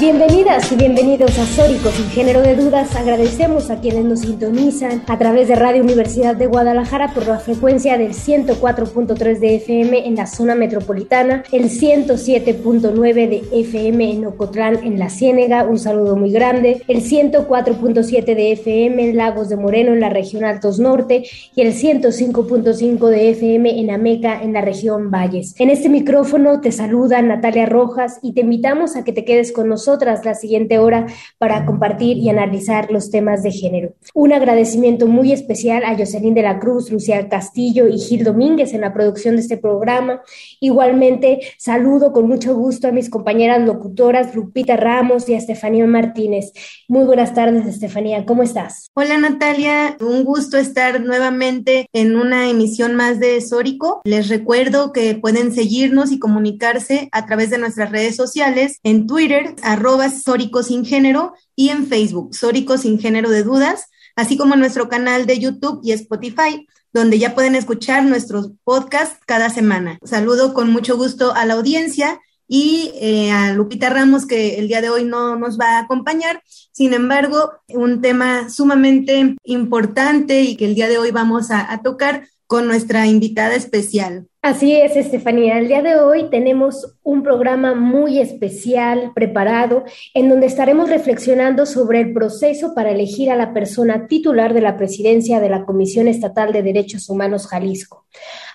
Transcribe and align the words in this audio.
Bienvenidas 0.00 0.72
y 0.72 0.76
bienvenidos 0.76 1.38
a 1.38 1.44
Sóricos 1.44 1.92
sin 1.92 2.08
género 2.08 2.40
de 2.40 2.56
dudas. 2.56 2.96
Agradecemos 2.96 3.68
a 3.68 3.82
quienes 3.82 4.02
nos 4.06 4.20
sintonizan 4.20 5.02
a 5.06 5.18
través 5.18 5.46
de 5.48 5.56
Radio 5.56 5.82
Universidad 5.82 6.34
de 6.34 6.46
Guadalajara 6.46 7.12
por 7.12 7.26
la 7.26 7.38
frecuencia 7.38 7.98
del 7.98 8.14
104.3 8.14 9.38
de 9.38 9.56
FM 9.56 10.06
en 10.06 10.14
la 10.14 10.26
zona 10.26 10.54
metropolitana, 10.54 11.42
el 11.52 11.64
107.9 11.64 13.12
de 13.28 13.42
FM 13.60 14.10
en 14.10 14.24
Ocotlán, 14.24 14.76
en 14.82 14.98
la 14.98 15.10
Ciénega, 15.10 15.64
un 15.64 15.78
saludo 15.78 16.16
muy 16.16 16.32
grande, 16.32 16.82
el 16.88 17.02
104.7 17.02 18.24
de 18.24 18.52
FM 18.52 19.10
en 19.10 19.16
Lagos 19.18 19.50
de 19.50 19.56
Moreno, 19.58 19.92
en 19.92 20.00
la 20.00 20.08
región 20.08 20.44
Altos 20.44 20.78
Norte, 20.78 21.24
y 21.54 21.60
el 21.60 21.74
105.5 21.74 23.06
de 23.06 23.30
FM 23.32 23.78
en 23.78 23.90
Ameca, 23.90 24.42
en 24.42 24.54
la 24.54 24.62
región 24.62 25.10
Valles. 25.10 25.54
En 25.58 25.68
este 25.68 25.90
micrófono 25.90 26.62
te 26.62 26.72
saluda 26.72 27.20
Natalia 27.20 27.66
Rojas 27.66 28.18
y 28.22 28.32
te 28.32 28.40
invitamos 28.40 28.96
a 28.96 29.04
que 29.04 29.12
te 29.12 29.26
quedes 29.26 29.52
con 29.52 29.68
nosotros 29.68 29.89
tras 29.98 30.24
la 30.24 30.34
siguiente 30.34 30.78
hora 30.78 31.06
para 31.38 31.66
compartir 31.66 32.18
y 32.18 32.28
analizar 32.28 32.90
los 32.90 33.10
temas 33.10 33.42
de 33.42 33.52
género. 33.52 33.94
Un 34.14 34.32
agradecimiento 34.32 35.06
muy 35.06 35.32
especial 35.32 35.84
a 35.84 35.96
Jocelyn 35.96 36.34
de 36.34 36.42
la 36.42 36.58
Cruz, 36.58 36.90
Lucía 36.90 37.28
Castillo 37.28 37.88
y 37.88 37.98
Gil 37.98 38.24
Domínguez 38.24 38.72
en 38.72 38.82
la 38.82 38.92
producción 38.92 39.36
de 39.36 39.42
este 39.42 39.56
programa. 39.56 40.22
Igualmente, 40.60 41.40
saludo 41.58 42.12
con 42.12 42.28
mucho 42.28 42.54
gusto 42.54 42.88
a 42.88 42.92
mis 42.92 43.10
compañeras 43.10 43.60
locutoras 43.64 44.34
Lupita 44.34 44.76
Ramos 44.76 45.28
y 45.28 45.34
a 45.34 45.38
Estefanía 45.38 45.86
Martínez. 45.86 46.52
Muy 46.88 47.04
buenas 47.04 47.34
tardes, 47.34 47.66
Estefanía. 47.66 48.24
¿Cómo 48.24 48.42
estás? 48.42 48.90
Hola, 48.94 49.18
Natalia. 49.18 49.96
Un 50.00 50.24
gusto 50.24 50.56
estar 50.56 51.00
nuevamente 51.00 51.88
en 51.92 52.16
una 52.16 52.48
emisión 52.48 52.94
más 52.94 53.20
de 53.20 53.40
Sórico. 53.40 54.00
Les 54.04 54.28
recuerdo 54.28 54.92
que 54.92 55.14
pueden 55.14 55.52
seguirnos 55.52 56.12
y 56.12 56.18
comunicarse 56.18 57.08
a 57.12 57.26
través 57.26 57.50
de 57.50 57.58
nuestras 57.58 57.90
redes 57.90 58.16
sociales 58.16 58.78
en 58.82 59.06
Twitter, 59.06 59.54
arroba 59.80 60.10
Sórico 60.10 60.62
Sin 60.62 60.84
Género 60.84 61.32
y 61.56 61.70
en 61.70 61.86
Facebook, 61.86 62.34
Sórico 62.34 62.76
Sin 62.76 63.00
Género 63.00 63.30
de 63.30 63.42
Dudas, 63.42 63.86
así 64.14 64.36
como 64.36 64.54
nuestro 64.54 64.88
canal 64.88 65.26
de 65.26 65.38
YouTube 65.38 65.80
y 65.82 65.92
Spotify, 65.92 66.68
donde 66.92 67.18
ya 67.18 67.34
pueden 67.34 67.54
escuchar 67.54 68.04
nuestros 68.04 68.50
podcasts 68.62 69.18
cada 69.26 69.48
semana. 69.48 69.98
Saludo 70.04 70.52
con 70.52 70.70
mucho 70.70 70.98
gusto 70.98 71.34
a 71.34 71.46
la 71.46 71.54
audiencia 71.54 72.20
y 72.46 72.92
eh, 72.96 73.30
a 73.30 73.54
Lupita 73.54 73.88
Ramos, 73.88 74.26
que 74.26 74.58
el 74.58 74.68
día 74.68 74.82
de 74.82 74.90
hoy 74.90 75.04
no 75.04 75.36
nos 75.36 75.58
va 75.58 75.78
a 75.78 75.80
acompañar. 75.80 76.42
Sin 76.72 76.92
embargo, 76.92 77.52
un 77.68 78.02
tema 78.02 78.50
sumamente 78.50 79.36
importante 79.44 80.42
y 80.42 80.56
que 80.56 80.66
el 80.66 80.74
día 80.74 80.88
de 80.88 80.98
hoy 80.98 81.10
vamos 81.10 81.50
a 81.50 81.80
tocar 81.82 82.26
con 82.50 82.66
nuestra 82.66 83.06
invitada 83.06 83.54
especial. 83.54 84.26
Así 84.42 84.74
es, 84.74 84.96
Estefanía. 84.96 85.58
El 85.60 85.68
día 85.68 85.82
de 85.82 86.00
hoy 86.00 86.30
tenemos 86.30 86.96
un 87.04 87.22
programa 87.22 87.76
muy 87.76 88.18
especial 88.18 89.12
preparado 89.14 89.84
en 90.14 90.28
donde 90.28 90.46
estaremos 90.46 90.90
reflexionando 90.90 91.64
sobre 91.64 92.00
el 92.00 92.12
proceso 92.12 92.74
para 92.74 92.90
elegir 92.90 93.30
a 93.30 93.36
la 93.36 93.52
persona 93.52 94.08
titular 94.08 94.52
de 94.52 94.62
la 94.62 94.76
presidencia 94.76 95.38
de 95.38 95.48
la 95.48 95.64
Comisión 95.64 96.08
Estatal 96.08 96.52
de 96.52 96.64
Derechos 96.64 97.08
Humanos 97.08 97.46
Jalisco. 97.46 98.06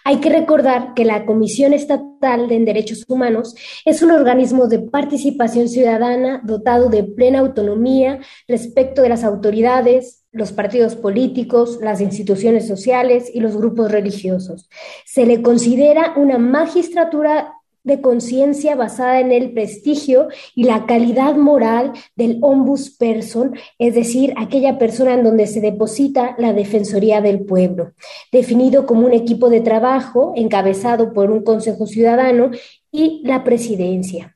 Hay 0.04 0.18
que 0.18 0.30
recordar 0.30 0.94
que 0.94 1.06
la 1.06 1.26
Comisión 1.26 1.72
Estatal 1.72 2.50
de 2.50 2.60
Derechos 2.60 3.06
Humanos 3.08 3.56
es 3.86 4.02
un 4.02 4.12
organismo 4.12 4.68
de 4.68 4.80
participación 4.80 5.70
ciudadana 5.70 6.42
dotado 6.44 6.90
de 6.90 7.06
plena 7.06 7.40
autonomía 7.40 8.20
respecto 8.46 9.02
de 9.02 9.10
las 9.10 9.24
autoridades, 9.24 10.25
los 10.36 10.52
partidos 10.52 10.96
políticos, 10.98 11.80
las 11.82 12.02
instituciones 12.02 12.68
sociales 12.68 13.32
y 13.34 13.40
los 13.40 13.56
grupos 13.56 13.90
religiosos. 13.90 14.70
Se 15.06 15.26
le 15.26 15.42
considera 15.42 16.14
una 16.18 16.38
magistratura 16.38 17.54
de 17.86 18.02
conciencia 18.02 18.76
basada 18.76 19.22
en 19.22 19.32
el 19.32 19.54
prestigio 19.54 20.28
y 20.56 20.64
la 20.64 20.86
calidad 20.86 21.36
moral 21.36 21.94
del 22.16 22.40
ombudsperson, 22.42 23.56
es 23.80 23.96
decir, 23.96 24.34
aquella 24.38 24.78
persona 24.78 25.14
en 25.14 25.24
donde 25.24 25.48
se 25.48 25.62
deposita 25.62 26.36
la 26.38 26.52
defensoría 26.52 27.22
del 27.22 27.46
pueblo, 27.46 27.94
definido 28.32 28.86
como 28.86 29.06
un 29.06 29.14
equipo 29.14 29.50
de 29.50 29.62
trabajo 29.62 30.34
encabezado 30.36 31.14
por 31.14 31.32
un 31.32 31.44
consejo 31.44 31.86
ciudadano 31.86 32.50
y 32.92 33.22
la 33.24 33.44
presidencia. 33.44 34.36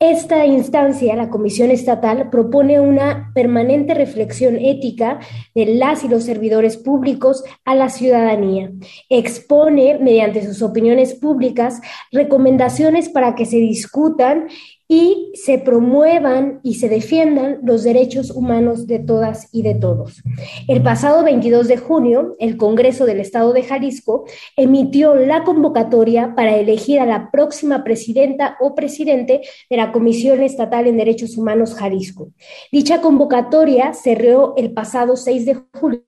Esta 0.00 0.46
instancia, 0.46 1.16
la 1.16 1.28
Comisión 1.28 1.72
Estatal, 1.72 2.30
propone 2.30 2.78
una 2.78 3.32
permanente 3.34 3.94
reflexión 3.94 4.56
ética 4.56 5.18
de 5.56 5.74
las 5.74 6.04
y 6.04 6.08
los 6.08 6.22
servidores 6.22 6.76
públicos 6.76 7.42
a 7.64 7.74
la 7.74 7.88
ciudadanía. 7.88 8.70
Expone, 9.08 9.98
mediante 9.98 10.46
sus 10.46 10.62
opiniones 10.62 11.14
públicas, 11.14 11.80
recomendaciones 12.12 13.08
para 13.08 13.34
que 13.34 13.44
se 13.44 13.56
discutan 13.56 14.46
y 14.88 15.32
se 15.34 15.58
promuevan 15.58 16.60
y 16.62 16.76
se 16.76 16.88
defiendan 16.88 17.58
los 17.62 17.84
derechos 17.84 18.30
humanos 18.30 18.86
de 18.86 18.98
todas 18.98 19.48
y 19.52 19.62
de 19.62 19.74
todos. 19.74 20.22
El 20.66 20.82
pasado 20.82 21.22
22 21.22 21.68
de 21.68 21.76
junio, 21.76 22.36
el 22.38 22.56
Congreso 22.56 23.04
del 23.04 23.20
Estado 23.20 23.52
de 23.52 23.62
Jalisco 23.62 24.24
emitió 24.56 25.14
la 25.14 25.44
convocatoria 25.44 26.34
para 26.34 26.56
elegir 26.56 27.00
a 27.00 27.06
la 27.06 27.30
próxima 27.30 27.84
presidenta 27.84 28.56
o 28.60 28.74
presidente 28.74 29.42
de 29.68 29.76
la 29.76 29.92
Comisión 29.92 30.42
Estatal 30.42 30.86
en 30.86 30.96
Derechos 30.96 31.36
Humanos 31.36 31.74
Jalisco. 31.74 32.30
Dicha 32.72 33.02
convocatoria 33.02 33.92
cerró 33.92 34.54
el 34.56 34.72
pasado 34.72 35.16
6 35.16 35.44
de 35.44 35.54
julio 35.78 36.07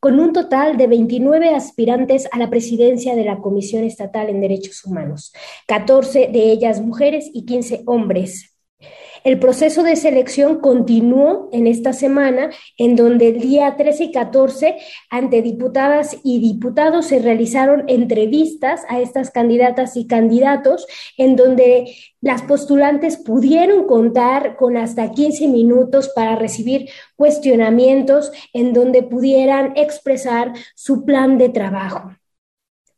con 0.00 0.20
un 0.20 0.32
total 0.32 0.76
de 0.76 0.86
29 0.86 1.54
aspirantes 1.54 2.28
a 2.32 2.38
la 2.38 2.50
presidencia 2.50 3.14
de 3.14 3.24
la 3.24 3.38
Comisión 3.38 3.84
Estatal 3.84 4.28
en 4.28 4.40
Derechos 4.40 4.84
Humanos, 4.84 5.32
14 5.66 6.28
de 6.32 6.52
ellas 6.52 6.80
mujeres 6.80 7.30
y 7.32 7.44
15 7.44 7.82
hombres. 7.86 8.51
El 9.24 9.38
proceso 9.38 9.84
de 9.84 9.94
selección 9.94 10.58
continuó 10.58 11.48
en 11.52 11.68
esta 11.68 11.92
semana, 11.92 12.50
en 12.76 12.96
donde 12.96 13.28
el 13.28 13.40
día 13.40 13.76
13 13.76 14.04
y 14.04 14.12
14, 14.12 14.76
ante 15.10 15.42
diputadas 15.42 16.16
y 16.24 16.40
diputados, 16.40 17.06
se 17.06 17.20
realizaron 17.20 17.84
entrevistas 17.86 18.82
a 18.88 19.00
estas 19.00 19.30
candidatas 19.30 19.96
y 19.96 20.08
candidatos, 20.08 20.88
en 21.16 21.36
donde 21.36 21.94
las 22.20 22.42
postulantes 22.42 23.16
pudieron 23.16 23.86
contar 23.86 24.56
con 24.56 24.76
hasta 24.76 25.12
15 25.12 25.46
minutos 25.46 26.10
para 26.16 26.34
recibir 26.34 26.88
cuestionamientos, 27.14 28.32
en 28.52 28.72
donde 28.72 29.04
pudieran 29.04 29.74
expresar 29.76 30.52
su 30.74 31.04
plan 31.04 31.38
de 31.38 31.48
trabajo. 31.48 32.10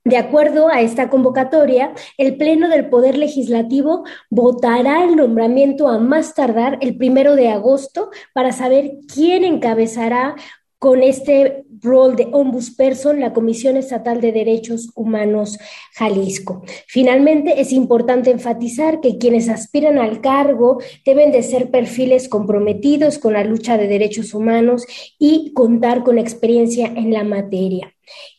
De 0.05 0.19
acuerdo 0.19 0.69
a 0.69 0.83
esta 0.83 1.09
convocatoria, 1.09 1.95
el 2.19 2.37
Pleno 2.37 2.69
del 2.69 2.91
Poder 2.91 3.17
Legislativo 3.17 4.05
votará 4.29 5.03
el 5.03 5.17
nombramiento 5.17 5.89
a 5.89 5.99
más 5.99 6.35
tardar 6.35 6.77
el 6.83 6.99
primero 6.99 7.37
de 7.37 7.49
agosto 7.49 8.11
para 8.35 8.53
saber 8.53 8.99
quién 9.13 9.45
encabezará 9.45 10.37
con 10.79 11.03
este 11.03 11.65
rol 11.81 12.17
de 12.17 12.29
ombudsperson 12.31 13.19
la 13.19 13.33
Comisión 13.33 13.79
Estatal 13.79 14.21
de 14.21 14.33
Derechos 14.33 14.91
Humanos 14.95 15.57
Jalisco. 15.95 16.63
Finalmente, 16.87 17.59
es 17.63 17.73
importante 17.73 18.31
enfatizar 18.31 19.01
que 19.01 19.17
quienes 19.17 19.49
aspiran 19.49 19.97
al 19.97 20.21
cargo 20.21 20.83
deben 21.07 21.33
de 21.33 21.43
ser 21.43 21.71
perfiles 21.71 22.29
comprometidos 22.29 23.19
con 23.19 23.33
la 23.33 23.45
lucha 23.45 23.79
de 23.79 23.89
derechos 23.89 24.35
humanos 24.35 24.85
y 25.19 25.55
contar 25.55 26.05
con 26.05 26.19
experiencia 26.19 26.89
en 26.89 27.15
la 27.15 27.25
materia 27.25 27.94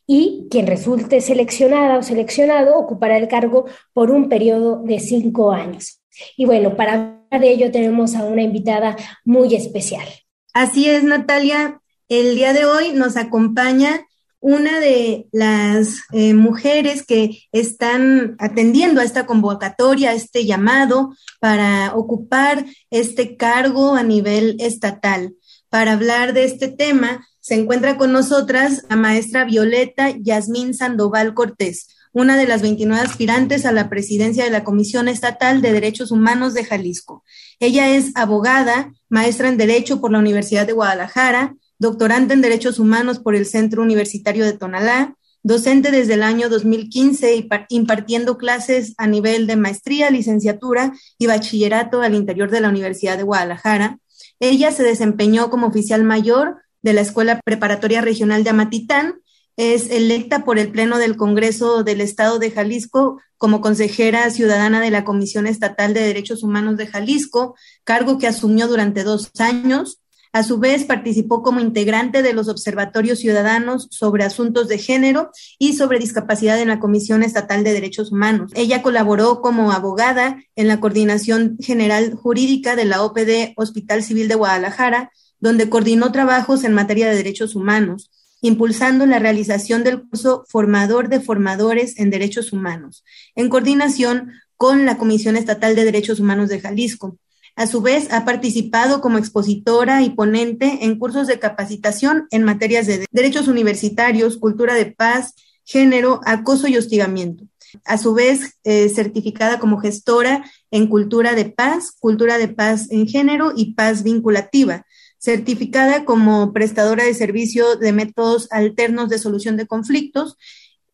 y 0.07 0.47
quien 0.49 0.67
resulte 0.67 1.21
seleccionada 1.21 1.97
o 1.97 2.03
seleccionado 2.03 2.77
ocupará 2.77 3.17
el 3.17 3.27
cargo 3.27 3.65
por 3.93 4.11
un 4.11 4.29
periodo 4.29 4.81
de 4.83 4.99
cinco 4.99 5.51
años. 5.51 6.01
Y 6.37 6.45
bueno, 6.45 6.75
para 6.75 6.93
hablar 6.93 7.41
de 7.41 7.51
ello 7.51 7.71
tenemos 7.71 8.15
a 8.15 8.23
una 8.23 8.43
invitada 8.43 8.95
muy 9.23 9.55
especial. 9.55 10.07
Así 10.53 10.89
es, 10.89 11.03
Natalia. 11.03 11.81
El 12.07 12.35
día 12.35 12.53
de 12.53 12.65
hoy 12.65 12.91
nos 12.93 13.17
acompaña 13.17 14.05
una 14.47 14.79
de 14.79 15.27
las 15.31 16.03
eh, 16.11 16.35
mujeres 16.35 17.03
que 17.03 17.41
están 17.51 18.35
atendiendo 18.37 19.01
a 19.01 19.03
esta 19.03 19.25
convocatoria, 19.25 20.11
a 20.11 20.13
este 20.13 20.45
llamado 20.45 21.15
para 21.39 21.95
ocupar 21.95 22.63
este 22.91 23.37
cargo 23.37 23.95
a 23.95 24.03
nivel 24.03 24.55
estatal. 24.59 25.33
Para 25.69 25.93
hablar 25.93 26.33
de 26.33 26.43
este 26.43 26.67
tema, 26.67 27.27
se 27.45 27.53
encuentra 27.53 27.95
con 27.95 28.11
nosotras 28.11 28.85
la 28.89 28.95
maestra 28.95 29.45
Violeta 29.45 30.09
Yasmín 30.09 30.73
Sandoval 30.73 31.35
Cortés. 31.35 31.89
una 32.11 32.37
de 32.37 32.47
las 32.47 32.63
29 32.63 32.99
aspirantes 32.99 33.67
a 33.67 33.71
la 33.71 33.87
presidencia 33.87 34.45
de 34.45 34.49
la 34.49 34.63
Comisión 34.63 35.07
Estatal 35.07 35.61
de 35.61 35.71
Derechos 35.71 36.09
Humanos 36.09 36.55
de 36.55 36.63
Jalisco. 36.63 37.23
Ella 37.59 37.89
es 37.89 38.13
abogada, 38.15 38.93
maestra 39.09 39.47
en 39.49 39.57
Derecho 39.57 40.01
por 40.01 40.11
la 40.11 40.17
Universidad 40.17 40.65
de 40.65 40.73
Guadalajara, 40.73 41.55
doctorante 41.77 42.33
en 42.33 42.41
Derechos 42.41 42.79
Humanos 42.79 43.19
por 43.19 43.35
el 43.35 43.45
Centro 43.45 43.83
Universitario 43.83 44.43
de 44.43 44.53
Tonalá, 44.53 45.15
docente 45.43 45.91
desde 45.91 46.15
el 46.15 46.23
año 46.23 46.49
2015 46.49 47.47
impartiendo 47.69 48.37
clases 48.39 48.95
a 48.97 49.05
nivel 49.05 49.45
de 49.45 49.55
maestría, 49.57 50.09
licenciatura 50.09 50.93
y 51.19 51.27
bachillerato 51.27 52.01
al 52.01 52.15
interior 52.15 52.49
de 52.49 52.61
la 52.61 52.69
Universidad 52.69 53.17
de 53.17 53.23
Guadalajara. 53.23 53.99
Ella 54.39 54.71
se 54.71 54.81
desempeñó 54.81 55.51
como 55.51 55.67
oficial 55.67 56.03
mayor 56.03 56.64
de 56.85 56.93
la 56.93 57.01
Escuela 57.01 57.41
Preparatoria 57.43 57.99
Regional 57.99 58.43
de 58.43 58.51
Amatitán. 58.51 59.15
Es 59.57 59.89
electa 59.89 60.45
por 60.45 60.59
el 60.59 60.71
Pleno 60.71 60.99
del 60.99 61.17
Congreso 61.17 61.83
del 61.83 61.99
Estado 61.99 62.37
de 62.37 62.51
Jalisco 62.51 63.19
como 63.37 63.59
consejera 63.59 64.29
ciudadana 64.29 64.79
de 64.79 64.91
la 64.91 65.03
Comisión 65.03 65.47
Estatal 65.47 65.95
de 65.95 66.01
Derechos 66.01 66.43
Humanos 66.43 66.77
de 66.77 66.85
Jalisco, 66.85 67.55
cargo 67.83 68.19
que 68.19 68.27
asumió 68.27 68.67
durante 68.67 69.03
dos 69.03 69.31
años. 69.39 69.99
A 70.31 70.43
su 70.43 70.59
vez, 70.59 70.83
participó 70.83 71.41
como 71.41 71.59
integrante 71.59 72.21
de 72.21 72.33
los 72.33 72.49
observatorios 72.49 73.17
ciudadanos 73.17 73.87
sobre 73.89 74.23
asuntos 74.23 74.67
de 74.67 74.77
género 74.77 75.31
y 75.57 75.73
sobre 75.73 75.97
discapacidad 75.97 76.59
en 76.59 76.67
la 76.67 76.79
Comisión 76.79 77.23
Estatal 77.23 77.63
de 77.63 77.73
Derechos 77.73 78.11
Humanos. 78.11 78.51
Ella 78.53 78.83
colaboró 78.83 79.41
como 79.41 79.71
abogada 79.71 80.37
en 80.55 80.67
la 80.67 80.79
Coordinación 80.79 81.57
General 81.59 82.13
Jurídica 82.13 82.75
de 82.75 82.85
la 82.85 83.01
OPD 83.01 83.53
Hospital 83.55 84.03
Civil 84.03 84.27
de 84.27 84.35
Guadalajara, 84.35 85.09
donde 85.39 85.69
coordinó 85.69 86.11
trabajos 86.11 86.63
en 86.63 86.73
materia 86.73 87.09
de 87.09 87.15
derechos 87.15 87.55
humanos 87.55 88.09
impulsando 88.41 89.05
la 89.05 89.19
realización 89.19 89.83
del 89.83 90.03
curso 90.03 90.45
Formador 90.47 91.09
de 91.09 91.19
Formadores 91.19 91.97
en 91.97 92.11
Derechos 92.11 92.53
Humanos, 92.53 93.03
en 93.35 93.49
coordinación 93.49 94.33
con 94.55 94.85
la 94.85 94.97
Comisión 94.97 95.35
Estatal 95.35 95.75
de 95.75 95.83
Derechos 95.83 96.19
Humanos 96.19 96.49
de 96.49 96.59
Jalisco. 96.59 97.17
A 97.55 97.67
su 97.67 97.81
vez, 97.81 98.11
ha 98.11 98.25
participado 98.25 99.01
como 99.01 99.17
expositora 99.17 100.03
y 100.03 100.11
ponente 100.11 100.79
en 100.81 100.99
cursos 100.99 101.25
de 101.25 101.39
capacitación 101.39 102.27
en 102.29 102.43
materias 102.43 102.85
de 102.85 103.05
derechos 103.11 103.47
universitarios, 103.47 104.37
cultura 104.37 104.75
de 104.75 104.87
paz, 104.87 105.33
género, 105.63 106.19
acoso 106.25 106.67
y 106.67 106.77
hostigamiento. 106.77 107.45
A 107.83 107.97
su 107.97 108.13
vez, 108.13 108.59
eh, 108.63 108.89
certificada 108.89 109.57
como 109.57 109.79
gestora 109.79 110.45
en 110.69 110.87
cultura 110.87 111.33
de 111.33 111.45
paz, 111.45 111.91
cultura 111.97 112.37
de 112.37 112.49
paz 112.49 112.91
en 112.91 113.07
género 113.07 113.53
y 113.55 113.73
paz 113.73 114.03
vinculativa, 114.03 114.85
certificada 115.25 116.05
como 116.05 116.53
prestadora 116.53 117.03
de 117.03 117.13
servicio 117.13 117.75
de 117.75 117.91
métodos 117.91 118.47
alternos 118.51 119.09
de 119.09 119.17
solución 119.17 119.57
de 119.57 119.65
conflictos 119.67 120.37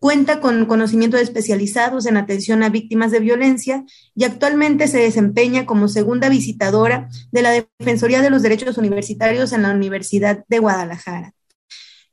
Cuenta 0.01 0.39
con 0.39 0.65
conocimientos 0.65 1.21
especializados 1.21 2.07
en 2.07 2.17
atención 2.17 2.63
a 2.63 2.69
víctimas 2.69 3.11
de 3.11 3.19
violencia 3.19 3.85
y 4.15 4.23
actualmente 4.23 4.87
se 4.87 4.97
desempeña 4.97 5.67
como 5.67 5.87
segunda 5.87 6.27
visitadora 6.27 7.07
de 7.31 7.43
la 7.43 7.51
Defensoría 7.51 8.23
de 8.23 8.31
los 8.31 8.41
Derechos 8.41 8.79
Universitarios 8.79 9.53
en 9.53 9.61
la 9.61 9.69
Universidad 9.69 10.43
de 10.47 10.57
Guadalajara. 10.57 11.35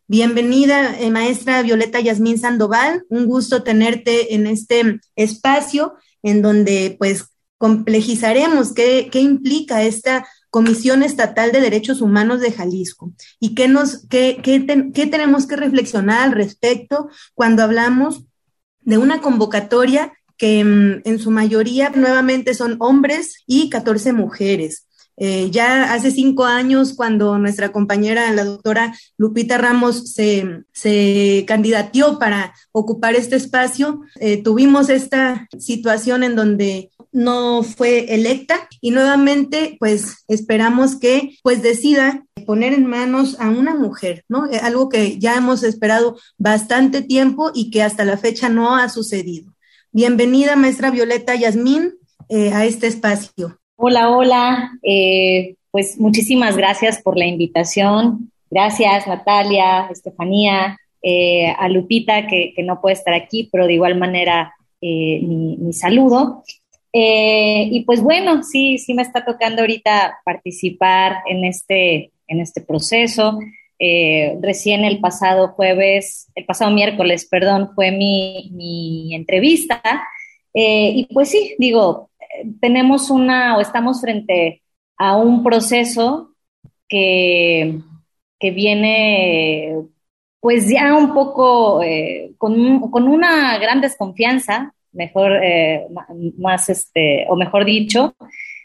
Bienvenida, 0.07 1.01
eh, 1.01 1.11
maestra 1.11 1.63
Violeta 1.63 1.99
Yasmín 1.99 2.37
Sandoval. 2.37 3.07
Un 3.09 3.25
gusto 3.25 3.63
tenerte 3.63 4.35
en 4.35 4.47
este 4.47 5.01
espacio 5.17 5.95
en 6.23 6.43
donde 6.43 6.95
pues 6.99 7.25
complejizaremos 7.57 8.75
qué, 8.75 9.09
qué 9.11 9.21
implica 9.23 9.83
esta 9.83 10.27
Comisión 10.51 11.03
Estatal 11.03 11.53
de 11.53 11.61
Derechos 11.61 12.01
Humanos 12.01 12.41
de 12.41 12.53
Jalisco. 12.53 13.13
¿Y 13.39 13.55
qué, 13.55 13.69
nos, 13.69 14.07
qué, 14.09 14.41
qué, 14.43 14.91
qué 14.95 15.07
tenemos 15.07 15.47
que 15.47 15.57
reflexionar 15.57 16.23
al 16.23 16.33
respecto 16.33 17.09
cuando 17.35 17.63
hablamos 17.63 18.25
de 18.81 18.99
una 18.99 19.21
convocatoria 19.21 20.13
que 20.37 20.65
mm, 20.65 21.03
en 21.05 21.19
su 21.19 21.31
mayoría 21.31 21.91
nuevamente 21.91 22.55
son 22.55 22.77
hombres 22.81 23.43
y 23.47 23.69
14 23.69 24.13
mujeres? 24.13 24.88
Eh, 25.21 25.51
ya 25.51 25.93
hace 25.93 26.13
cinco 26.13 26.45
años, 26.45 26.95
cuando 26.95 27.39
nuestra 27.39 27.73
compañera, 27.73 28.33
la 28.33 28.45
doctora 28.45 28.95
Lupita 29.17 29.59
Ramos, 29.59 30.13
se, 30.13 30.63
se 30.73 31.45
candidatió 31.47 32.21
para 32.21 32.55
ocupar 32.71 33.17
este 33.17 33.35
espacio, 33.35 34.01
eh, 34.21 34.41
tuvimos 34.43 34.89
esta 34.91 35.49
situación 35.59 36.23
en 36.23 36.37
donde 36.37 36.91
no 37.11 37.65
fue 37.65 38.15
electa 38.15 38.69
y 38.81 38.93
nuevamente 38.93 39.77
pues 39.81 40.25
esperamos 40.29 40.95
que 40.97 41.37
pues 41.43 41.63
decida 41.63 42.25
poner 42.47 42.73
en 42.73 42.87
manos 42.87 43.37
a 43.41 43.49
una 43.49 43.75
mujer, 43.75 44.25
¿no? 44.29 44.47
Eh, 44.47 44.59
algo 44.63 44.89
que 44.89 45.19
ya 45.19 45.35
hemos 45.35 45.65
esperado 45.65 46.17
bastante 46.37 47.03
tiempo 47.03 47.51
y 47.53 47.71
que 47.71 47.83
hasta 47.83 48.05
la 48.05 48.19
fecha 48.19 48.49
no 48.49 48.77
ha 48.77 48.89
sucedido. 48.89 49.53
Bienvenida, 49.91 50.55
maestra 50.55 50.93
Violeta 50.93 51.35
Yasmín, 51.35 51.95
a 52.53 52.67
este 52.67 52.87
espacio. 52.87 53.59
Hola, 53.81 54.11
hola. 54.11 54.73
Eh, 54.83 55.55
pues 55.71 56.01
muchísimas 56.01 56.57
gracias 56.57 57.01
por 57.01 57.17
la 57.17 57.27
invitación. 57.27 58.33
Gracias, 58.51 59.07
Natalia, 59.07 59.87
Estefanía, 59.91 60.79
a 61.57 61.69
Lupita, 61.69 62.27
que, 62.27 62.55
no 62.65 62.81
puede 62.81 62.95
estar 62.95 63.15
aquí, 63.15 63.49
pero 63.53 63.67
de 63.67 63.75
igual 63.75 63.97
manera 63.97 64.53
mi 64.81 65.73
saludo. 65.73 66.43
Eh, 66.93 67.69
y 67.71 67.85
pues 67.85 68.03
bueno, 68.03 68.43
sí, 68.43 68.79
sí 68.79 68.95
me 68.95 69.03
está 69.03 69.25
tocando 69.25 69.63
ahorita 69.63 70.19
participar 70.25 71.19
en 71.27 71.45
este, 71.45 72.11
en 72.27 72.41
este 72.41 72.61
proceso. 72.61 73.39
Eh, 73.79 74.37
recién 74.41 74.85
el 74.85 74.99
pasado 74.99 75.49
jueves, 75.49 76.29
el 76.35 76.45
pasado 76.45 76.71
miércoles, 76.73 77.27
perdón, 77.31 77.71
fue 77.75 77.91
mi, 77.93 78.51
mi 78.53 79.15
entrevista. 79.15 79.81
Eh, 80.55 80.93
y 80.95 81.05
pues 81.13 81.29
sí, 81.29 81.55
digo, 81.59 82.11
tenemos 82.61 83.11
una 83.11 83.57
o 83.57 83.61
estamos 83.61 84.01
frente 84.01 84.63
a 84.97 85.17
un 85.17 85.43
proceso 85.43 86.35
que, 86.89 87.81
que 88.39 88.51
viene 88.51 89.77
pues 90.41 90.69
ya 90.71 90.95
un 90.95 91.15
poco 91.15 91.81
con, 92.39 92.91
con, 92.91 93.09
una 93.09 93.59
gran 93.59 93.81
desconfianza 93.81 94.73
mejor, 94.93 95.33
eh, 95.43 95.87
más 96.39 96.69
este, 96.69 97.27
o 97.29 97.37
mejor 97.37 97.65
dicho, 97.65 98.15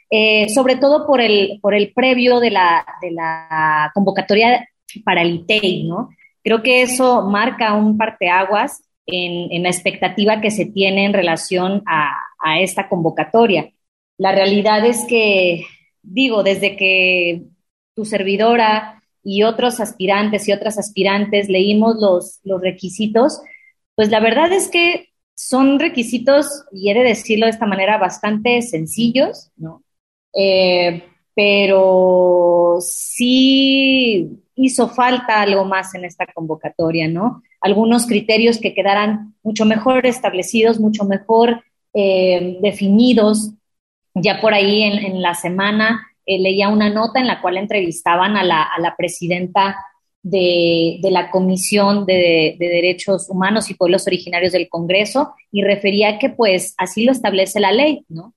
eh, 0.09 0.49
sobre 0.49 0.75
todo 0.75 1.07
por 1.07 1.21
el, 1.21 1.59
por 1.61 1.73
el 1.73 1.91
previo 1.93 2.39
de 2.39 2.51
la, 2.51 2.85
de 3.01 3.11
la 3.11 3.91
convocatoria 3.93 4.67
para 5.03 5.21
el 5.21 5.35
ITEI, 5.35 5.85
¿no? 5.85 6.09
Creo 6.43 6.61
que 6.61 6.81
eso 6.81 7.23
marca 7.23 7.73
un 7.73 7.97
parteaguas 7.97 8.83
en, 9.05 9.51
en 9.51 9.63
la 9.63 9.69
expectativa 9.69 10.41
que 10.41 10.51
se 10.51 10.65
tiene 10.65 11.05
en 11.05 11.13
relación 11.13 11.81
a, 11.85 12.11
a 12.43 12.59
esta 12.59 12.89
convocatoria. 12.89 13.71
La 14.17 14.31
realidad 14.31 14.85
es 14.85 15.05
que, 15.05 15.65
digo, 16.03 16.43
desde 16.43 16.77
que 16.77 17.43
tu 17.95 18.05
servidora 18.05 19.01
y 19.23 19.43
otros 19.43 19.79
aspirantes 19.79 20.47
y 20.47 20.51
otras 20.51 20.77
aspirantes 20.77 21.49
leímos 21.49 21.95
los, 21.99 22.39
los 22.43 22.61
requisitos, 22.61 23.41
pues 23.95 24.09
la 24.09 24.19
verdad 24.19 24.51
es 24.51 24.67
que 24.67 25.09
son 25.35 25.79
requisitos, 25.79 26.65
y 26.71 26.91
he 26.91 26.93
de 26.93 27.03
decirlo 27.03 27.45
de 27.45 27.51
esta 27.51 27.65
manera, 27.65 27.97
bastante 27.97 28.61
sencillos, 28.61 29.49
¿no? 29.55 29.83
Eh, 30.35 31.03
pero 31.35 32.77
sí 32.79 34.43
hizo 34.55 34.89
falta 34.89 35.41
algo 35.41 35.65
más 35.65 35.95
en 35.95 36.05
esta 36.05 36.27
convocatoria, 36.27 37.07
¿no? 37.07 37.41
Algunos 37.61 38.05
criterios 38.05 38.59
que 38.59 38.75
quedaran 38.75 39.35
mucho 39.41 39.65
mejor 39.65 40.05
establecidos, 40.05 40.79
mucho 40.79 41.05
mejor 41.05 41.63
eh, 41.93 42.57
definidos. 42.61 43.51
Ya 44.15 44.41
por 44.41 44.53
ahí 44.53 44.83
en, 44.83 45.21
la 45.21 45.33
semana 45.35 46.07
eh, 46.25 46.39
leía 46.39 46.69
una 46.69 46.89
nota 46.89 47.19
en 47.19 47.27
la 47.27 47.41
cual 47.41 47.57
entrevistaban 47.57 48.35
a 48.37 48.43
la, 48.43 48.95
presidenta 48.97 49.77
de, 50.21 50.99
la 51.03 51.29
Comisión 51.31 52.05
de, 52.05 52.55
Derechos 52.59 53.29
Humanos 53.29 53.69
y 53.69 53.75
Pueblos 53.75 54.07
Originarios 54.07 54.53
del 54.53 54.69
Congreso 54.69 55.33
y 55.51 55.63
refería 55.63 56.19
que 56.19 56.29
pues 56.29 56.75
así 56.77 57.05
lo 57.05 57.11
establece 57.11 57.59
la 57.59 57.71
ley, 57.71 58.05
¿no? 58.09 58.33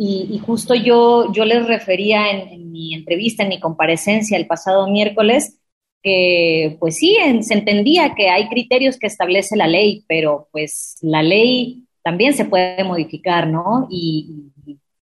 Y, 0.00 0.38
justo 0.46 0.76
yo, 0.76 1.32
yo 1.32 1.44
les 1.44 1.66
refería 1.66 2.30
en, 2.30 2.70
mi 2.70 2.94
entrevista, 2.94 3.42
en 3.42 3.48
mi 3.48 3.58
comparecencia 3.58 4.36
el 4.36 4.46
pasado 4.46 4.88
miércoles, 4.88 5.58
que 6.04 6.76
pues 6.78 6.96
sí, 6.96 7.16
se 7.40 7.54
entendía 7.54 8.14
que 8.14 8.28
hay 8.28 8.48
criterios 8.48 8.96
que 8.96 9.08
establece 9.08 9.56
la 9.56 9.66
ley, 9.66 10.04
pero 10.06 10.48
pues 10.52 10.96
la 11.02 11.24
ley 11.24 11.87
también 12.08 12.32
se 12.32 12.46
puede 12.46 12.82
modificar, 12.84 13.46
¿no? 13.46 13.86
Y, 13.90 14.44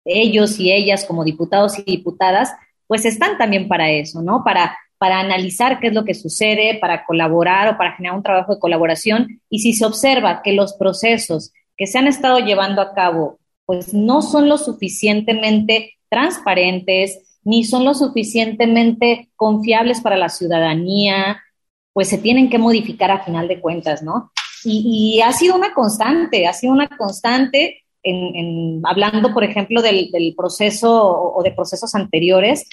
ellos 0.05 0.59
y 0.59 0.73
ellas 0.73 1.05
como 1.05 1.25
diputados 1.25 1.79
y 1.79 1.83
diputadas, 1.83 2.53
pues 2.87 3.05
están 3.05 3.39
también 3.39 3.69
para 3.69 3.91
eso, 3.91 4.23
¿no? 4.23 4.43
Para 4.45 4.77
para 4.99 5.19
analizar 5.19 5.81
qué 5.81 5.87
es 5.87 5.95
lo 5.95 6.05
que 6.05 6.13
sucede, 6.15 6.79
para 6.79 7.07
colaborar 7.07 7.69
o 7.69 7.79
para 7.79 7.93
generar 7.97 8.19
un 8.19 8.23
trabajo 8.23 8.55
de 8.55 8.61
colaboración. 8.61 9.41
Y 9.49 9.61
si 9.61 9.73
se 9.73 9.87
observa 9.87 10.43
que 10.43 10.53
los 10.53 10.75
procesos 10.75 11.53
que 11.75 11.87
se 11.87 11.97
han 11.97 12.07
estado 12.07 12.39
llevando 12.41 12.83
a 12.83 12.93
cabo, 12.93 13.39
pues 13.65 13.95
no 13.95 14.21
son 14.21 14.47
lo 14.51 14.59
suficientemente 14.59 15.95
transparentes, 16.11 17.39
ni 17.45 17.65
son 17.65 17.87
lo 17.87 17.95
suficientemente 17.95 19.31
confiables 19.37 20.03
para 20.03 20.19
la 20.19 20.29
ciudadanía, 20.29 21.41
pues 21.95 22.09
se 22.09 22.19
tienen 22.19 22.51
que 22.51 22.59
modificar 22.59 23.11
a 23.11 23.25
final 23.25 23.49
de 23.49 23.59
cuentas, 23.59 24.03
¿no? 24.03 24.33
Y, 24.65 25.21
ha 25.21 25.33
sido 25.33 25.57
una 25.57 25.73
constante, 25.73 26.47
ha 26.47 26.53
sido 26.53 26.73
una 26.73 26.89
constante 26.89 27.83
en, 28.03 28.81
hablando, 28.85 29.33
por 29.33 29.45
ejemplo, 29.45 29.83
del, 29.83 30.11
proceso 30.37 31.33
o 31.35 31.43
de 31.43 31.53
procesos 31.53 31.95
anteriores, 31.95 32.67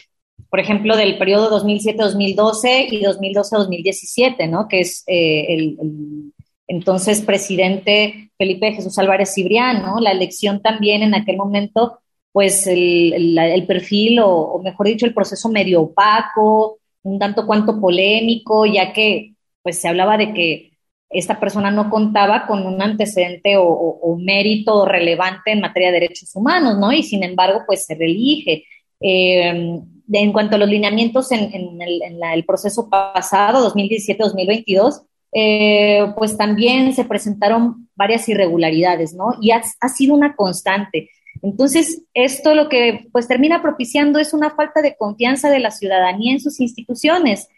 por 0.50 0.60
ejemplo, 0.60 0.96
del 0.96 1.18
periodo 1.18 1.50
2007-2012 1.62 2.88
y 2.92 3.04
2012-2017, 3.04 4.50
¿no? 4.50 4.68
Que 4.68 4.82
es 4.82 5.04
eh, 5.08 5.46
el, 5.50 6.34
entonces 6.68 7.22
presidente 7.22 8.32
Felipe 8.38 8.74
Jesús 8.74 8.98
Álvarez 9.00 9.34
Cibrián, 9.34 9.82
¿no? 9.82 10.00
La 10.00 10.12
elección 10.12 10.62
también 10.62 11.04
en 11.04 11.16
aquel 11.16 11.38
momento, 11.38 12.00
pues 12.32 12.68
el, 12.68 13.66
perfil, 13.68 14.20
o, 14.20 14.30
o, 14.30 14.62
mejor 14.62 14.88
dicho, 14.88 15.06
el 15.06 15.14
proceso 15.14 15.50
medio 15.50 15.82
opaco, 15.82 16.80
un 17.04 17.20
tanto 17.20 17.46
cuanto 17.46 17.80
polémico, 17.80 18.66
ya 18.66 18.94
que 18.94 19.34
pues 19.64 19.82
se 19.82 19.88
hablaba 19.88 20.18
de 20.18 20.34
que 20.34 20.77
esta 21.10 21.40
persona 21.40 21.72
no 21.72 21.90
contaba 21.90 22.46
con 22.48 22.66
un 22.66 22.82
antecedente 22.82 23.56
o, 23.58 24.18
mérito 24.20 24.86
relevante 24.86 25.52
en 25.52 25.62
materia 25.62 25.90
de 25.90 26.00
derechos 26.00 26.36
humanos, 26.36 26.78
¿no? 26.80 26.92
Y 26.92 27.04
sin 27.04 27.24
embargo, 27.24 27.62
pues 27.66 27.86
se 27.86 27.96
reelige. 27.96 28.66
Eh, 29.00 29.80
en 30.14 30.32
cuanto 30.32 30.56
a 30.56 30.60
los 30.60 30.70
lineamientos 30.70 31.32
en, 31.32 31.80
el, 31.82 32.46
proceso 32.46 32.90
pasado, 32.90 33.74
2017-2022, 33.74 35.04
eh, 35.34 36.14
pues 36.18 36.38
también 36.38 36.94
se 36.94 37.06
presentaron 37.06 37.90
varias 37.96 38.28
irregularidades, 38.30 39.14
¿no? 39.14 39.34
Y 39.42 39.52
ha, 39.52 39.62
sido 39.90 40.16
una 40.16 40.36
constante. 40.36 41.10
Entonces, 41.42 42.04
esto 42.14 42.56
lo 42.56 42.70
que 42.70 43.08
pues 43.12 43.28
termina 43.28 43.62
propiciando 43.62 44.20
es 44.20 44.34
una 44.34 44.52
falta 44.52 44.82
de 44.82 44.96
confianza 44.96 45.50
de 45.50 45.60
la 45.60 45.72
ciudadanía 45.72 46.32
en 46.32 46.40
sus 46.40 46.60
instituciones. 46.60 47.50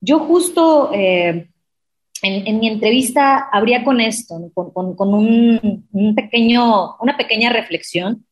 Yo 0.00 0.18
justo 0.18 0.90
eh, 0.92 1.48
en, 2.24 2.58
mi 2.58 2.68
entrevista 2.68 3.48
habría 3.52 3.84
con 3.84 4.00
esto, 4.00 4.50
con, 4.54 5.14
un, 5.14 6.14
pequeño, 6.14 6.96
una 7.00 7.16
pequeña 7.16 7.52
reflexión, 7.52 8.26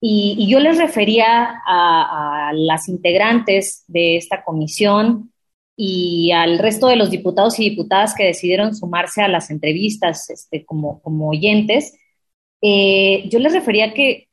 y, 0.00 0.46
yo 0.48 0.60
les 0.60 0.78
refería 0.78 1.62
a, 1.66 2.52
las 2.54 2.88
integrantes 2.88 3.84
de 3.88 4.16
esta 4.16 4.42
comisión 4.44 5.32
y 5.76 6.32
al 6.32 6.58
resto 6.58 6.88
de 6.88 6.96
los 6.96 7.10
diputados 7.10 7.58
y 7.58 7.70
diputadas 7.70 8.14
que 8.14 8.24
decidieron 8.24 8.74
sumarse 8.74 9.22
a 9.22 9.28
las 9.28 9.50
entrevistas 9.50 10.30
este, 10.30 10.64
como, 10.64 11.02
como 11.02 11.28
oyentes, 11.28 11.94
eh, 12.62 13.28
yo 13.28 13.38
les 13.38 13.52
refería 13.52 13.92
que, 13.92 14.28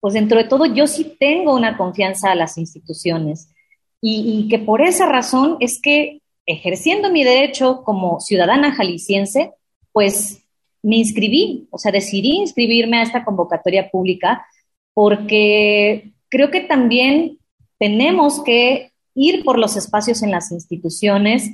pues 0.00 0.14
dentro 0.14 0.38
de 0.38 0.44
todo, 0.44 0.66
yo 0.66 0.86
sí 0.86 1.16
tengo 1.18 1.54
una 1.54 1.76
confianza 1.76 2.30
a 2.30 2.36
las 2.36 2.58
instituciones. 2.58 3.52
Y, 4.00 4.44
y 4.44 4.48
que 4.48 4.60
por 4.60 4.80
esa 4.80 5.06
razón 5.06 5.56
es 5.58 5.80
que 5.82 6.20
ejerciendo 6.48 7.12
mi 7.12 7.22
derecho 7.22 7.82
como 7.84 8.20
ciudadana 8.20 8.74
jalisciense, 8.74 9.52
pues 9.92 10.42
me 10.82 10.96
inscribí, 10.96 11.68
o 11.70 11.78
sea, 11.78 11.92
decidí 11.92 12.38
inscribirme 12.38 12.98
a 12.98 13.02
esta 13.02 13.24
convocatoria 13.24 13.90
pública 13.90 14.46
porque 14.94 16.14
creo 16.30 16.50
que 16.50 16.62
también 16.62 17.38
tenemos 17.78 18.42
que 18.42 18.92
ir 19.14 19.44
por 19.44 19.58
los 19.58 19.76
espacios 19.76 20.22
en 20.22 20.30
las 20.30 20.50
instituciones 20.50 21.50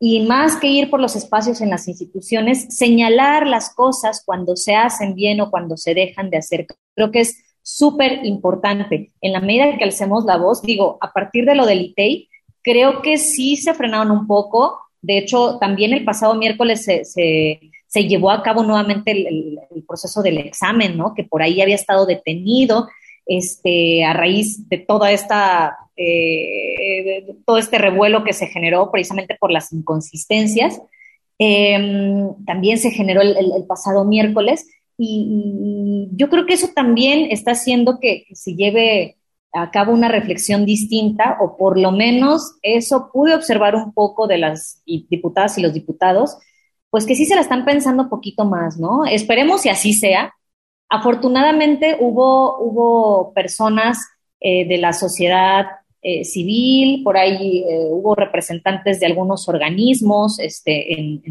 y 0.00 0.26
más 0.26 0.56
que 0.56 0.66
ir 0.66 0.90
por 0.90 1.00
los 1.00 1.14
espacios 1.14 1.60
en 1.60 1.70
las 1.70 1.86
instituciones, 1.86 2.74
señalar 2.74 3.46
las 3.46 3.72
cosas 3.74 4.22
cuando 4.24 4.56
se 4.56 4.74
hacen 4.74 5.14
bien 5.14 5.40
o 5.40 5.50
cuando 5.50 5.76
se 5.76 5.94
dejan 5.94 6.30
de 6.30 6.38
hacer. 6.38 6.66
Creo 6.96 7.10
que 7.12 7.20
es 7.20 7.44
súper 7.62 8.24
importante. 8.24 9.12
En 9.20 9.34
la 9.34 9.40
medida 9.40 9.76
que 9.76 9.84
alcemos 9.84 10.24
la 10.24 10.38
voz, 10.38 10.62
digo, 10.62 10.98
a 11.00 11.12
partir 11.12 11.44
de 11.44 11.54
lo 11.54 11.66
del 11.66 11.82
ITEI, 11.82 12.29
creo 12.62 13.02
que 13.02 13.18
sí 13.18 13.56
se 13.56 13.74
frenaron 13.74 14.10
un 14.10 14.26
poco. 14.26 14.78
De 15.02 15.18
hecho, 15.18 15.58
también 15.58 15.92
el 15.92 16.04
pasado 16.04 16.34
miércoles 16.34 16.84
se, 16.84 17.04
se, 17.04 18.04
llevó 18.04 18.30
a 18.30 18.42
cabo 18.42 18.62
nuevamente 18.62 19.12
el, 19.12 19.58
proceso 19.86 20.22
del 20.22 20.38
examen, 20.38 20.96
¿no? 20.96 21.14
Que 21.14 21.24
por 21.24 21.42
ahí 21.42 21.60
había 21.60 21.74
estado 21.74 22.06
detenido 22.06 22.88
este, 23.26 24.04
a 24.04 24.12
raíz 24.12 24.68
de 24.68 24.78
toda 24.78 25.10
esta, 25.10 25.76
eh, 25.96 27.26
todo 27.44 27.58
este 27.58 27.78
revuelo 27.78 28.24
que 28.24 28.32
se 28.32 28.46
generó 28.46 28.90
precisamente 28.90 29.36
por 29.38 29.50
las 29.50 29.72
inconsistencias. 29.72 30.80
Em, 31.38 32.34
también 32.44 32.78
se 32.78 32.90
generó 32.90 33.22
el, 33.22 33.64
pasado 33.66 34.04
miércoles 34.04 34.66
y, 34.98 36.08
yo 36.12 36.28
creo 36.28 36.44
que 36.44 36.52
eso 36.52 36.68
también 36.74 37.30
está 37.30 37.52
haciendo 37.52 37.98
que 37.98 38.26
se 38.34 38.54
lleve 38.54 39.16
acabo 39.52 39.92
una 39.92 40.08
reflexión 40.08 40.64
distinta, 40.64 41.38
o 41.40 41.56
por 41.56 41.78
lo 41.78 41.90
menos 41.90 42.56
eso 42.62 43.10
pude 43.12 43.34
observar 43.34 43.74
un 43.74 43.92
poco 43.92 44.26
de 44.26 44.38
las 44.38 44.82
diputadas 44.86 45.58
y 45.58 45.62
los 45.62 45.74
diputados, 45.74 46.36
pues 46.90 47.06
que 47.06 47.14
sí 47.14 47.24
se 47.24 47.34
la 47.34 47.40
están 47.40 47.64
pensando 47.64 48.04
un 48.04 48.08
poquito 48.08 48.44
más, 48.44 48.78
¿no? 48.78 49.04
Esperemos 49.06 49.62
si 49.62 49.68
así 49.68 49.92
sea. 49.92 50.34
Afortunadamente 50.88 51.96
hubo, 52.00 52.58
hubo 52.58 53.32
personas 53.32 53.98
eh, 54.40 54.66
de 54.66 54.78
la 54.78 54.92
sociedad 54.92 55.66
eh, 56.02 56.24
civil, 56.24 57.02
por 57.04 57.16
ahí 57.16 57.58
eh, 57.68 57.86
hubo 57.90 58.14
representantes 58.14 58.98
de 58.98 59.06
algunos 59.06 59.48
organismos 59.48 60.38
este, 60.38 61.22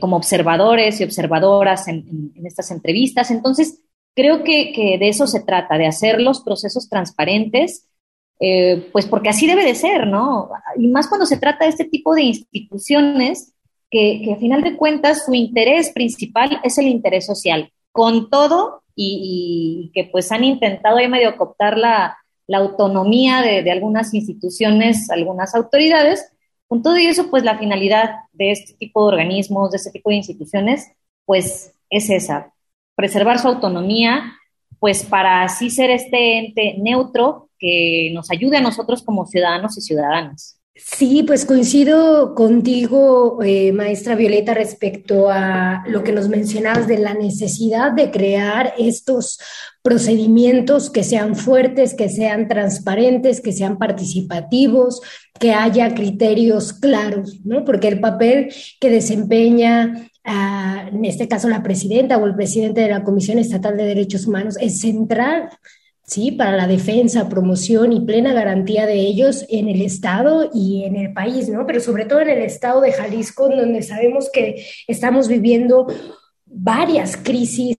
como 0.00 0.16
observadores 0.16 1.00
y 1.00 1.04
observadoras 1.04 1.88
en 1.88 2.32
estas 2.44 2.70
entrevistas. 2.70 3.30
Entonces, 3.30 3.80
Creo 4.16 4.42
que, 4.42 4.96
de 4.98 5.08
eso 5.08 5.26
se 5.26 5.40
trata, 5.40 5.76
de 5.76 5.86
hacer 5.86 6.22
los 6.22 6.40
procesos 6.40 6.88
transparentes, 6.88 7.86
eh, 8.40 8.88
pues 8.90 9.04
porque 9.06 9.28
así 9.28 9.46
debe 9.46 9.62
de 9.62 9.74
ser, 9.74 10.06
¿no? 10.06 10.48
Y 10.78 10.88
más 10.88 11.06
cuando 11.06 11.26
se 11.26 11.36
trata 11.36 11.64
de 11.66 11.70
este 11.70 11.84
tipo 11.84 12.14
de 12.14 12.22
instituciones 12.22 13.52
que, 13.90 14.22
que 14.24 14.32
a 14.32 14.36
final 14.36 14.62
de 14.62 14.76
cuentas 14.76 15.26
su 15.26 15.34
interés 15.34 15.90
principal 15.90 16.60
es 16.64 16.78
el 16.78 16.86
interés 16.86 17.26
social, 17.26 17.70
con 17.92 18.30
todo 18.30 18.82
y, 18.94 19.90
que 19.94 20.04
pues 20.04 20.32
han 20.32 20.44
intentado 20.44 20.96
ahí 20.96 21.08
medio 21.08 21.36
cooptar 21.36 21.76
la, 21.76 22.16
autonomía 22.54 23.42
de, 23.42 23.62
de, 23.62 23.70
algunas 23.70 24.14
instituciones, 24.14 25.10
algunas 25.10 25.54
autoridades. 25.54 26.32
Con 26.68 26.82
todo 26.82 26.96
y 26.96 27.06
eso, 27.06 27.28
pues 27.28 27.44
la 27.44 27.58
finalidad 27.58 28.12
de 28.32 28.52
este 28.52 28.72
tipo 28.74 29.02
de 29.02 29.14
organismos, 29.14 29.72
de 29.72 29.76
este 29.76 29.90
tipo 29.90 30.10
de 30.10 30.16
instituciones, 30.16 30.90
pues 31.26 31.74
es 31.90 32.10
esa, 32.10 32.54
preservar 32.96 33.38
su 33.38 33.46
autonomía, 33.46 34.32
pues 34.80 35.04
para 35.04 35.42
así 35.42 35.70
ser 35.70 35.90
este 35.90 36.38
ente 36.38 36.74
neutro 36.78 37.50
que 37.58 38.10
nos 38.12 38.30
ayude 38.30 38.56
a 38.56 38.62
nosotros 38.62 39.02
como 39.02 39.26
ciudadanos 39.26 39.78
y 39.78 39.82
ciudadanas. 39.82 40.55
Sí, 40.78 41.22
pues 41.26 41.46
coincido 41.46 42.34
contigo, 42.34 43.42
eh, 43.42 43.72
maestra 43.72 44.14
Violeta, 44.14 44.52
respecto 44.52 45.30
a 45.30 45.82
lo 45.88 46.04
que 46.04 46.12
nos 46.12 46.28
mencionabas 46.28 46.86
de 46.86 46.98
la 46.98 47.14
necesidad 47.14 47.92
de 47.92 48.10
crear 48.10 48.74
estos 48.76 49.38
procedimientos 49.80 50.90
que 50.90 51.02
sean 51.02 51.34
fuertes, 51.34 51.94
que 51.94 52.10
sean 52.10 52.46
transparentes, 52.46 53.40
que 53.40 53.52
sean 53.52 53.78
participativos, 53.78 55.00
que 55.40 55.54
haya 55.54 55.94
criterios 55.94 56.74
claros, 56.74 57.40
¿no? 57.44 57.64
Porque 57.64 57.88
el 57.88 57.98
papel 57.98 58.52
que 58.78 58.90
desempeña 58.90 60.10
en 60.92 61.04
este 61.04 61.28
caso 61.28 61.48
la 61.48 61.62
presidenta 61.62 62.18
o 62.18 62.26
el 62.26 62.34
presidente 62.34 62.80
de 62.80 62.90
la 62.90 63.04
Comisión 63.04 63.38
Estatal 63.38 63.76
de 63.76 63.84
Derechos 63.84 64.26
Humanos, 64.26 64.56
es 64.60 64.80
central 64.80 65.48
¿sí? 66.06 66.32
para 66.32 66.56
la 66.56 66.66
defensa, 66.66 67.28
promoción 67.28 67.92
y 67.92 68.00
plena 68.00 68.32
garantía 68.32 68.86
de 68.86 69.00
ellos 69.00 69.44
en 69.48 69.68
el 69.68 69.82
Estado 69.82 70.50
y 70.54 70.84
en 70.84 70.96
el 70.96 71.12
país, 71.12 71.48
¿no? 71.48 71.66
pero 71.66 71.80
sobre 71.80 72.04
todo 72.04 72.20
en 72.20 72.30
el 72.30 72.42
Estado 72.42 72.80
de 72.80 72.92
Jalisco, 72.92 73.48
donde 73.48 73.82
sabemos 73.82 74.30
que 74.32 74.64
estamos 74.86 75.28
viviendo 75.28 75.86
varias 76.48 77.16
crisis 77.16 77.76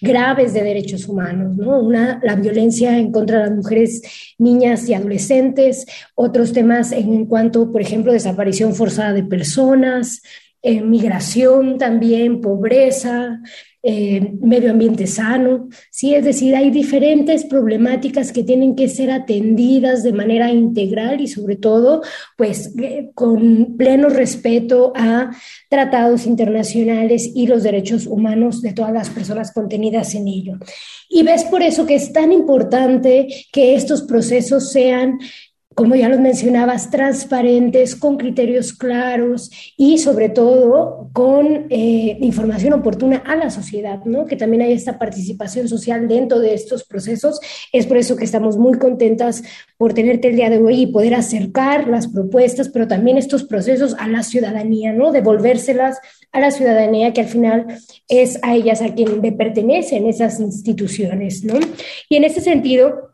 graves 0.00 0.54
de 0.54 0.62
derechos 0.62 1.08
humanos, 1.08 1.56
¿no? 1.56 1.80
Una, 1.80 2.20
la 2.22 2.36
violencia 2.36 2.96
en 2.98 3.10
contra 3.10 3.38
de 3.38 3.46
las 3.48 3.56
mujeres, 3.56 4.00
niñas 4.38 4.88
y 4.88 4.94
adolescentes, 4.94 5.86
otros 6.14 6.52
temas 6.52 6.92
en 6.92 7.26
cuanto, 7.26 7.72
por 7.72 7.82
ejemplo, 7.82 8.12
desaparición 8.12 8.74
forzada 8.76 9.12
de 9.12 9.24
personas, 9.24 10.22
eh, 10.62 10.80
migración 10.82 11.78
también, 11.78 12.40
pobreza, 12.40 13.40
eh, 13.88 14.32
medio 14.40 14.72
ambiente 14.72 15.06
sano, 15.06 15.68
¿sí? 15.92 16.12
Es 16.12 16.24
decir, 16.24 16.56
hay 16.56 16.70
diferentes 16.70 17.44
problemáticas 17.44 18.32
que 18.32 18.42
tienen 18.42 18.74
que 18.74 18.88
ser 18.88 19.12
atendidas 19.12 20.02
de 20.02 20.12
manera 20.12 20.50
integral 20.50 21.20
y 21.20 21.28
sobre 21.28 21.54
todo, 21.54 22.02
pues, 22.36 22.74
eh, 22.82 23.10
con 23.14 23.76
pleno 23.76 24.08
respeto 24.08 24.92
a 24.96 25.30
tratados 25.68 26.26
internacionales 26.26 27.30
y 27.32 27.46
los 27.46 27.62
derechos 27.62 28.08
humanos 28.08 28.60
de 28.60 28.72
todas 28.72 28.92
las 28.92 29.08
personas 29.08 29.52
contenidas 29.52 30.16
en 30.16 30.26
ello. 30.26 30.54
Y 31.08 31.22
ves 31.22 31.44
por 31.44 31.62
eso 31.62 31.86
que 31.86 31.94
es 31.94 32.12
tan 32.12 32.32
importante 32.32 33.28
que 33.52 33.76
estos 33.76 34.02
procesos 34.02 34.72
sean 34.72 35.20
como 35.76 35.94
ya 35.94 36.08
lo 36.08 36.18
mencionabas, 36.18 36.90
transparentes, 36.90 37.96
con 37.96 38.16
criterios 38.16 38.72
claros 38.72 39.50
y 39.76 39.98
sobre 39.98 40.30
todo 40.30 41.10
con 41.12 41.66
eh, 41.68 42.16
información 42.22 42.72
oportuna 42.72 43.18
a 43.18 43.36
la 43.36 43.50
sociedad, 43.50 44.02
¿no? 44.06 44.24
Que 44.24 44.36
también 44.36 44.62
hay 44.62 44.72
esta 44.72 44.98
participación 44.98 45.68
social 45.68 46.08
dentro 46.08 46.40
de 46.40 46.54
estos 46.54 46.82
procesos. 46.84 47.40
Es 47.74 47.86
por 47.86 47.98
eso 47.98 48.16
que 48.16 48.24
estamos 48.24 48.56
muy 48.56 48.78
contentas 48.78 49.42
por 49.76 49.92
tenerte 49.92 50.28
el 50.28 50.36
día 50.36 50.48
de 50.48 50.56
hoy 50.56 50.80
y 50.80 50.86
poder 50.86 51.14
acercar 51.14 51.88
las 51.88 52.08
propuestas, 52.08 52.70
pero 52.70 52.88
también 52.88 53.18
estos 53.18 53.44
procesos 53.44 53.94
a 53.98 54.08
la 54.08 54.22
ciudadanía, 54.22 54.94
¿no? 54.94 55.12
Devolvérselas 55.12 55.98
a 56.32 56.40
la 56.40 56.52
ciudadanía 56.52 57.12
que 57.12 57.20
al 57.20 57.28
final 57.28 57.66
es 58.08 58.38
a 58.42 58.54
ellas 58.54 58.80
a 58.80 58.94
quien 58.94 59.20
le 59.20 59.32
pertenecen 59.32 60.06
esas 60.06 60.40
instituciones, 60.40 61.44
¿no? 61.44 61.60
Y 62.08 62.16
en 62.16 62.24
ese 62.24 62.40
sentido, 62.40 63.05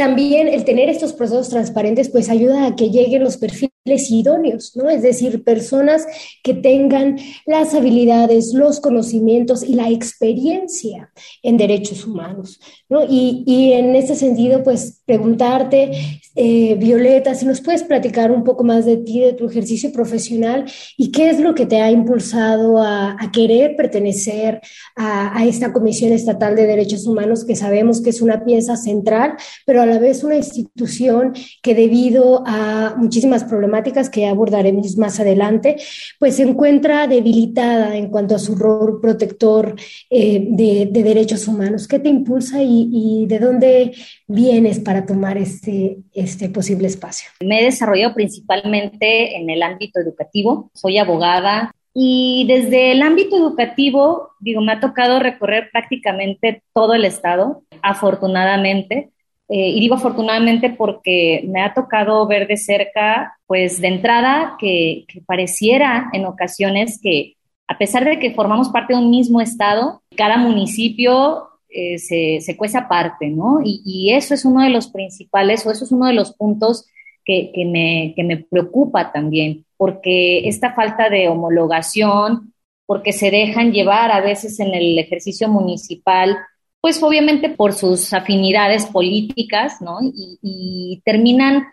también 0.00 0.48
el 0.48 0.64
tener 0.64 0.88
estos 0.88 1.12
procesos 1.12 1.50
transparentes 1.50 2.08
pues 2.08 2.30
ayuda 2.30 2.64
a 2.64 2.74
que 2.74 2.88
lleguen 2.88 3.22
los 3.22 3.36
perfiles 3.36 3.69
idóneos, 3.84 4.76
¿no? 4.76 4.90
Es 4.90 5.02
decir, 5.02 5.42
personas 5.42 6.06
que 6.42 6.54
tengan 6.54 7.16
las 7.46 7.74
habilidades, 7.74 8.52
los 8.52 8.78
conocimientos 8.78 9.62
y 9.62 9.74
la 9.74 9.88
experiencia 9.90 11.10
en 11.42 11.56
derechos 11.56 12.06
humanos, 12.06 12.60
¿no? 12.88 13.04
Y, 13.08 13.42
y 13.46 13.72
en 13.72 13.96
ese 13.96 14.14
sentido, 14.14 14.62
pues 14.62 15.00
preguntarte, 15.06 15.92
eh, 16.36 16.76
Violeta, 16.78 17.34
si 17.34 17.46
nos 17.46 17.60
puedes 17.60 17.82
platicar 17.82 18.30
un 18.30 18.44
poco 18.44 18.64
más 18.64 18.84
de 18.84 18.98
ti, 18.98 19.20
de 19.20 19.32
tu 19.32 19.48
ejercicio 19.48 19.90
profesional 19.92 20.70
y 20.96 21.10
qué 21.10 21.30
es 21.30 21.40
lo 21.40 21.54
que 21.54 21.66
te 21.66 21.80
ha 21.80 21.90
impulsado 21.90 22.82
a, 22.82 23.16
querer 23.32 23.76
pertenecer 23.76 24.60
a, 24.96 25.38
a 25.38 25.44
esta 25.46 25.72
Comisión 25.72 26.12
Estatal 26.12 26.56
de 26.56 26.66
Derechos 26.66 27.06
Humanos, 27.06 27.44
que 27.44 27.54
sabemos 27.54 28.00
que 28.00 28.10
es 28.10 28.20
una 28.20 28.44
pieza 28.44 28.76
central, 28.76 29.34
pero 29.64 29.82
a 29.82 29.86
la 29.86 29.98
vez 29.98 30.24
una 30.24 30.36
institución 30.36 31.32
que 31.62 31.74
debido 31.74 32.42
a 32.44 32.96
muchísimas 32.98 33.44
problemáticas 33.44 33.69
que 34.10 34.26
abordaremos 34.26 34.96
más 34.96 35.20
adelante, 35.20 35.76
pues 36.18 36.36
se 36.36 36.42
encuentra 36.42 37.06
debilitada 37.06 37.96
en 37.96 38.08
cuanto 38.08 38.34
a 38.34 38.38
su 38.38 38.54
rol 38.54 39.00
protector 39.00 39.74
eh, 40.10 40.46
de, 40.48 40.88
de, 40.90 41.02
derechos 41.02 41.48
humanos. 41.48 41.88
¿Qué 41.88 41.98
te 41.98 42.08
impulsa 42.08 42.62
y, 42.62 42.88
y, 42.92 43.26
de 43.26 43.38
dónde 43.38 43.92
vienes 44.26 44.78
para 44.78 45.06
tomar 45.06 45.38
este, 45.38 45.98
este 46.12 46.48
posible 46.48 46.86
espacio? 46.86 47.30
Me 47.40 47.60
he 47.60 47.64
desarrollado 47.64 48.14
principalmente 48.14 49.36
en 49.36 49.50
el 49.50 49.62
ámbito 49.62 50.00
educativo. 50.00 50.70
Soy 50.74 50.98
abogada, 50.98 51.72
y 51.92 52.46
desde 52.46 52.92
el 52.92 53.02
ámbito 53.02 53.36
educativo, 53.36 54.30
digo, 54.38 54.60
me 54.60 54.72
ha 54.72 54.80
tocado 54.80 55.18
recorrer 55.18 55.70
prácticamente 55.72 56.62
todo 56.72 56.94
el 56.94 57.04
estado, 57.04 57.64
afortunadamente. 57.82 59.10
Eh, 59.52 59.70
y 59.70 59.80
digo 59.80 59.96
afortunadamente 59.96 60.70
porque 60.70 61.42
me 61.48 61.60
ha 61.60 61.74
tocado 61.74 62.24
ver 62.28 62.46
de 62.46 62.56
cerca, 62.56 63.36
pues 63.48 63.80
de 63.80 63.88
entrada, 63.88 64.54
que, 64.60 65.04
que, 65.08 65.20
pareciera 65.22 66.08
en 66.12 66.24
ocasiones 66.24 67.00
que 67.02 67.34
a 67.66 67.76
pesar 67.76 68.04
de 68.04 68.20
que 68.20 68.32
formamos 68.32 68.68
parte 68.68 68.94
de 68.94 69.00
un 69.00 69.10
mismo 69.10 69.40
estado, 69.40 70.02
cada 70.16 70.36
municipio 70.36 71.48
eh, 71.68 71.98
se, 71.98 72.40
se 72.40 72.56
cuece 72.56 72.78
aparte, 72.78 73.28
¿no? 73.28 73.60
Y, 73.64 73.82
y, 73.84 74.12
eso 74.12 74.34
es 74.34 74.44
uno 74.44 74.62
de 74.62 74.70
los 74.70 74.88
principales, 74.88 75.66
o 75.66 75.72
eso 75.72 75.84
es 75.84 75.92
uno 75.92 76.06
de 76.06 76.14
los 76.14 76.32
puntos 76.32 76.86
que, 77.24 77.50
que, 77.52 77.64
me, 77.64 78.12
que 78.16 78.24
me 78.24 78.36
preocupa 78.38 79.12
también, 79.12 79.64
porque 79.76 80.48
esta 80.48 80.74
falta 80.74 81.08
de 81.08 81.28
homologación, 81.28 82.54
porque 82.86 83.12
se 83.12 83.30
dejan 83.30 83.72
llevar 83.72 84.10
a 84.10 84.20
veces 84.20 84.58
en 84.60 84.74
el 84.74 84.98
ejercicio 84.98 85.48
municipal 85.48 86.36
pues 86.80 87.02
obviamente 87.02 87.50
por 87.50 87.72
sus 87.74 88.12
afinidades 88.12 88.86
políticas, 88.86 89.80
¿no? 89.80 89.98
Y, 90.02 91.02
terminan 91.04 91.66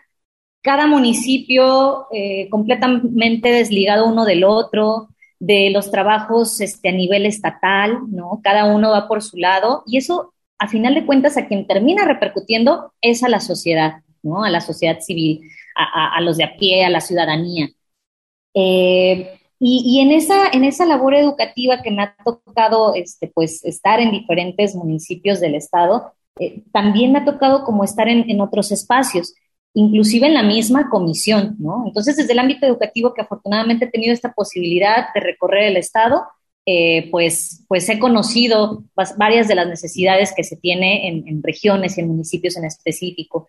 cada 0.62 0.86
municipio 0.86 2.06
eh, 2.12 2.48
completamente 2.50 3.50
desligado 3.50 4.06
uno 4.06 4.24
del 4.24 4.44
otro, 4.44 5.08
de 5.38 5.70
los 5.70 5.90
trabajos 5.90 6.60
este, 6.60 6.88
a 6.90 6.92
nivel 6.92 7.26
estatal, 7.26 8.00
¿no? 8.10 8.40
Cada 8.42 8.66
uno 8.66 8.90
va 8.90 9.08
por 9.08 9.22
su 9.22 9.36
lado 9.38 9.82
y 9.86 9.98
eso, 9.98 10.34
a 10.58 10.68
final 10.68 10.94
de 10.94 11.06
cuentas, 11.06 11.36
a 11.36 11.46
quien 11.46 11.66
termina 11.66 12.04
repercutiendo 12.04 12.92
es 13.00 13.22
a 13.22 13.28
la 13.28 13.40
sociedad, 13.40 14.02
¿no? 14.22 14.44
A 14.44 14.50
la 14.50 14.60
sociedad 14.60 15.00
civil, 15.00 15.42
a, 15.74 15.84
a, 15.84 16.16
a 16.16 16.20
los 16.20 16.36
de 16.36 16.44
a 16.44 16.56
pie, 16.56 16.84
a 16.84 16.90
la 16.90 17.00
ciudadanía. 17.00 17.68
Eh, 18.54 19.37
y, 19.60 20.00
en, 20.00 20.12
esa, 20.12 20.48
en 20.52 20.64
esa 20.64 20.86
labor 20.86 21.14
educativa 21.14 21.82
que 21.82 21.90
me 21.90 22.02
ha 22.02 22.14
tocado 22.24 22.94
este, 22.94 23.26
pues, 23.26 23.64
estar 23.64 24.00
en 24.00 24.12
diferentes 24.12 24.76
municipios 24.76 25.40
del 25.40 25.56
estado, 25.56 26.12
eh, 26.38 26.62
también 26.72 27.12
me 27.12 27.18
ha 27.18 27.24
tocado 27.24 27.64
como 27.64 27.82
estar 27.82 28.08
en, 28.08 28.30
en, 28.30 28.40
otros 28.40 28.70
espacios, 28.70 29.34
inclusive 29.74 30.28
en 30.28 30.34
la 30.34 30.44
misma 30.44 30.88
comisión, 30.88 31.56
¿no? 31.58 31.84
Entonces, 31.86 32.16
desde 32.16 32.32
el 32.32 32.38
ámbito 32.38 32.66
educativo 32.66 33.12
que 33.14 33.22
afortunadamente 33.22 33.86
he 33.86 33.90
tenido 33.90 34.12
esta 34.12 34.32
posibilidad 34.32 35.06
de 35.12 35.20
recorrer 35.20 35.64
el 35.64 35.76
estado, 35.76 36.22
eh, 36.64 37.08
pues, 37.10 37.64
pues 37.66 37.88
he 37.88 37.98
conocido 37.98 38.84
varias 39.16 39.48
de 39.48 39.54
las 39.54 39.66
necesidades 39.66 40.32
que 40.36 40.44
se 40.44 40.56
tiene 40.56 41.08
en, 41.08 41.26
en 41.26 41.42
regiones 41.42 41.96
y 41.96 42.02
en 42.02 42.08
municipios 42.08 42.56
en 42.56 42.66
específico. 42.66 43.48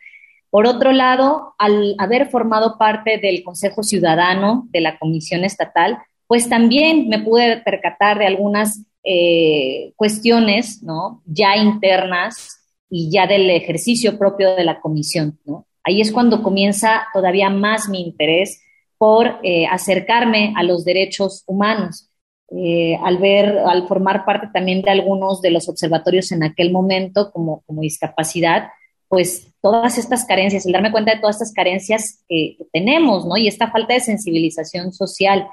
Por 0.50 0.66
otro 0.66 0.92
lado, 0.92 1.54
al 1.58 1.96
haber 1.98 2.30
formado 2.30 2.78
parte 2.78 3.18
del 3.18 3.44
Consejo 3.44 3.84
Ciudadano 3.84 4.68
de 4.72 4.82
la 4.82 4.98
Comisión 4.98 5.44
Estatal, 5.44 6.00
pues 6.28 6.50
también 6.50 7.10
me 7.10 7.20
pude 7.20 7.58
percatar 7.58 8.20
de 8.20 8.28
algunas 8.28 8.86
eh, 9.04 9.94
cuestiones, 9.96 10.84
¿no? 10.84 11.22
Ya 11.26 11.56
internas 11.56 12.60
y 12.90 13.12
ya 13.12 13.28
del 13.28 13.50
ejercicio 13.50 14.18
propio 14.18 14.56
de 14.56 14.64
la 14.64 14.82
comisión. 14.82 15.40
Ahí 15.84 16.02
es 16.02 16.12
cuando 16.12 16.44
comienza 16.44 17.08
todavía 17.14 17.50
más 17.50 17.88
mi 17.90 18.02
interés 18.02 18.62
por 18.98 19.40
eh, 19.44 19.66
acercarme 19.68 20.54
a 20.58 20.64
los 20.64 20.84
derechos 20.84 21.44
humanos. 21.48 22.10
Eh, 22.52 22.98
al 23.04 23.18
ver, 23.20 23.60
al 23.60 23.88
formar 23.88 24.26
parte 24.26 24.50
también 24.52 24.82
de 24.82 24.90
algunos 24.90 25.42
de 25.42 25.52
los 25.52 25.70
observatorios 25.70 26.32
en 26.32 26.44
aquel 26.44 26.72
momento 26.72 27.32
como, 27.32 27.62
como 27.62 27.82
discapacidad, 27.82 28.70
pues 29.10 29.48
todas 29.62 29.98
estas 29.98 30.24
carencias, 30.26 30.66
el 30.66 30.72
darme 30.72 30.92
cuenta 30.92 31.14
de 31.14 31.20
todas 31.20 31.36
estas 31.38 31.54
carencias 31.54 32.24
que, 32.30 32.58
tenemos, 32.72 33.26
¿no? 33.26 33.36
Y 33.36 33.48
esta 33.48 33.72
falta 33.72 33.96
de 33.96 34.00
sensibilización 34.00 34.94
social. 34.94 35.48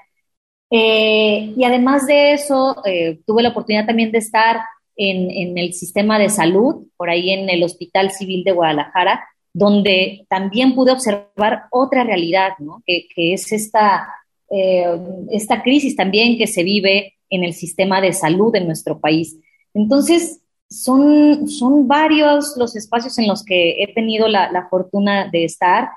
Eh, 0.70 1.54
y 1.56 1.64
además 1.64 2.06
de 2.06 2.32
eso, 2.32 2.76
eh, 2.84 3.20
tuve 3.26 3.42
la 3.42 3.48
oportunidad 3.48 3.86
también 3.86 4.12
de 4.12 4.18
estar 4.18 4.60
en, 4.96 5.30
en, 5.30 5.58
el 5.58 5.72
sistema 5.72 6.18
de 6.18 6.28
salud, 6.28 6.86
por 6.96 7.10
ahí 7.10 7.30
en 7.30 7.48
el 7.48 7.62
Hospital 7.62 8.10
Civil 8.10 8.44
de 8.44 8.52
Guadalajara, 8.52 9.26
donde 9.52 10.26
también 10.28 10.74
pude 10.74 10.92
observar 10.92 11.64
otra 11.70 12.04
realidad, 12.04 12.52
¿no? 12.58 12.82
Que, 12.86 13.08
que 13.14 13.32
es 13.32 13.50
esta, 13.52 14.06
eh, 14.50 14.86
esta 15.30 15.62
crisis 15.62 15.96
también 15.96 16.36
que 16.36 16.46
se 16.46 16.62
vive 16.62 17.14
en 17.30 17.42
el 17.42 17.54
sistema 17.54 18.00
de 18.00 18.12
salud 18.12 18.54
en 18.54 18.66
nuestro 18.66 19.00
país. 19.00 19.38
Entonces, 19.74 20.40
son, 20.68 21.48
son 21.48 21.86
varios 21.86 22.56
los 22.56 22.76
espacios 22.76 23.18
en 23.18 23.28
los 23.28 23.44
que 23.44 23.82
he 23.82 23.94
tenido 23.94 24.28
la, 24.28 24.50
la 24.50 24.68
fortuna 24.68 25.28
de 25.30 25.44
estar. 25.44 25.90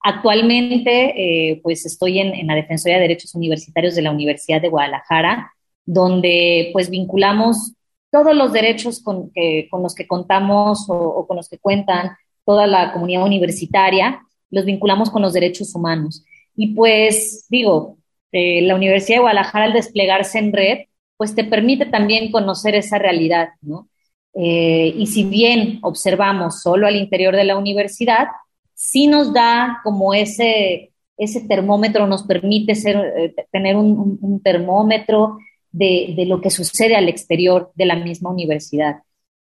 Actualmente, 0.00 1.50
eh, 1.50 1.60
pues 1.62 1.86
estoy 1.86 2.18
en, 2.18 2.34
en, 2.34 2.46
la 2.46 2.54
Defensoría 2.54 2.96
de 2.96 3.02
Derechos 3.02 3.34
Universitarios 3.34 3.94
de 3.94 4.02
la 4.02 4.10
Universidad 4.10 4.60
de 4.60 4.68
Guadalajara, 4.68 5.52
donde 5.84 6.70
pues 6.72 6.90
vinculamos 6.90 7.74
todos 8.10 8.36
los 8.36 8.52
derechos 8.52 9.00
con, 9.02 9.30
que, 9.30 9.68
con 9.70 9.82
los 9.82 9.94
que 9.94 10.06
contamos 10.06 10.88
o, 10.88 10.94
o, 10.94 11.26
con 11.26 11.36
los 11.36 11.48
que 11.48 11.58
cuentan 11.58 12.10
toda 12.44 12.66
la 12.66 12.92
comunidad 12.92 13.24
universitaria, 13.24 14.22
los 14.50 14.64
vinculamos 14.64 15.10
con 15.10 15.22
los 15.22 15.32
derechos 15.32 15.74
humanos. 15.74 16.24
Y 16.54 16.74
pues 16.74 17.46
digo, 17.48 17.96
eh, 18.32 18.62
la 18.62 18.74
Universidad 18.74 19.16
de 19.16 19.22
Guadalajara 19.22 19.66
al 19.66 19.72
desplegarse 19.72 20.38
en 20.38 20.52
red, 20.52 20.78
pues 21.16 21.34
te 21.34 21.44
permite 21.44 21.86
también 21.86 22.30
conocer 22.32 22.74
esa 22.74 22.98
realidad, 22.98 23.50
¿no? 23.60 23.88
Eh, 24.34 24.94
y 24.96 25.06
si 25.06 25.24
bien 25.24 25.78
observamos 25.82 26.62
solo 26.62 26.86
al 26.86 26.96
interior 26.96 27.36
de 27.36 27.44
la 27.44 27.56
universidad, 27.56 28.28
sí 28.74 29.06
nos 29.06 29.32
da 29.32 29.80
como 29.84 30.14
ese, 30.14 30.92
ese 31.16 31.42
termómetro, 31.42 32.06
nos 32.06 32.22
permite 32.22 32.74
ser, 32.74 32.96
eh, 33.16 33.34
tener 33.50 33.76
un, 33.76 34.18
un 34.20 34.42
termómetro 34.42 35.38
de, 35.70 36.14
de, 36.16 36.26
lo 36.26 36.40
que 36.40 36.50
sucede 36.50 36.96
al 36.96 37.08
exterior 37.08 37.72
de 37.74 37.86
la 37.86 37.96
misma 37.96 38.30
universidad. 38.30 39.02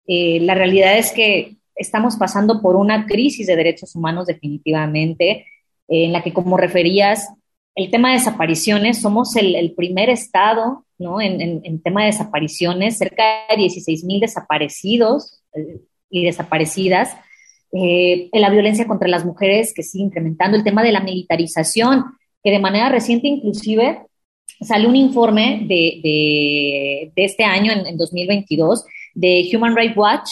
Eh, 0.08 0.40
la 0.42 0.56
realidad 0.56 0.98
es 0.98 1.12
que 1.12 1.58
estamos 1.76 2.16
pasando 2.16 2.62
por 2.62 2.76
una 2.76 3.06
crisis 3.06 3.48
de 3.48 3.56
derechos 3.56 3.96
humanos 3.96 4.28
definitivamente, 4.28 5.46
en 5.88 6.14
la 6.14 6.24
que, 6.24 6.32
como 6.32 6.58
referías, 6.58 7.28
el 7.76 7.92
tema 7.92 8.10
de 8.10 8.18
desapariciones, 8.18 9.02
somos 9.02 9.36
el, 9.36 9.56
el 9.56 9.74
primer 9.74 10.10
estado 10.10 10.86
¿no? 11.02 11.20
en, 11.20 11.42
en, 11.42 11.82
tema 11.82 12.02
de 12.02 12.08
desapariciones, 12.08 12.98
cerca 12.98 13.24
de 13.50 13.58
16 13.58 14.04
mil 14.06 14.20
desaparecidos 14.20 15.42
eh, 15.54 15.82
y 16.10 16.26
desaparecidas. 16.26 17.16
Eh, 17.74 18.30
la 18.34 18.50
violencia 18.50 18.88
contra 18.88 19.08
las 19.08 19.26
mujeres 19.26 19.74
que 19.74 19.84
sigue 19.84 20.06
incrementando, 20.06 20.58
el 20.58 20.64
tema 20.64 20.84
de 20.84 20.92
la 20.92 21.02
militarización, 21.02 22.06
que 22.44 22.52
de 22.52 22.60
manera 22.60 22.90
reciente 22.90 23.28
inclusive 23.28 24.02
sale 24.62 24.88
un 24.88 24.96
informe 24.96 25.62
de, 25.64 26.00
de, 26.04 27.12
de 27.16 27.26
este 27.26 27.44
año, 27.44 27.72
en, 27.72 27.86
en 27.86 27.98
2022, 27.98 28.86
de 29.14 29.50
Human 29.54 29.76
Rights 29.76 29.98
Watch, 29.98 30.30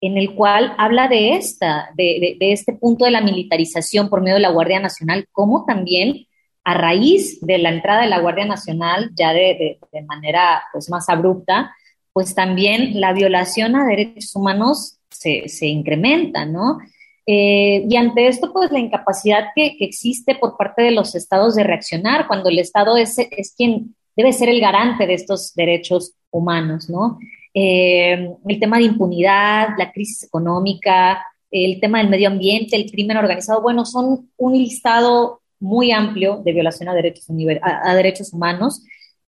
en 0.00 0.16
el 0.16 0.34
cual 0.34 0.74
habla 0.78 1.08
de 1.08 1.34
esta, 1.34 1.90
de, 1.96 2.36
este 2.40 2.72
punto 2.74 3.04
de 3.04 3.10
la 3.10 3.20
militarización 3.20 4.08
por 4.08 4.20
medio 4.20 4.34
de 4.34 4.42
la 4.42 4.50
Guardia 4.50 4.80
Nacional, 4.80 5.26
como 5.32 5.64
también 5.64 6.26
a 6.66 6.74
raíz 6.74 7.38
de 7.42 7.58
la 7.58 7.70
entrada 7.70 8.02
de 8.02 8.08
la 8.08 8.18
Guardia 8.18 8.44
Nacional, 8.44 9.12
ya 9.14 9.32
de, 9.32 9.78
manera 10.04 10.64
pues, 10.72 10.90
más 10.90 11.08
abrupta, 11.08 11.72
pues 12.12 12.34
también 12.34 13.00
la 13.00 13.12
violación 13.12 13.76
a 13.76 13.86
derechos 13.86 14.34
humanos 14.34 14.98
se, 15.08 15.48
se 15.48 15.68
incrementa, 15.68 16.44
¿no? 16.44 16.78
Eh, 17.24 17.86
y 17.88 17.96
ante 17.96 18.26
esto, 18.26 18.52
pues 18.52 18.72
la 18.72 18.80
incapacidad 18.80 19.50
que, 19.54 19.76
existe 19.78 20.34
por 20.34 20.56
parte 20.56 20.82
de 20.82 20.90
los 20.90 21.14
estados 21.14 21.54
de 21.54 21.62
reaccionar, 21.62 22.26
cuando 22.26 22.48
el 22.48 22.58
Estado 22.58 22.96
es, 22.96 23.16
es 23.16 23.54
quien 23.56 23.94
debe 24.16 24.32
ser 24.32 24.48
el 24.48 24.60
garante 24.60 25.06
de 25.06 25.14
estos 25.14 25.54
derechos 25.54 26.14
humanos, 26.32 26.90
¿no? 26.90 27.20
Eh, 27.54 28.28
el 28.44 28.58
tema 28.58 28.78
de 28.78 28.86
impunidad, 28.86 29.68
la 29.78 29.92
crisis 29.92 30.24
económica, 30.24 31.24
el 31.48 31.78
tema 31.78 31.98
del 31.98 32.10
medio 32.10 32.26
ambiente, 32.26 32.74
el 32.74 32.90
crimen 32.90 33.18
organizado, 33.18 33.62
bueno, 33.62 33.84
son 33.84 34.30
un 34.36 34.52
listado 34.52 35.42
muy 35.66 35.92
amplio 35.92 36.42
de 36.44 36.52
violación 36.52 36.88
a 36.88 36.94
derechos, 36.94 37.26
a, 37.62 37.94
derechos 37.94 38.32
humanos. 38.32 38.82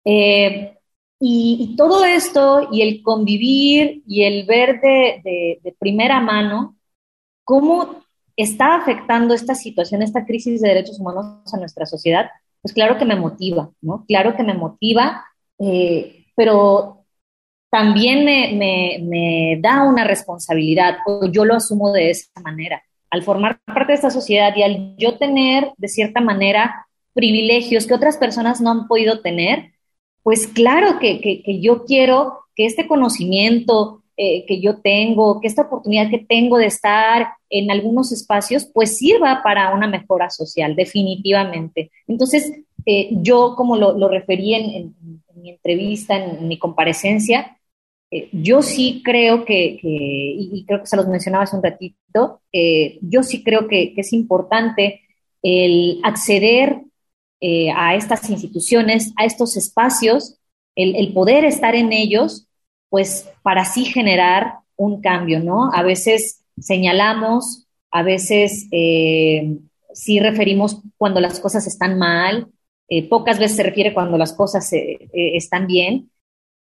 Eh, 0.04 0.72
y, 1.18 1.74
todo 1.76 2.04
esto 2.04 2.68
y 2.70 2.82
el 2.82 3.02
convivir 3.02 4.02
y 4.06 4.24
el 4.24 4.44
ver 4.46 4.80
de, 4.80 5.60
de 5.62 5.74
primera 5.78 6.20
mano 6.20 6.76
¿Cómo 7.46 8.02
está 8.36 8.74
afectando 8.74 9.32
esta 9.32 9.54
situación, 9.54 10.02
esta 10.02 10.26
crisis 10.26 10.60
de 10.60 10.68
derechos 10.68 10.98
humanos 10.98 11.54
a 11.54 11.58
nuestra 11.58 11.86
sociedad? 11.86 12.28
Pues 12.60 12.74
claro 12.74 12.98
que 12.98 13.04
me 13.04 13.14
motiva, 13.14 13.70
¿no? 13.80 14.04
Claro 14.08 14.36
que 14.36 14.42
me 14.42 14.52
motiva, 14.52 15.24
eh, 15.60 16.26
pero 16.34 17.04
también 17.70 18.24
me, 18.24 19.60
da 19.62 19.84
una 19.84 20.02
responsabilidad, 20.02 20.96
o 21.06 21.26
yo 21.30 21.44
lo 21.44 21.54
asumo 21.54 21.92
de 21.92 22.10
esa 22.10 22.40
manera. 22.40 22.82
Al 23.10 23.22
formar 23.22 23.60
parte 23.64 23.92
de 23.92 23.94
esta 23.94 24.10
sociedad 24.10 24.54
y 24.56 24.62
al 24.62 24.96
yo 24.96 25.18
tener, 25.18 25.72
de 25.76 25.88
cierta 25.88 26.20
manera, 26.20 26.86
privilegios 27.14 27.86
que 27.86 27.94
otras 27.94 28.16
personas 28.16 28.60
no 28.60 28.70
han 28.70 28.88
podido 28.88 29.20
tener, 29.20 29.72
pues 30.22 30.46
claro 30.46 30.98
que, 30.98 31.20
que 31.20 31.60
yo 31.60 31.84
quiero 31.84 32.40
que 32.56 32.66
este 32.66 32.88
conocimiento, 32.88 34.02
eh, 34.18 34.46
que 34.46 34.62
yo 34.62 34.78
tengo, 34.80 35.42
que 35.42 35.46
esta 35.46 35.62
oportunidad 35.62 36.08
que 36.08 36.24
tengo 36.26 36.56
de 36.56 36.64
estar 36.64 37.34
en 37.50 37.70
algunos 37.70 38.12
espacios, 38.12 38.64
pues 38.64 38.96
sirva 38.96 39.42
para 39.44 39.74
una 39.74 39.86
mejora 39.86 40.30
social, 40.30 40.74
definitivamente. 40.74 41.90
Entonces, 42.08 42.50
eh, 42.86 43.10
yo, 43.10 43.54
como 43.56 43.76
lo, 43.76 44.08
referí 44.08 44.54
en, 44.54 44.94
mi 45.34 45.50
entrevista, 45.50 46.16
en, 46.16 46.48
mi 46.48 46.58
comparecencia, 46.58 47.55
eh, 48.18 48.28
yo 48.32 48.62
sí 48.62 49.02
creo 49.04 49.44
que, 49.44 49.78
y, 49.82 50.64
creo 50.66 50.80
que 50.80 50.86
se 50.86 50.96
los 50.96 51.08
mencionaba 51.08 51.44
hace 51.44 51.56
un 51.56 51.62
ratito, 51.62 52.40
yo 53.02 53.22
sí 53.22 53.42
creo 53.42 53.68
que, 53.68 53.94
es 53.96 54.12
importante 54.12 55.02
el 55.42 56.00
acceder 56.02 56.82
a 57.74 57.94
estas 57.94 58.28
instituciones, 58.30 59.12
a 59.16 59.24
estos 59.24 59.56
espacios, 59.56 60.38
el 60.74 61.12
poder 61.12 61.44
estar 61.44 61.74
en 61.74 61.92
ellos 61.92 62.46
pues 62.88 63.28
para 63.42 63.62
así 63.62 63.84
generar 63.84 64.60
un 64.76 65.00
cambio, 65.00 65.40
¿no? 65.40 65.70
A 65.72 65.82
veces 65.82 66.44
señalamos, 66.58 67.66
a 67.90 68.02
veces 68.02 68.68
eh, 68.70 69.58
sí 69.92 70.20
referimos 70.20 70.82
cuando 70.96 71.20
las 71.20 71.40
cosas 71.40 71.66
están 71.66 71.98
mal, 71.98 72.48
eh, 72.88 73.08
pocas 73.08 73.38
veces 73.38 73.56
se 73.56 73.62
refiere 73.62 73.94
cuando 73.94 74.16
las 74.16 74.32
cosas 74.32 74.72
eh, 74.72 75.08
están 75.12 75.66
bien, 75.66 76.10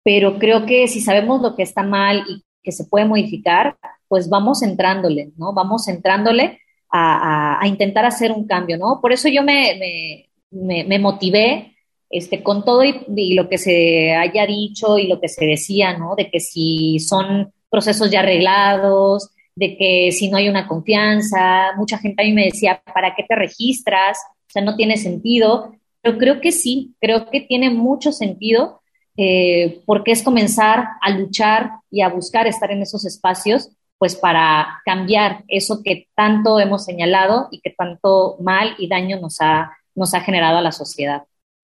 pero 0.07 0.39
creo 0.39 0.67
que 0.67 0.87
si 0.87 1.01
sabemos 1.01 1.43
lo 1.43 1.57
que 1.57 1.65
está 1.65 1.83
mal 1.83 2.23
y 2.29 2.45
que 2.63 2.71
se 2.71 2.85
puede 2.85 3.07
modificar, 3.07 3.77
pues 4.07 4.29
vamos 4.29 4.63
entrándole, 4.63 5.33
¿no? 5.37 5.53
Vamos 5.53 5.89
entrándole 5.89 6.61
a, 6.93 7.61
intentar 7.65 8.05
hacer 8.05 8.31
un 8.31 8.47
cambio, 8.47 8.79
¿no? 8.79 9.01
Por 9.03 9.13
eso 9.13 9.29
yo 9.29 9.43
me, 9.43 10.29
me 10.53 10.99
motivé 11.01 11.73
este, 12.09 12.45
con 12.45 12.65
todo 12.65 12.85
y, 12.85 13.35
lo 13.35 13.49
que 13.49 13.59
se 13.59 14.15
haya 14.15 14.47
dicho 14.47 14.97
y 14.97 15.09
lo 15.09 15.21
que 15.21 15.27
se 15.29 15.45
decía, 15.45 15.99
¿no? 15.99 16.15
De 16.15 16.31
que 16.31 16.39
si 16.39 17.01
son 17.01 17.53
procesos 17.69 18.09
ya 18.09 18.21
arreglados, 18.21 19.31
de 19.57 19.77
que 19.77 20.13
si 20.13 20.31
no 20.31 20.37
hay 20.37 20.49
una 20.49 20.69
confianza, 20.69 21.73
mucha 21.77 21.99
gente 21.99 22.23
a 22.23 22.27
mí 22.27 22.33
me 22.33 22.45
decía, 22.45 22.81
¿para 22.95 23.17
qué 23.17 23.25
te 23.25 23.35
registras? 23.35 24.19
O 24.19 24.53
sea, 24.53 24.63
no 24.63 24.77
tiene 24.77 24.99
sentido, 24.99 25.73
pero 26.01 26.17
creo 26.17 26.41
que 26.41 26.53
sí, 26.53 26.95
creo 27.01 27.29
que 27.29 27.41
tiene 27.41 27.71
mucho 27.71 28.13
sentido 28.13 28.83
eh, 29.17 29.81
porque 29.87 30.13
es 30.13 30.23
comenzar 30.23 30.89
a 31.01 31.11
luchar 31.11 31.71
y 31.91 32.03
a 32.03 32.09
buscar 32.09 32.47
estar 32.47 32.71
en 32.71 32.83
esos 32.83 33.07
espacios, 33.07 33.71
pues 33.99 34.15
para 34.15 34.83
cambiar 34.85 35.45
eso 35.49 35.83
que 35.83 36.09
tanto 36.15 36.61
hemos 36.61 36.85
señalado 36.85 37.49
y 37.51 37.61
que 37.61 37.71
tanto 37.71 38.37
mal 38.41 38.75
y 38.79 38.89
daño 38.89 39.19
nos 39.21 39.41
ha, 39.41 39.73
nos 39.95 40.13
ha 40.13 40.21
generado 40.21 40.59
a 40.59 40.63
la 40.63 40.73
sociedad. 40.73 41.23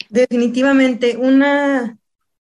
Definitivamente, 0.09 1.17
una, 1.17 1.99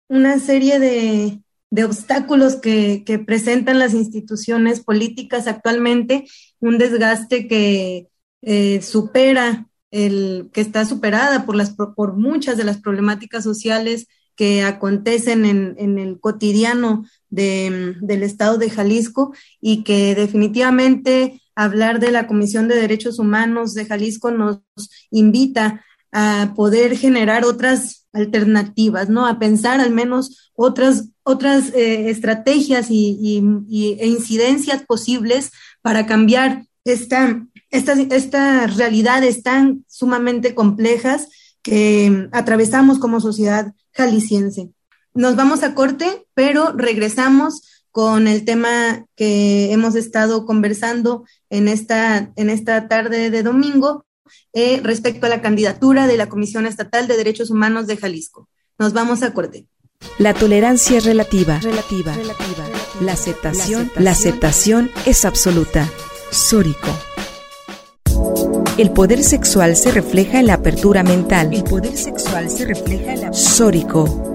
una 0.07 0.39
serie 0.39 0.79
de, 0.79 1.39
obstáculos 1.83 2.55
que, 2.55 3.03
presentan 3.25 3.79
las 3.79 3.93
instituciones 3.93 4.79
políticas 4.79 5.47
actualmente, 5.47 6.25
un 6.59 6.77
desgaste 6.77 7.47
que 7.47 8.07
eh, 8.41 8.81
supera 8.81 9.67
el 9.89 10.49
que 10.53 10.61
está 10.61 10.85
superada 10.85 11.45
por 11.45 11.55
las 11.55 11.71
por 11.71 12.15
muchas 12.15 12.55
de 12.55 12.63
las 12.63 12.77
problemáticas 12.77 13.43
sociales 13.43 14.07
que 14.41 14.63
acontecen 14.63 15.45
en, 15.45 15.99
el 15.99 16.19
cotidiano 16.19 17.05
del 17.29 18.23
estado 18.23 18.57
de 18.57 18.71
Jalisco 18.71 19.35
y 19.61 19.83
que 19.83 20.15
definitivamente 20.15 21.43
hablar 21.53 21.99
de 21.99 22.09
la 22.09 22.25
Comisión 22.25 22.67
de 22.67 22.73
Derechos 22.73 23.19
Humanos 23.19 23.75
de 23.75 23.85
Jalisco 23.85 24.31
nos 24.31 24.61
invita 25.11 25.85
a 26.11 26.53
poder 26.55 26.97
generar 26.97 27.45
otras 27.45 28.07
alternativas, 28.13 29.09
¿no? 29.09 29.27
A 29.27 29.37
pensar 29.37 29.79
al 29.79 29.91
menos 29.91 30.51
otras, 30.55 31.09
otras 31.21 31.71
eh, 31.75 32.09
estrategias 32.09 32.87
y, 32.89 33.43
e 33.99 34.07
incidencias 34.07 34.81
posibles 34.87 35.51
para 35.83 36.07
cambiar 36.07 36.65
esta, 36.83 37.45
estas, 37.69 37.99
estas 37.99 38.75
realidades 38.75 39.43
tan 39.43 39.85
sumamente 39.87 40.55
complejas 40.55 41.27
que 41.61 42.27
atravesamos 42.31 42.97
como 42.97 43.21
sociedad 43.21 43.71
jalisciense. 43.93 44.69
Nos 45.13 45.35
vamos 45.35 45.63
a 45.63 45.75
corte, 45.75 46.25
pero 46.33 46.71
regresamos 46.71 47.61
con 47.91 48.27
el 48.27 48.45
tema 48.45 49.05
que 49.15 49.71
hemos 49.73 49.95
estado 49.95 50.45
conversando 50.45 51.25
en 51.49 51.67
esta, 51.67 52.31
en 52.35 52.49
esta 52.49 52.87
tarde 52.87 53.29
de 53.29 53.43
domingo 53.43 54.05
eh, 54.53 54.79
respecto 54.83 55.25
a 55.25 55.29
la 55.29 55.41
candidatura 55.41 56.07
de 56.07 56.17
la 56.17 56.29
Comisión 56.29 56.65
Estatal 56.65 57.07
de 57.07 57.17
Derechos 57.17 57.49
Humanos 57.49 57.87
de 57.87 57.97
Jalisco. 57.97 58.47
Nos 58.79 58.93
vamos 58.93 59.23
a 59.23 59.33
corte. 59.33 59.67
La 60.17 60.33
tolerancia 60.33 60.97
es 60.97 61.05
relativa. 61.05 61.59
Relativa. 61.59 62.15
La, 63.01 63.13
aceptación, 63.13 63.91
la 63.97 64.11
aceptación 64.11 64.89
es 65.05 65.25
absoluta. 65.25 65.87
Sórico. 66.31 67.10
El 68.81 68.89
poder 68.89 69.23
sexual 69.23 69.75
se 69.75 69.91
refleja 69.91 70.39
en 70.39 70.47
la 70.47 70.55
apertura 70.55 71.03
mental. 71.03 71.53
El 71.53 71.63
poder 71.63 71.95
sexual 71.95 72.49
se 72.49 72.65
refleja 72.65 73.13
en 73.13 73.21
la 73.21 73.31
Sórico. 73.31 74.33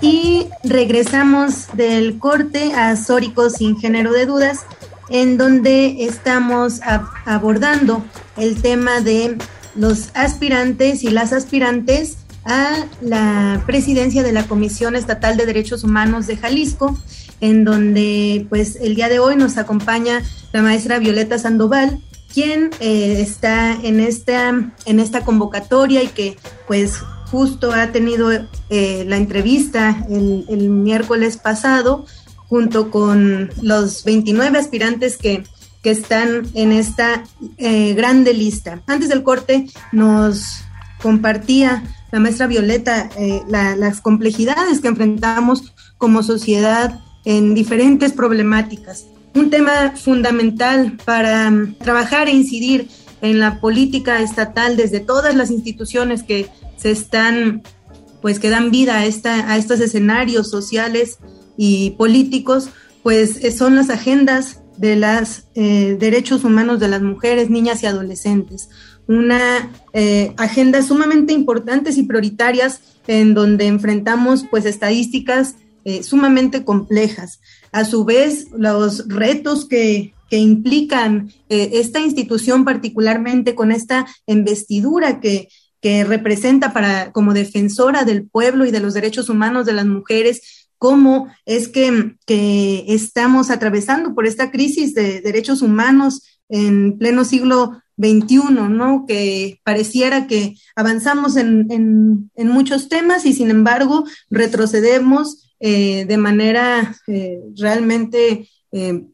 Y 0.00 0.48
regresamos 0.64 1.68
del 1.74 2.18
corte 2.18 2.74
a 2.74 2.96
Sórico 2.96 3.50
sin 3.50 3.78
género 3.78 4.12
de 4.12 4.26
dudas, 4.26 4.66
en 5.08 5.38
donde 5.38 6.06
estamos 6.06 6.80
abordando 7.24 8.04
el 8.36 8.60
tema 8.60 9.00
de 9.00 9.38
los 9.76 10.08
aspirantes 10.14 11.04
y 11.04 11.10
las 11.10 11.32
aspirantes 11.32 12.16
a 12.46 12.86
la 13.00 13.62
presidencia 13.66 14.22
de 14.22 14.32
la 14.32 14.46
Comisión 14.46 14.94
Estatal 14.94 15.36
de 15.36 15.46
Derechos 15.46 15.84
Humanos 15.84 16.26
de 16.26 16.36
Jalisco, 16.36 16.96
en 17.40 17.64
donde 17.64 18.46
pues 18.48 18.76
el 18.80 18.94
día 18.94 19.08
de 19.08 19.18
hoy 19.18 19.36
nos 19.36 19.58
acompaña 19.58 20.22
la 20.52 20.62
maestra 20.62 20.98
Violeta 20.98 21.38
Sandoval, 21.38 22.00
quien 22.32 22.70
eh, 22.80 23.20
está 23.20 23.72
en 23.72 24.00
esta, 24.00 24.72
en 24.84 25.00
esta 25.00 25.24
convocatoria 25.24 26.02
y 26.02 26.08
que 26.08 26.36
pues 26.66 27.00
justo 27.30 27.72
ha 27.72 27.92
tenido 27.92 28.30
eh, 28.70 29.04
la 29.06 29.16
entrevista 29.16 30.04
el, 30.08 30.70
miércoles 30.70 31.36
pasado 31.36 32.06
junto 32.48 32.90
con 32.90 33.50
los 33.60 34.04
29 34.04 34.58
aspirantes 34.58 35.16
que, 35.16 35.44
están 35.82 36.48
en 36.54 36.72
esta 36.72 37.22
eh, 37.58 37.94
grande 37.94 38.34
lista. 38.34 38.82
Antes 38.88 39.08
del 39.08 39.22
corte 39.22 39.68
nos 39.92 40.64
compartía 41.02 41.82
la 42.12 42.20
maestra 42.20 42.46
Violeta 42.46 43.10
eh, 43.18 43.42
las 43.48 44.00
complejidades 44.00 44.80
que 44.80 44.88
enfrentamos 44.88 45.74
como 45.98 46.22
sociedad 46.22 47.00
en 47.24 47.54
diferentes 47.54 48.12
problemáticas. 48.12 49.06
Un 49.34 49.50
tema 49.50 49.92
fundamental 49.96 50.96
para 51.04 51.50
mm, 51.50 51.74
trabajar 51.78 52.28
e 52.28 52.32
incidir 52.32 52.88
en 53.20 53.38
la 53.40 53.60
política 53.60 54.20
estatal 54.20 54.76
desde 54.76 55.00
todas 55.00 55.34
las 55.34 55.50
instituciones 55.50 56.22
que 56.22 56.48
se 56.76 56.90
están 56.90 57.62
pues 58.20 58.40
que 58.40 58.50
dan 58.50 58.70
vida 58.70 58.96
a, 58.96 59.06
esta, 59.06 59.50
a 59.50 59.56
estos 59.56 59.80
escenarios 59.80 60.50
sociales 60.50 61.18
y 61.56 61.90
políticos, 61.92 62.70
pues 63.02 63.40
son 63.56 63.76
las 63.76 63.90
agendas 63.90 64.62
de 64.76 64.96
los 64.96 65.44
eh, 65.54 65.96
derechos 65.98 66.44
humanos 66.44 66.80
de 66.80 66.88
las 66.88 67.02
mujeres, 67.02 67.50
niñas 67.50 67.82
y 67.82 67.86
adolescentes. 67.86 68.68
Una 69.08 69.70
eh, 69.92 70.34
agenda 70.36 70.82
sumamente 70.82 71.32
importantes 71.32 71.96
y 71.98 72.04
prioritarias 72.04 72.80
en 73.06 73.34
donde 73.34 73.66
enfrentamos 73.66 74.44
pues 74.50 74.64
estadísticas 74.64 75.56
eh, 75.84 76.02
sumamente 76.02 76.64
complejas. 76.64 77.40
A 77.70 77.84
su 77.84 78.04
vez, 78.04 78.48
los 78.56 79.06
retos 79.08 79.66
que, 79.66 80.12
que 80.28 80.38
implican 80.38 81.32
esta 81.48 82.00
institución 82.00 82.64
particularmente 82.64 83.54
con 83.54 83.70
esta 83.70 84.06
investidura 84.26 85.20
que, 85.20 85.48
que 85.80 86.02
representa 86.02 86.72
para 86.72 87.12
como 87.12 87.32
defensora 87.32 88.04
del 88.04 88.26
pueblo 88.26 88.66
y 88.66 88.72
de 88.72 88.80
los 88.80 88.94
derechos 88.94 89.28
humanos 89.28 89.66
de 89.66 89.72
las 89.72 89.86
mujeres, 89.86 90.66
cómo 90.78 91.28
es 91.44 91.68
que, 91.68 92.16
estamos 92.88 93.50
atravesando 93.50 94.14
por 94.14 94.26
esta 94.26 94.50
crisis 94.50 94.94
de 94.94 95.20
derechos 95.20 95.62
humanos 95.62 96.22
en 96.48 96.98
pleno 96.98 97.24
siglo 97.24 97.80
XXI, 97.98 98.68
¿no? 98.70 99.04
Que 99.06 99.60
pareciera 99.64 100.26
que 100.26 100.54
avanzamos 100.74 101.36
en, 101.36 102.30
muchos 102.36 102.88
temas 102.88 103.26
y 103.26 103.32
sin 103.32 103.50
embargo 103.50 104.04
retrocedemos 104.30 105.54
eh, 105.60 106.04
de 106.06 106.16
manera 106.18 106.94
eh, 107.06 107.40
realmente 107.56 108.48
eh, 108.72 109.04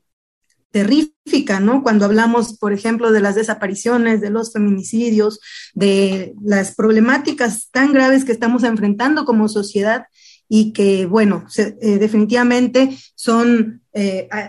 terrífica, 0.70 1.60
¿no? 1.60 1.82
Cuando 1.82 2.04
hablamos, 2.04 2.58
por 2.58 2.72
ejemplo, 2.72 3.12
de 3.12 3.20
las 3.20 3.34
desapariciones, 3.36 4.20
de 4.20 4.30
los 4.30 4.52
feminicidios, 4.52 5.40
de 5.74 6.34
las 6.42 6.74
problemáticas 6.74 7.68
tan 7.70 7.92
graves 7.92 8.24
que 8.24 8.32
estamos 8.32 8.64
enfrentando 8.64 9.24
como 9.24 9.48
sociedad 9.48 10.06
y 10.48 10.72
que, 10.72 11.06
bueno, 11.06 11.46
definitivamente 11.80 12.98
son 13.14 13.82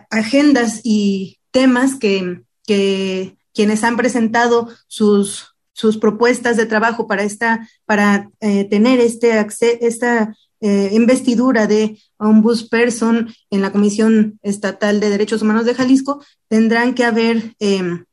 agendas 0.09 0.81
y 0.83 1.39
temas 1.51 1.95
que, 1.95 2.41
que, 2.65 3.37
quienes 3.53 3.83
han 3.83 3.97
presentado 3.97 4.69
sus, 4.87 5.55
sus 5.73 5.97
propuestas 5.97 6.57
de 6.57 6.65
trabajo 6.65 7.07
para, 7.07 7.23
esta, 7.23 7.67
para 7.85 8.29
eh, 8.39 8.65
tener 8.65 8.99
este 8.99 9.45
esta 9.81 10.35
investidura 10.65 11.67
de 11.67 11.99
ombudsperson 12.15 13.35
en 13.49 13.61
la 13.61 13.73
Comisión 13.73 14.39
Estatal 14.43 15.01
de 15.01 15.09
Derechos 15.09 15.41
Humanos 15.41 15.65
de 15.65 15.75
Jalisco, 15.75 16.23
tendrán 16.47 16.93
que 16.93 17.03
haber 17.03 17.53
em, 17.59 18.05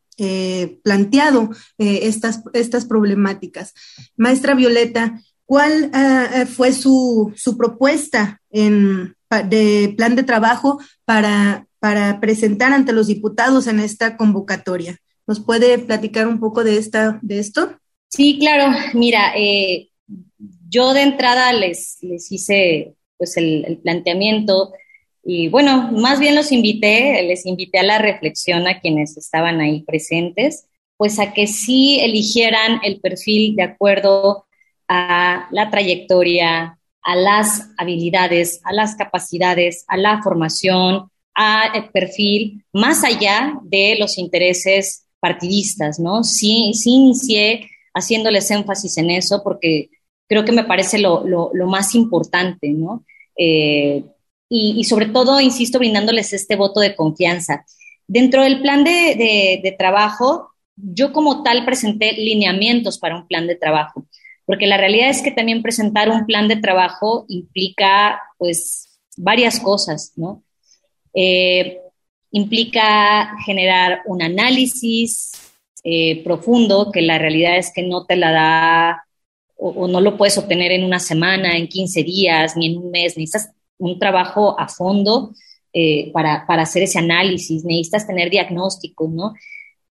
planteado 0.82 1.50
estas, 1.78 2.42
estas 2.52 2.86
problemáticas. 2.86 3.72
Maestra 4.16 4.56
Violeta, 4.56 5.20
¿Cuál 5.50 5.90
fue 6.46 6.72
su, 6.72 7.32
su 7.34 7.58
propuesta 7.58 8.40
en, 8.50 9.16
de 9.48 9.92
plan 9.96 10.14
de 10.14 10.22
trabajo 10.22 10.80
para, 11.04 11.66
para 11.80 12.20
presentar 12.20 12.72
ante 12.72 12.92
los 12.92 13.08
diputados 13.08 13.66
en 13.66 13.80
esta 13.80 14.16
convocatoria? 14.16 15.00
¿Nos 15.26 15.40
puede 15.40 15.78
platicar 15.78 16.26
un 16.26 16.40
poco 16.40 16.64
de, 16.64 16.76
esta, 16.76 17.18
de 17.22 17.38
esto? 17.38 17.76
Sí, 18.08 18.38
claro. 18.38 18.72
Mira, 18.94 19.32
eh, 19.36 19.90
yo 20.68 20.92
de 20.92 21.02
entrada 21.02 21.52
les, 21.52 21.98
les 22.02 22.30
hice 22.32 22.94
pues 23.16 23.36
el, 23.36 23.64
el, 23.66 23.78
planteamiento 23.78 24.72
y 25.22 25.48
bueno, 25.48 25.92
más 25.92 26.18
bien 26.18 26.34
los 26.34 26.52
invité, 26.52 27.22
les 27.22 27.44
invité 27.44 27.78
a 27.78 27.84
la 27.84 27.98
reflexión 27.98 28.66
a 28.66 28.80
quienes 28.80 29.16
estaban 29.16 29.60
ahí 29.60 29.82
presentes, 29.82 30.66
pues 30.96 31.18
a 31.18 31.32
que 31.32 31.46
sí 31.46 32.00
eligieran 32.00 32.80
el 32.82 33.00
perfil 33.00 33.56
de 33.56 33.62
acuerdo 33.64 34.46
a 34.88 35.48
la 35.50 35.70
trayectoria, 35.70 36.78
a 37.02 37.16
las 37.16 37.70
habilidades, 37.78 38.60
a 38.64 38.72
las 38.72 38.96
capacidades, 38.96 39.84
a 39.88 39.96
la 39.96 40.22
formación, 40.22 41.10
al 41.34 41.90
perfil, 41.90 42.64
más 42.72 43.04
allá 43.04 43.54
de 43.62 43.96
los 43.98 44.18
intereses 44.18 45.06
partidistas, 45.20 45.98
¿no? 46.00 46.24
Sí, 46.24 46.72
sí 46.74 46.90
inicié 46.90 47.70
haciéndoles 47.94 48.50
énfasis 48.50 48.98
en 48.98 49.10
eso 49.10 49.42
porque 49.42 49.90
creo 50.28 50.44
que 50.44 50.52
me 50.52 50.64
parece 50.64 50.98
lo, 50.98 51.50
más 51.66 51.94
importante, 51.94 52.70
¿no? 52.70 53.04
Eh, 53.36 54.04
y, 54.48 54.82
sobre 54.84 55.06
todo, 55.06 55.40
insisto, 55.40 55.78
brindándoles 55.78 56.32
este 56.32 56.56
voto 56.56 56.80
de 56.80 56.96
confianza. 56.96 57.64
Dentro 58.08 58.42
del 58.42 58.60
plan 58.60 58.82
de, 58.82 59.60
de 59.62 59.76
trabajo, 59.78 60.48
yo 60.74 61.12
como 61.12 61.44
tal 61.44 61.64
presenté 61.64 62.12
lineamientos 62.12 62.98
para 62.98 63.16
un 63.16 63.28
plan 63.28 63.46
de 63.46 63.54
trabajo 63.54 64.04
porque 64.50 64.66
la 64.66 64.78
realidad 64.78 65.10
es 65.10 65.22
que 65.22 65.30
también 65.30 65.62
presentar 65.62 66.08
un 66.08 66.26
plan 66.26 66.48
de 66.48 66.56
trabajo 66.56 67.24
implica 67.28 68.20
pues 68.36 68.98
varias 69.16 69.60
cosas, 69.60 70.12
¿no? 70.16 70.42
Eh, 71.14 71.78
implica 72.32 73.36
generar 73.44 74.02
un 74.06 74.22
análisis 74.22 75.32
eh, 75.82 76.22
profundo 76.22 76.90
que 76.92 77.00
la 77.00 77.18
realidad 77.18 77.56
es 77.56 77.72
que 77.74 77.82
no 77.82 78.04
te 78.04 78.16
la 78.16 78.32
da 78.32 79.04
o, 79.56 79.88
no 79.88 80.00
lo 80.00 80.16
puedes 80.16 80.38
obtener 80.38 80.72
en 80.72 80.84
una 80.84 80.98
semana, 80.98 81.56
en 81.56 81.68
15 81.68 82.02
días, 82.02 82.56
ni 82.56 82.66
en 82.66 82.78
un 82.78 82.90
mes, 82.90 83.18
necesitas 83.18 83.52
un 83.76 83.98
trabajo 83.98 84.58
a 84.58 84.68
fondo 84.68 85.32
eh, 85.72 86.10
para, 86.12 86.46
para, 86.46 86.62
hacer 86.62 86.82
ese 86.82 86.98
análisis, 86.98 87.62
necesitas 87.64 88.06
tener 88.06 88.30
diagnósticos, 88.30 89.10
¿no? 89.10 89.34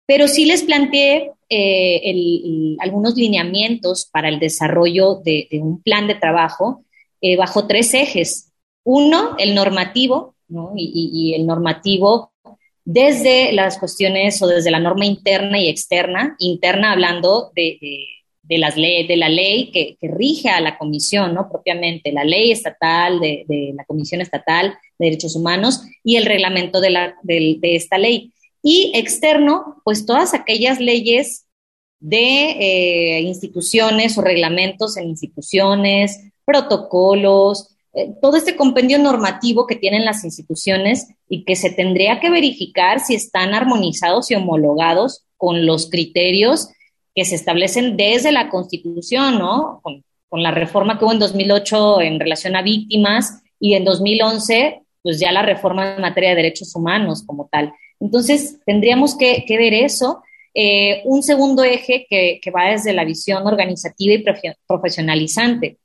Pero 0.06 0.28
sí 0.28 0.44
les 0.44 0.64
planteé 0.64 1.32
eh, 1.48 2.76
algunos 2.78 3.16
lineamientos 3.16 4.06
para 4.12 4.28
el 4.28 4.38
desarrollo 4.38 5.22
de, 5.24 5.48
un 5.52 5.82
plan 5.82 6.06
de 6.08 6.14
trabajo 6.14 6.84
bajo 7.38 7.66
tres 7.66 7.94
ejes. 7.94 8.52
Uno, 8.82 9.34
el 9.38 9.54
normativo, 9.54 10.33
¿no? 10.48 10.72
y, 10.76 11.34
el 11.34 11.46
normativo 11.46 12.32
desde 12.84 13.52
las 13.52 13.78
cuestiones 13.78 14.40
o 14.42 14.46
desde 14.46 14.70
la 14.70 14.78
norma 14.78 15.06
interna 15.06 15.58
y 15.58 15.68
externa, 15.68 16.36
interna 16.38 16.92
hablando 16.92 17.50
de, 17.56 17.78
de, 18.42 18.58
las 18.58 18.76
leyes, 18.76 19.08
de 19.08 19.16
la 19.16 19.28
ley 19.28 19.70
que, 19.72 19.96
rige 20.02 20.50
a 20.50 20.60
la 20.60 20.76
comisión, 20.76 21.32
¿no? 21.34 21.48
Propiamente, 21.48 22.12
la 22.12 22.24
ley 22.24 22.50
estatal 22.50 23.20
de, 23.20 23.72
la 23.74 23.84
Comisión 23.86 24.20
Estatal 24.20 24.76
de 24.98 25.06
Derechos 25.06 25.34
Humanos 25.34 25.82
y 26.02 26.16
el 26.16 26.26
reglamento 26.26 26.80
de, 26.80 26.90
la, 26.90 27.14
de 27.22 27.58
esta 27.62 27.96
ley. 27.96 28.32
Y 28.62 28.92
externo, 28.94 29.80
pues 29.84 30.04
todas 30.04 30.34
aquellas 30.34 30.78
leyes 30.78 31.46
de 32.00 32.50
eh, 33.18 33.20
instituciones 33.22 34.18
o 34.18 34.22
reglamentos 34.22 34.98
en 34.98 35.08
instituciones, 35.08 36.32
protocolos, 36.44 37.73
eh, 37.94 38.12
todo 38.20 38.36
este 38.36 38.56
compendio 38.56 38.98
normativo 38.98 39.66
que 39.66 39.76
tienen 39.76 40.04
las 40.04 40.24
instituciones 40.24 41.08
y 41.28 41.44
que 41.44 41.54
se 41.54 41.70
tendría 41.70 42.18
que 42.18 42.28
verificar 42.28 42.98
si 42.98 43.14
están 43.14 43.54
armonizados 43.54 44.30
y 44.30 44.34
homologados 44.34 45.24
con 45.36 45.64
los 45.64 45.88
criterios 45.88 46.70
que 47.14 47.24
se 47.24 47.36
establecen 47.36 47.96
desde 47.96 48.32
la 48.32 48.48
Constitución, 48.48 49.38
¿no? 49.38 49.80
Con, 49.82 50.02
la 50.36 50.50
reforma 50.50 50.98
que 50.98 51.04
hubo 51.04 51.12
en 51.12 51.20
2008 51.20 52.00
en 52.00 52.18
relación 52.18 52.56
a 52.56 52.62
víctimas 52.62 53.40
y 53.60 53.74
en 53.74 53.84
2011, 53.84 54.82
pues 55.00 55.20
ya 55.20 55.30
la 55.30 55.42
reforma 55.42 55.94
en 55.94 56.00
materia 56.00 56.30
de 56.30 56.34
derechos 56.34 56.74
humanos 56.74 57.22
como 57.24 57.48
tal. 57.52 57.72
Entonces, 58.00 58.58
tendríamos 58.66 59.16
que, 59.16 59.44
ver 59.48 59.74
eso. 59.74 60.24
Eh, 60.52 61.02
un 61.04 61.22
segundo 61.22 61.62
eje 61.62 62.04
que, 62.10 62.50
va 62.50 62.70
desde 62.70 62.92
la 62.92 63.04
visión 63.04 63.46
organizativa 63.46 64.12
y 64.12 64.24
profesionalizante. 64.66 65.78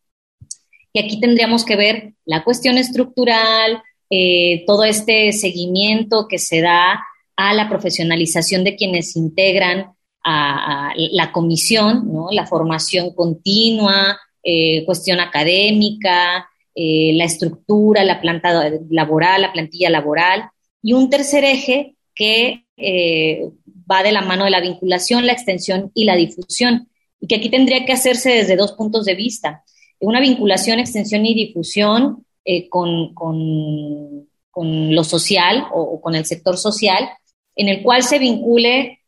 Y 0.94 1.00
aquí 1.00 1.20
tendríamos 1.20 1.66
que 1.66 1.76
ver 1.76 2.14
la 2.26 2.44
cuestión 2.44 2.78
estructural, 2.78 3.82
eh, 4.10 4.64
todo 4.66 4.84
este 4.84 5.32
seguimiento 5.34 6.28
que 6.28 6.40
se 6.40 6.62
da 6.62 7.00
a 7.36 7.54
la 7.54 7.70
profesionalización 7.70 8.64
de 8.64 8.76
quienes 8.76 9.16
integran 9.16 9.94
a, 10.24 10.94
la 10.96 11.32
comisión, 11.32 12.12
la 12.32 12.46
formación 12.46 13.14
continua, 13.14 14.20
eh, 14.44 14.84
cuestión 14.86 15.20
académica, 15.20 16.50
la 16.76 17.26
estructura, 17.26 18.06
la 18.06 18.22
planta 18.22 18.72
laboral, 18.90 19.42
la 19.42 19.52
plantilla 19.52 19.90
laboral. 19.90 20.50
Y 20.82 20.94
un 20.94 21.10
tercer 21.10 21.44
eje 21.44 21.96
que 22.16 22.66
eh, 22.76 23.50
va 23.90 24.04
de 24.04 24.12
la 24.12 24.22
mano 24.22 24.46
de 24.46 24.52
la 24.52 24.62
vinculación, 24.62 25.26
la 25.26 25.34
extensión 25.34 25.92
y 25.94 26.04
la 26.04 26.16
difusión, 26.16 26.90
y 27.20 27.28
que 27.28 27.36
aquí 27.36 27.50
tendría 27.50 27.86
que 27.86 27.94
hacerse 27.94 28.30
desde 28.30 28.56
dos 28.56 28.74
puntos 28.74 29.06
de 29.06 29.16
vista. 29.16 29.64
Una 30.00 30.20
vinculación, 30.20 30.80
extensión 30.80 31.26
y 31.26 31.34
difusión 31.34 32.26
eh, 32.46 32.70
con, 32.70 33.14
con, 33.14 34.28
con, 34.50 34.96
lo 34.96 35.04
social 35.04 35.66
o, 35.74 36.02
con 36.02 36.16
el 36.16 36.26
sector 36.26 36.58
social, 36.58 37.10
en 37.56 37.70
el 37.70 37.84
cual 37.84 38.04
se 38.04 38.20
vincule 38.20 39.00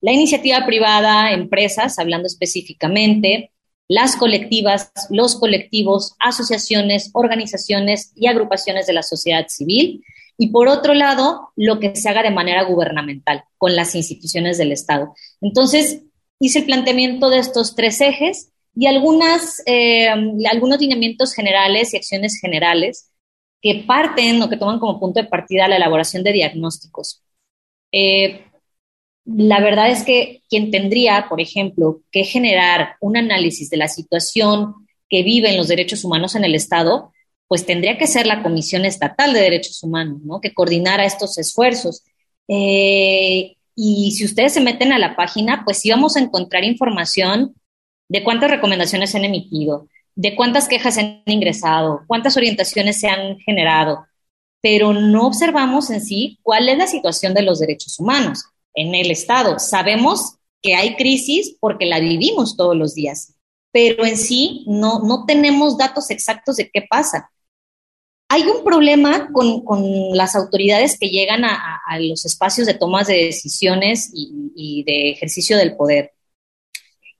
la 0.00 0.12
iniciativa 0.12 0.64
privada, 0.66 1.32
empresas, 1.32 1.98
hablando 1.98 2.26
específicamente, 2.26 3.52
las 3.88 4.16
colectivas, 4.16 4.92
los 5.10 5.36
colectivos, 5.36 6.14
asociaciones, 6.18 7.10
organizaciones 7.12 8.12
y 8.14 8.26
agrupaciones 8.26 8.86
de 8.86 8.92
la 8.92 9.02
sociedad 9.02 9.46
civil, 9.48 10.04
y 10.38 10.48
por 10.48 10.68
otro 10.68 10.92
lado, 10.92 11.52
lo 11.56 11.80
que 11.80 11.96
se 11.96 12.08
haga 12.08 12.22
de 12.22 12.30
manera 12.30 12.64
gubernamental 12.64 13.44
con 13.56 13.74
las 13.74 13.94
instituciones 13.94 14.58
del 14.58 14.72
Estado. 14.72 15.14
Entonces, 15.40 16.02
hice 16.38 16.60
el 16.60 16.66
planteamiento 16.66 17.30
de 17.30 17.38
estos 17.38 17.74
tres 17.74 18.00
ejes 18.00 18.50
y 18.76 18.86
algunas, 18.86 19.62
eh, 19.64 20.08
algunos 20.50 20.78
lineamientos 20.78 21.32
generales 21.32 21.94
y 21.94 21.96
acciones 21.96 22.38
generales 22.38 23.10
que 23.62 23.84
parten 23.86 24.40
o 24.42 24.50
que 24.50 24.58
toman 24.58 24.78
como 24.78 25.00
punto 25.00 25.20
de 25.20 25.28
partida 25.28 25.66
la 25.66 25.76
elaboración 25.76 26.22
de 26.22 26.32
diagnósticos. 26.32 27.22
Eh, 27.90 28.42
la 29.24 29.60
verdad 29.60 29.90
es 29.90 30.04
que 30.04 30.42
quien 30.50 30.70
tendría, 30.70 31.26
por 31.28 31.40
ejemplo, 31.40 32.02
que 32.12 32.24
generar 32.24 32.96
un 33.00 33.16
análisis 33.16 33.70
de 33.70 33.78
la 33.78 33.88
situación 33.88 34.86
que 35.08 35.22
viven 35.22 35.56
los 35.56 35.68
derechos 35.68 36.04
humanos 36.04 36.34
en 36.34 36.44
el 36.44 36.54
Estado, 36.54 37.12
pues 37.48 37.64
tendría 37.64 37.96
que 37.96 38.06
ser 38.06 38.26
la 38.26 38.42
Comisión 38.42 38.84
Estatal 38.84 39.32
de 39.32 39.40
Derechos 39.40 39.82
Humanos, 39.82 40.20
¿no? 40.22 40.40
Que 40.40 40.52
coordinara 40.52 41.04
estos 41.06 41.38
esfuerzos. 41.38 42.04
Eh, 42.46 43.56
y 43.74 44.12
si 44.12 44.24
ustedes 44.24 44.52
se 44.52 44.60
meten 44.60 44.92
a 44.92 44.98
la 44.98 45.16
página, 45.16 45.62
pues 45.64 45.78
sí 45.78 45.90
vamos 45.90 46.16
a 46.16 46.20
encontrar 46.20 46.64
información 46.64 47.54
de 48.08 48.22
cuántas 48.22 48.50
recomendaciones 48.50 49.10
se 49.10 49.18
han 49.18 49.24
emitido, 49.24 49.88
de 50.14 50.34
cuántas 50.34 50.68
quejas 50.68 50.94
se 50.94 51.00
han 51.00 51.22
ingresado, 51.26 52.02
cuántas 52.06 52.36
orientaciones 52.36 52.98
se 52.98 53.08
han 53.08 53.38
generado, 53.40 54.06
pero 54.62 54.92
no 54.92 55.26
observamos 55.26 55.90
en 55.90 56.00
sí 56.00 56.38
cuál 56.42 56.68
es 56.68 56.78
la 56.78 56.86
situación 56.86 57.34
de 57.34 57.42
los 57.42 57.60
derechos 57.60 57.98
humanos 57.98 58.44
en 58.74 58.94
el 58.94 59.10
Estado. 59.10 59.58
Sabemos 59.58 60.36
que 60.62 60.74
hay 60.74 60.96
crisis 60.96 61.56
porque 61.60 61.86
la 61.86 62.00
vivimos 62.00 62.56
todos 62.56 62.76
los 62.76 62.94
días, 62.94 63.34
pero 63.72 64.04
en 64.04 64.16
sí 64.16 64.64
no, 64.66 65.00
no 65.00 65.24
tenemos 65.26 65.76
datos 65.76 66.10
exactos 66.10 66.56
de 66.56 66.70
qué 66.70 66.82
pasa. 66.88 67.30
Hay 68.28 68.42
un 68.42 68.64
problema 68.64 69.28
con, 69.32 69.62
las 70.16 70.34
autoridades 70.34 70.98
que 70.98 71.10
llegan 71.10 71.44
a, 71.44 71.80
los 72.00 72.24
espacios 72.24 72.66
de 72.66 72.74
tomas 72.74 73.06
de 73.06 73.26
decisiones 73.26 74.10
y 74.12 74.82
de 74.84 75.10
ejercicio 75.10 75.56
del 75.56 75.76
poder 75.76 76.15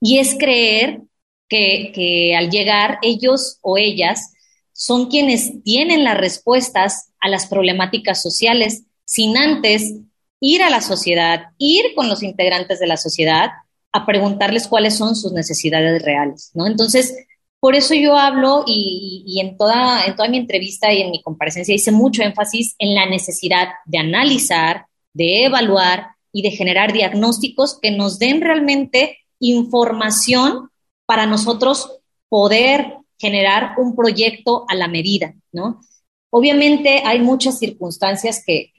y 0.01 0.19
es 0.19 0.35
creer 0.37 1.01
que, 1.49 2.35
al 2.37 2.49
llegar 2.49 2.99
ellos 3.01 3.59
o 3.61 3.77
ellas 3.77 4.33
son 4.73 5.09
quienes 5.09 5.63
tienen 5.63 6.03
las 6.03 6.17
respuestas 6.17 7.11
a 7.19 7.29
las 7.29 7.47
problemáticas 7.47 8.21
sociales 8.21 8.83
sin 9.05 9.37
antes 9.37 9.95
ir 10.39 10.61
a 10.61 10.69
la 10.69 10.81
sociedad, 10.81 11.47
ir 11.57 11.95
con 11.95 12.09
los 12.09 12.21
integrantes 12.21 12.79
de 12.79 12.87
la 12.87 12.97
sociedad 12.97 13.49
a 13.91 14.05
preguntarles 14.05 14.67
cuáles 14.67 14.95
son 14.95 15.15
sus 15.15 15.31
necesidades 15.31 16.01
reales, 16.03 16.51
¿no? 16.53 16.67
Entonces, 16.67 17.15
por 17.59 17.75
eso 17.75 17.95
yo 17.95 18.15
hablo 18.15 18.63
y, 18.67 19.39
en, 19.41 19.57
toda, 19.57 20.05
en 20.05 20.15
toda 20.15 20.29
mi 20.29 20.37
entrevista 20.37 20.93
y 20.93 21.01
en 21.01 21.09
mi 21.09 21.23
comparecencia 21.23 21.73
hice 21.73 21.91
mucho 21.91 22.21
énfasis 22.21 22.75
en 22.77 22.93
la 22.93 23.07
necesidad 23.07 23.69
de 23.85 23.97
analizar, 23.97 24.85
de 25.13 25.45
evaluar 25.45 26.09
y 26.31 26.43
de 26.43 26.51
generar 26.51 26.93
diagnósticos 26.93 27.79
que 27.81 27.89
nos 27.89 28.19
den 28.19 28.41
realmente 28.41 29.17
información 29.39 30.69
para 31.05 31.25
nosotros 31.25 31.99
poder 32.29 32.97
generar 33.17 33.75
un 33.77 33.95
proyecto 33.95 34.65
a 34.67 34.75
la 34.75 34.87
medida, 34.87 35.33
¿no? 35.51 35.81
Obviamente 36.29 37.01
hay 37.05 37.19
muchas 37.19 37.57
circunstancias 37.57 38.43
que, 38.45 38.71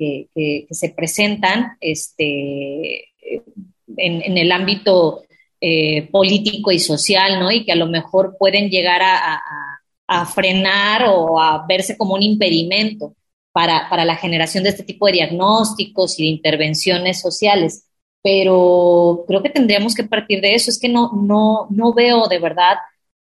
se 0.70 0.90
presentan 0.90 1.76
este, 1.80 3.08
en, 3.96 4.38
el 4.38 4.52
ámbito 4.52 5.22
eh, 5.60 6.08
político 6.10 6.70
y 6.70 6.78
social, 6.78 7.40
¿no? 7.40 7.50
Y 7.50 7.64
que 7.64 7.72
a 7.72 7.76
lo 7.76 7.86
mejor 7.86 8.36
pueden 8.38 8.68
llegar 8.70 9.00
a, 9.02 9.42
frenar 10.34 11.04
o 11.08 11.38
a 11.38 11.66
verse 11.68 11.96
como 11.98 12.14
un 12.14 12.22
impedimento 12.22 13.14
para, 13.52 13.90
para, 13.90 14.06
la 14.06 14.16
generación 14.16 14.64
de 14.64 14.70
este 14.70 14.82
tipo 14.82 15.04
de 15.06 15.12
diagnósticos 15.12 16.18
y 16.18 16.22
de 16.22 16.28
intervenciones 16.30 17.20
sociales 17.20 17.87
pero 18.22 19.24
creo 19.26 19.42
que 19.42 19.50
tendríamos 19.50 19.94
que 19.94 20.04
partir 20.04 20.40
de 20.40 20.54
eso. 20.54 20.70
Es 20.70 20.78
que 20.78 20.88
no, 20.88 21.12
no, 21.14 21.66
no 21.70 21.92
veo 21.92 22.28
de 22.28 22.38
verdad 22.38 22.76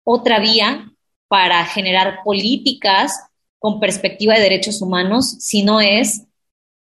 otra 0.04 0.40
vía 0.40 0.92
para 1.28 1.66
generar 1.66 2.20
políticas 2.24 3.28
con 3.60 3.80
perspectiva 3.80 4.34
de 4.34 4.42
derechos 4.42 4.82
humanos, 4.82 5.38
si 5.40 5.64
no 5.64 5.80
es 5.80 6.24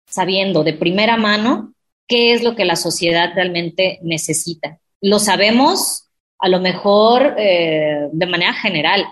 sabiendo 0.08 0.64
de 0.64 0.72
primera 0.72 1.16
mano 1.16 1.74
qué 2.06 2.32
es 2.32 2.42
lo 2.42 2.56
que 2.56 2.64
la 2.64 2.76
sociedad 2.76 3.32
realmente 3.34 3.98
necesita. 4.02 4.80
Lo 5.00 5.18
sabemos 5.18 6.08
a 6.38 6.48
lo 6.48 6.60
mejor 6.60 7.34
eh, 7.36 8.08
de 8.10 8.26
manera 8.26 8.54
general, 8.54 9.04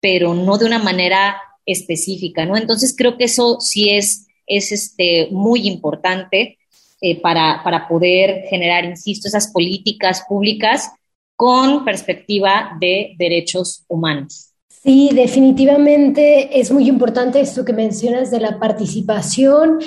pero 0.00 0.34
no 0.34 0.56
de 0.56 0.64
una 0.64 0.78
manera 0.78 1.36
específica, 1.66 2.46
¿no? 2.46 2.56
Entonces 2.56 2.94
creo 2.96 3.16
que 3.16 3.24
eso 3.24 3.60
sí 3.60 3.90
es, 3.90 4.26
es 4.46 4.72
este, 4.72 5.28
muy 5.30 5.66
importante 5.66 6.58
eh, 7.00 7.20
para, 7.20 7.62
para 7.62 7.88
poder 7.88 8.44
generar, 8.48 8.84
insisto, 8.84 9.28
esas 9.28 9.52
políticas 9.52 10.24
públicas 10.28 10.92
con 11.36 11.84
perspectiva 11.84 12.76
de 12.80 13.14
derechos 13.18 13.84
humanos. 13.88 14.50
Sí, 14.68 15.10
definitivamente 15.14 16.60
es 16.60 16.70
muy 16.70 16.88
importante 16.88 17.40
esto 17.40 17.64
que 17.64 17.72
mencionas 17.72 18.30
de 18.30 18.40
la 18.40 18.58
participación 18.58 19.78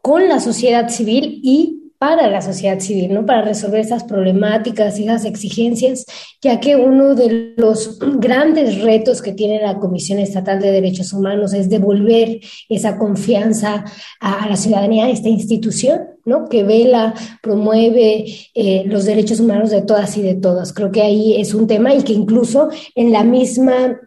con 0.00 0.28
la 0.28 0.38
sociedad 0.38 0.88
civil 0.88 1.40
y 1.42 1.85
para 1.98 2.28
la 2.28 2.42
sociedad 2.42 2.78
civil, 2.80 3.14
¿no? 3.14 3.24
Para 3.24 3.42
resolver 3.42 3.80
esas 3.80 4.04
problemáticas 4.04 4.98
y 4.98 5.04
esas 5.04 5.24
exigencias, 5.24 6.04
ya 6.42 6.60
que 6.60 6.76
uno 6.76 7.14
de 7.14 7.54
los 7.56 7.98
grandes 8.18 8.82
retos 8.82 9.22
que 9.22 9.32
tiene 9.32 9.60
la 9.60 9.78
Comisión 9.78 10.18
Estatal 10.18 10.60
de 10.60 10.72
Derechos 10.72 11.12
Humanos 11.12 11.54
es 11.54 11.70
devolver 11.70 12.40
esa 12.68 12.98
confianza 12.98 13.84
a, 14.20 14.48
la 14.48 14.56
ciudadanía, 14.56 15.06
a 15.06 15.10
esta 15.10 15.28
institución, 15.28 16.02
¿no? 16.24 16.48
Que 16.48 16.64
vela, 16.64 17.14
promueve 17.42 18.26
eh, 18.54 18.84
los 18.86 19.04
derechos 19.04 19.40
humanos 19.40 19.70
de 19.70 19.82
todas 19.82 20.16
y 20.16 20.22
de 20.22 20.34
todas. 20.34 20.72
Creo 20.72 20.90
que 20.90 21.02
ahí 21.02 21.40
es 21.40 21.54
un 21.54 21.66
tema 21.66 21.94
y 21.94 22.02
que 22.02 22.12
incluso 22.12 22.68
en 22.94 23.12
la 23.12 23.24
misma 23.24 24.00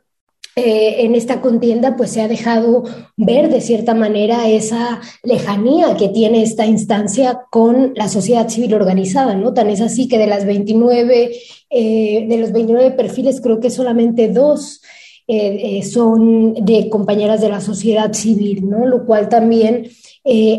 eh, 0.56 1.06
en 1.06 1.16
esta 1.16 1.42
contienda 1.42 1.96
pues 1.96 2.12
se 2.12 2.22
ha 2.22 2.28
dejado 2.28 2.84
ver 3.16 3.50
de 3.50 3.62
cierta 3.62 3.94
manera 3.94 4.50
esa 4.50 5.00
lejanía 5.24 5.96
que 5.96 6.10
tiene 6.10 6.44
esta 6.44 6.66
instancia 6.66 7.42
con 7.50 7.94
la 7.96 8.10
sociedad 8.10 8.50
civil 8.50 8.74
organizada, 8.74 9.36
¿no? 9.36 9.54
Tan 9.54 9.70
es 9.70 9.80
así 9.80 10.08
que 10.08 10.18
de 10.18 10.28
las 10.28 10.46
29, 10.46 11.32
eh, 11.70 12.26
de 12.28 12.38
los 12.38 12.52
29 12.52 12.92
perfiles 12.92 13.42
creo 13.42 13.60
que 13.60 13.70
solamente 13.70 14.28
dos 14.28 14.82
eh, 15.28 15.82
son 15.84 16.56
de 16.56 16.90
compañeras 16.90 17.40
de 17.40 17.50
la 17.50 17.62
sociedad 17.62 18.12
civil, 18.14 18.68
¿no? 18.68 18.88
Lo 18.88 19.06
cual 19.06 19.30
también 19.30 19.90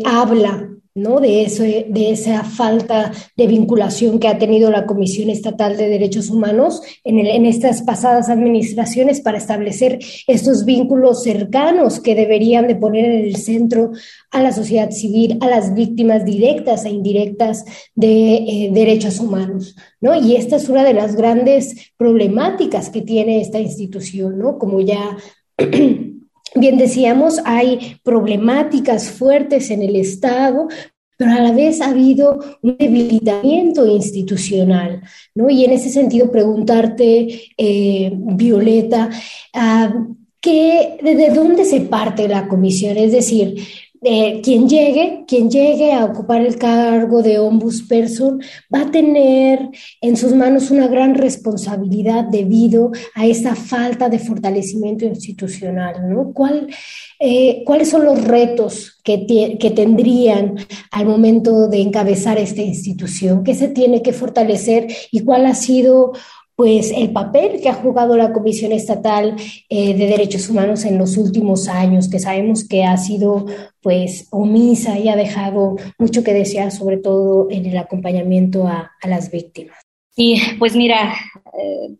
habla 0.05 0.70
¿no? 0.93 1.19
de, 1.19 1.85
de 1.89 2.11
esa 2.11 2.43
falta 2.43 3.11
de 3.37 3.47
vinculación 3.47 4.19
que 4.19 4.27
ha 4.27 4.37
tenido 4.37 4.69
la 4.71 4.85
Comisión 4.85 5.29
Estatal 5.29 5.77
de 5.77 5.87
Derechos 5.87 6.29
Humanos 6.29 6.81
en, 7.03 7.19
en, 7.19 7.45
estas 7.45 7.81
pasadas 7.83 8.29
administraciones 8.29 9.21
para 9.21 9.37
establecer 9.37 9.99
estos 10.27 10.65
vínculos 10.65 11.23
cercanos 11.23 11.99
que 11.99 12.15
deberían 12.15 12.67
de 12.67 12.75
poner 12.75 13.05
en 13.05 13.25
el 13.25 13.35
centro 13.37 13.91
a 14.31 14.41
la 14.41 14.51
sociedad 14.51 14.91
civil, 14.91 15.37
a 15.41 15.47
las 15.47 15.73
víctimas 15.73 16.25
directas 16.25 16.85
e 16.85 16.89
indirectas 16.89 17.65
de 17.95 18.35
eh, 18.35 18.69
derechos 18.73 19.19
humanos. 19.19 19.75
¿no? 20.01 20.15
Y 20.15 20.35
esta 20.35 20.57
es 20.57 20.67
una 20.67 20.83
de 20.83 20.93
las 20.93 21.15
grandes 21.15 21.93
problemáticas 21.97 22.89
que 22.89 23.01
tiene 23.01 23.41
esta 23.41 23.59
institución, 23.59 24.37
¿no? 24.37 24.57
como 24.57 24.81
ya 24.81 25.17
Bien 26.55 26.77
decíamos, 26.77 27.39
hay 27.45 27.97
problemáticas 28.03 29.09
fuertes 29.09 29.69
en 29.71 29.83
el 29.83 29.95
Estado, 29.95 30.67
pero 31.17 31.31
a 31.31 31.39
la 31.39 31.51
vez 31.51 31.81
ha 31.81 31.91
habido 31.91 32.39
un 32.61 32.77
debilitamiento 32.77 33.85
institucional, 33.87 35.01
¿no? 35.33 35.49
Y 35.49 35.63
en 35.63 35.71
ese 35.71 35.89
sentido 35.89 36.31
preguntarte, 36.31 37.51
eh, 37.57 38.11
Violeta, 38.13 39.09
ah, 39.53 39.93
¿qué, 40.41 40.97
¿de 41.01 41.29
dónde 41.29 41.63
se 41.63 41.81
parte 41.81 42.27
la 42.27 42.47
comisión? 42.47 42.97
Es 42.97 43.11
decir, 43.11 43.55
quien 44.01 44.67
llegue, 44.67 45.25
quien 45.27 45.51
llegue 45.51 45.93
a 45.93 46.05
ocupar 46.05 46.41
el 46.41 46.57
cargo 46.57 47.21
de 47.21 47.37
ombudsperson 47.37 48.41
va 48.73 48.81
a 48.81 48.91
tener 48.91 49.69
en 50.01 50.17
sus 50.17 50.33
manos 50.33 50.71
una 50.71 50.87
gran 50.87 51.13
responsabilidad 51.13 52.23
debido 52.23 52.91
a 53.13 53.27
esa 53.27 53.55
falta 53.55 54.09
de 54.09 54.17
fortalecimiento 54.17 55.05
institucional, 55.05 56.09
¿no? 56.09 56.33
¿Cuál, 56.33 56.67
eh, 57.19 57.61
¿Cuáles 57.63 57.89
son 57.89 58.05
los 58.05 58.23
retos 58.23 58.99
que, 59.03 59.57
que 59.59 59.69
tendrían 59.69 60.55
al 60.89 61.05
momento 61.05 61.67
de 61.67 61.81
encabezar 61.81 62.39
esta 62.39 62.63
institución? 62.63 63.43
¿Qué 63.43 63.53
se 63.53 63.67
tiene 63.67 64.01
que 64.01 64.13
fortalecer 64.13 64.87
y 65.11 65.19
cuál 65.19 65.45
ha 65.45 65.53
sido 65.53 66.13
pues 66.61 66.91
el 66.95 67.11
papel 67.11 67.59
que 67.59 67.69
ha 67.69 67.73
jugado 67.73 68.15
la 68.15 68.31
Comisión 68.31 68.71
Estatal 68.71 69.35
eh, 69.67 69.95
de 69.95 70.05
Derechos 70.05 70.47
Humanos 70.47 70.85
en 70.85 70.99
los 70.99 71.17
últimos 71.17 71.67
años, 71.67 72.07
que 72.07 72.19
sabemos 72.19 72.67
que 72.67 72.83
ha 72.83 72.95
sido 72.97 73.47
pues 73.81 74.27
omisa 74.29 74.99
y 74.99 75.09
ha 75.09 75.15
dejado 75.15 75.77
mucho 75.97 76.23
que 76.23 76.35
desear, 76.35 76.71
sobre 76.71 76.97
todo 76.97 77.47
en 77.49 77.65
el 77.65 77.75
acompañamiento 77.79 78.67
a, 78.67 78.91
las 79.07 79.31
víctimas. 79.31 79.75
Sí, 80.11 80.39
pues 80.59 80.75
mira, 80.75 81.15
eh, 81.57 81.95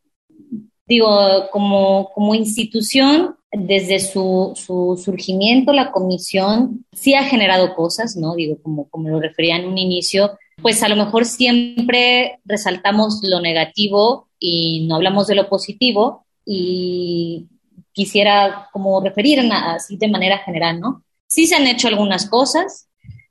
digo, 0.85 1.09
como, 1.51 2.11
como 2.13 2.35
institución, 2.35 3.37
desde 3.51 3.97
su, 3.97 4.53
su, 4.55 5.01
surgimiento, 5.03 5.73
la 5.73 5.91
comisión 5.91 6.85
sí 6.93 7.15
ha 7.15 7.23
generado 7.23 7.73
cosas, 7.73 8.15
¿no? 8.15 8.35
Digo, 8.35 8.57
como, 8.61 8.87
como 8.91 9.09
lo 9.09 9.19
refería 9.19 9.55
en 9.55 9.65
un 9.65 9.79
inicio, 9.79 10.37
pues 10.61 10.83
a 10.83 10.87
lo 10.87 10.97
mejor 10.97 11.25
siempre 11.25 12.39
resaltamos 12.45 13.21
lo 13.23 13.41
negativo 13.41 14.27
y 14.41 14.87
no 14.87 14.95
hablamos 14.95 15.27
de 15.27 15.35
lo 15.35 15.47
positivo 15.47 16.25
y 16.43 17.47
quisiera 17.93 18.69
como 18.73 18.99
referirme 18.99 19.53
así 19.53 19.95
de 19.97 20.09
manera 20.09 20.39
general, 20.39 20.79
¿no? 20.79 21.03
Sí 21.27 21.45
se 21.45 21.55
han 21.55 21.67
hecho 21.67 21.87
algunas 21.87 22.27
cosas, 22.27 22.89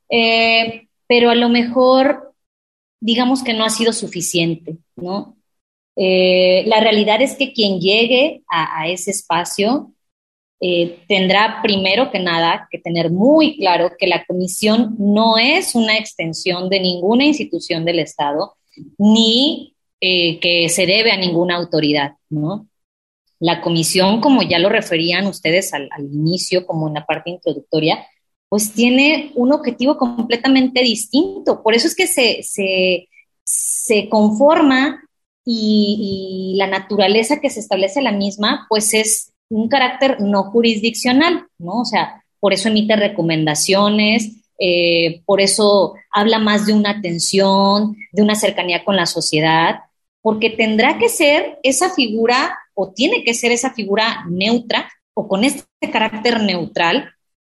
eh, 0.09 0.87
pero 1.07 1.31
a 1.31 1.35
lo 1.35 1.49
mejor 1.49 2.33
digamos 3.01 3.43
que 3.43 3.55
no 3.55 3.65
ha 3.65 3.71
sido 3.71 3.93
suficiente, 3.93 4.79
¿no? 4.97 5.37
Eh, 5.97 6.63
la 6.67 6.81
realidad 6.81 7.21
es 7.21 7.35
que 7.35 7.53
quien 7.53 7.81
llegue 7.81 8.43
a, 8.49 8.89
ese 8.89 9.11
espacio 9.11 9.93
eh, 10.61 11.01
tendrá 11.09 11.61
primero 11.63 12.13
que 12.13 12.21
nada 12.21 12.69
que 12.71 12.79
tener 12.79 13.11
muy 13.11 13.57
claro 13.57 13.91
que 13.99 14.07
la 14.07 14.25
comisión 14.25 14.95
no 14.99 15.39
es 15.39 15.75
una 15.75 15.99
extensión 15.99 16.69
de 16.69 16.81
ninguna 16.81 17.25
institución 17.25 17.85
del 17.85 17.99
Estado, 17.99 18.55
ni 18.97 19.75
que 20.01 20.69
se 20.71 20.87
debe 20.87 21.13
a 21.13 21.17
ninguna 21.17 21.57
autoridad, 21.57 22.13
¿no? 22.31 22.67
La 23.41 23.63
comisión, 23.63 24.21
como 24.21 24.43
ya 24.43 24.59
lo 24.59 24.69
referían 24.69 25.27
ustedes 25.27 25.73
al, 25.73 25.89
inicio, 25.99 26.67
como 26.67 26.89
en 26.89 26.95
la 26.95 27.07
parte 27.07 27.31
introductoria, 27.31 28.07
pues 28.51 28.75
tiene 28.75 29.33
un 29.35 29.53
objetivo 29.53 29.97
completamente 29.97 30.83
distinto. 30.83 31.63
Por 31.63 31.75
eso 31.75 31.87
es 31.87 31.97
que 31.97 32.07
se, 32.07 32.41
se, 33.45 34.09
conforma 34.11 35.03
y, 35.45 36.55
la 36.59 36.67
naturaleza 36.67 37.41
que 37.41 37.49
se 37.49 37.61
establece 37.61 38.03
la 38.03 38.13
misma, 38.13 38.67
pues 38.69 38.93
es 38.93 39.33
un 39.49 39.69
carácter 39.69 40.21
no 40.21 40.45
jurisdiccional, 40.45 41.47
¿no? 41.59 41.81
O 41.81 41.85
sea, 41.87 42.23
por 42.41 42.53
eso 42.53 42.69
emite 42.69 42.95
recomendaciones, 42.97 44.33
eh, 44.59 45.23
por 45.25 45.41
eso 45.41 45.95
habla 46.11 46.39
más 46.39 46.67
de 46.67 46.75
una 46.75 46.91
atención, 46.91 47.97
de 48.13 48.23
una 48.23 48.35
cercanía 48.35 48.85
con 48.85 48.97
la 48.97 49.07
sociedad, 49.07 49.81
porque 50.23 50.51
tendrá 50.51 50.99
que 50.99 51.09
ser 51.09 51.59
esa 51.63 51.91
figura 51.91 52.59
o 52.75 52.93
tiene 52.93 53.25
que 53.25 53.35
ser 53.35 53.53
esa 53.53 53.73
figura 53.73 54.25
neutra 54.29 54.91
o 55.15 55.29
con 55.29 55.45
este 55.45 55.91
carácter 55.91 56.41
neutral 56.43 57.11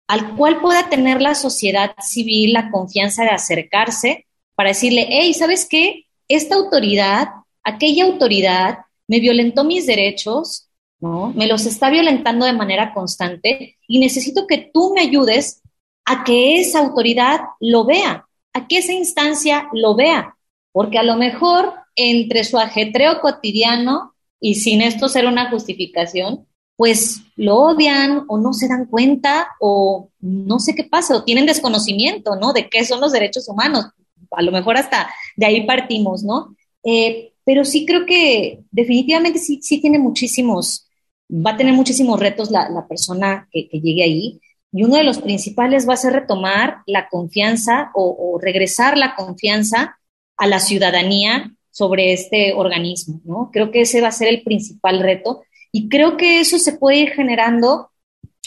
al 0.07 0.37
cual 0.37 0.61
pueda 0.61 0.89
tener 0.89 1.23
la 1.23 1.35
sociedad 1.35 1.95
civil 2.01 2.53
la 2.53 2.71
confianza 2.71 3.25
de 3.25 3.31
acercarse 3.31 4.27
para 4.55 4.71
decirle, 4.71 5.07
hey, 5.09 5.35
¿sabes 5.35 5.67
qué? 5.69 6.05
Esta 6.29 6.55
autoridad, 6.55 7.29
aquella 7.63 8.05
autoridad 8.05 8.79
me 9.09 9.21
violentó 9.21 9.65
mis 9.65 9.87
derechos, 9.87 10.69
¿no? 11.01 11.33
Me 11.35 11.47
los 11.47 11.67
está 11.67 11.91
violentando 11.91 12.47
de 12.47 12.53
manera 12.53 12.95
constante 12.95 13.77
y 13.87 13.99
necesito 13.99 14.47
que 14.47 14.71
tú 14.73 14.93
me 14.95 15.03
ayudes 15.03 15.63
a 16.05 16.25
que 16.25 16.61
esa 16.61 16.81
autoridad 16.81 17.41
lo 17.61 17.85
vea, 17.85 18.27
a 18.53 18.69
que 18.69 18.79
esa 18.79 18.93
instancia 18.93 19.69
lo 19.73 19.95
vea, 19.95 20.37
porque 20.73 20.99
a 20.99 21.03
lo 21.03 21.17
mejor 21.17 21.75
entre 21.97 22.45
su 22.45 22.59
ajetreo 22.59 23.21
cotidiano 23.21 24.15
y 24.41 24.57
sin 24.57 24.83
esto 24.83 25.09
ser 25.09 25.27
una 25.27 25.51
justificación, 25.51 26.47
pues 26.77 27.23
lo 27.37 27.57
odian 27.57 28.25
o 28.29 28.39
no 28.39 28.53
se 28.53 28.69
dan 28.69 28.87
cuenta 28.87 29.49
o 29.61 30.11
no 30.21 30.59
sé 30.59 30.75
qué 30.75 30.85
pasa, 30.85 31.17
o 31.17 31.25
tienen 31.25 31.47
desconocimiento, 31.47 32.37
¿no? 32.37 32.53
De 32.53 32.69
qué 32.69 32.85
son 32.85 33.01
los 33.01 33.13
derechos 33.13 33.49
humanos. 33.49 33.87
A 34.31 34.43
lo 34.43 34.51
mejor 34.51 34.77
hasta 34.77 35.09
de 35.37 35.47
ahí 35.47 35.67
partimos, 35.67 36.25
¿no? 36.25 36.57
Eh, 36.83 37.33
pero 37.45 37.65
sí 37.65 37.87
creo 37.87 38.07
que 38.07 38.65
definitivamente 38.71 39.39
sí, 39.39 39.61
sí 39.63 39.81
tiene 39.81 39.99
muchísimos, 39.99 40.89
va 41.31 41.53
a 41.53 41.57
tener 41.57 41.75
muchísimos 41.75 42.19
retos 42.19 42.51
la, 42.51 42.69
la 42.69 42.87
persona 42.89 43.49
que, 43.51 43.69
que, 43.69 43.81
llegue 43.81 44.03
ahí. 44.03 44.41
Y 44.73 44.83
uno 44.83 44.97
de 44.97 45.05
los 45.05 45.19
principales 45.19 45.89
va 45.89 45.95
a 45.95 45.99
ser 45.99 46.13
retomar 46.13 46.79
la 46.87 47.09
confianza 47.09 47.93
o, 47.95 48.17
o 48.19 48.41
regresar 48.41 48.99
la 48.99 49.15
confianza 49.15 49.99
a 50.37 50.47
la 50.47 50.59
ciudadanía 50.59 51.55
sobre 51.75 52.13
este 52.13 52.53
organismo, 52.55 53.21
¿no? 53.25 53.51
Creo 53.53 53.73
que 53.73 53.81
ese 53.81 54.01
va 54.01 54.07
a 54.09 54.13
ser 54.13 54.29
el 54.29 54.45
principal 54.45 55.01
reto 55.01 55.43
y 55.73 55.89
creo 55.89 56.17
que 56.17 56.39
eso 56.39 56.57
se 56.61 56.75
puede 56.75 56.99
ir 56.99 57.11
generando 57.11 57.91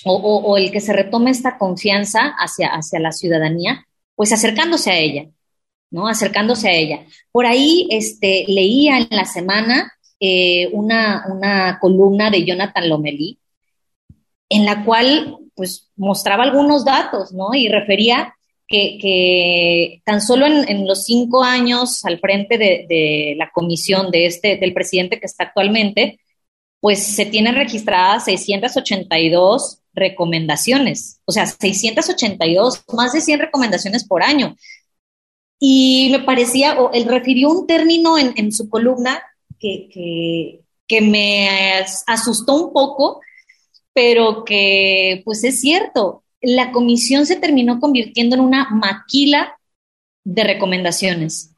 o, 0.05 0.57
el 0.57 0.71
que 0.71 0.79
se 0.79 0.93
retome 0.93 1.31
esta 1.31 1.57
confianza 1.57 2.35
hacia, 2.39 2.69
hacia 2.69 3.01
la 3.01 3.11
ciudadanía, 3.11 3.85
pues 4.15 4.31
acercándose 4.31 4.91
a 4.91 4.97
ella, 4.97 5.27
¿no? 5.91 6.07
Acercándose 6.07 6.69
a 6.69 6.71
ella. 6.71 7.05
Por 7.33 7.45
ahí 7.45 7.89
este, 7.91 8.45
leía 8.47 8.97
en 8.97 9.07
la 9.09 9.25
semana 9.25 9.91
eh, 10.21 10.69
una, 10.71 11.25
una 11.29 11.79
columna 11.81 12.31
de 12.31 12.45
Jonathan 12.45 12.87
Lomelí, 12.87 13.39
en 14.47 14.63
la 14.63 14.85
cual 14.85 15.37
pues 15.53 15.91
mostraba 15.97 16.45
algunos 16.45 16.85
datos, 16.85 17.33
¿no? 17.33 17.53
Y 17.53 17.67
refería 17.67 18.36
que, 18.67 20.01
tan 20.05 20.21
solo 20.21 20.45
en, 20.45 20.85
los 20.87 21.05
cinco 21.05 21.43
años 21.43 22.03
al 22.05 22.19
frente 22.19 22.57
de, 22.57 23.35
la 23.37 23.49
comisión 23.51 24.11
de 24.11 24.25
este, 24.25 24.57
del 24.57 24.73
presidente 24.73 25.19
que 25.19 25.25
está 25.25 25.45
actualmente, 25.45 26.19
pues 26.79 27.01
se 27.03 27.25
tienen 27.25 27.55
registradas 27.55 28.25
682 28.25 29.81
recomendaciones, 29.93 31.21
o 31.25 31.31
sea, 31.31 31.47
682, 31.47 32.83
más 32.93 33.13
de 33.13 33.21
100 33.21 33.39
recomendaciones 33.39 34.07
por 34.07 34.21
año. 34.21 34.55
Y 35.59 36.09
me 36.11 36.19
parecía, 36.19 36.79
o 36.79 36.91
él 36.93 37.05
refirió 37.05 37.49
un 37.49 37.65
término 37.65 38.17
en, 38.17 38.51
su 38.51 38.69
columna 38.69 39.23
que, 39.59 39.89
que, 39.91 40.61
que 40.87 41.01
me 41.01 41.49
asustó 42.05 42.53
un 42.67 42.73
poco, 42.73 43.21
pero 43.91 44.43
que 44.45 45.23
pues 45.25 45.43
es 45.43 45.59
cierto, 45.59 46.23
la 46.47 46.71
comisión 46.71 47.25
se 47.25 47.35
terminó 47.35 47.81
convirtiendo 47.81 48.37
en 48.37 48.41
una 48.41 48.69
maquila 48.69 49.59
de 50.23 50.45
recomendaciones. 50.45 51.51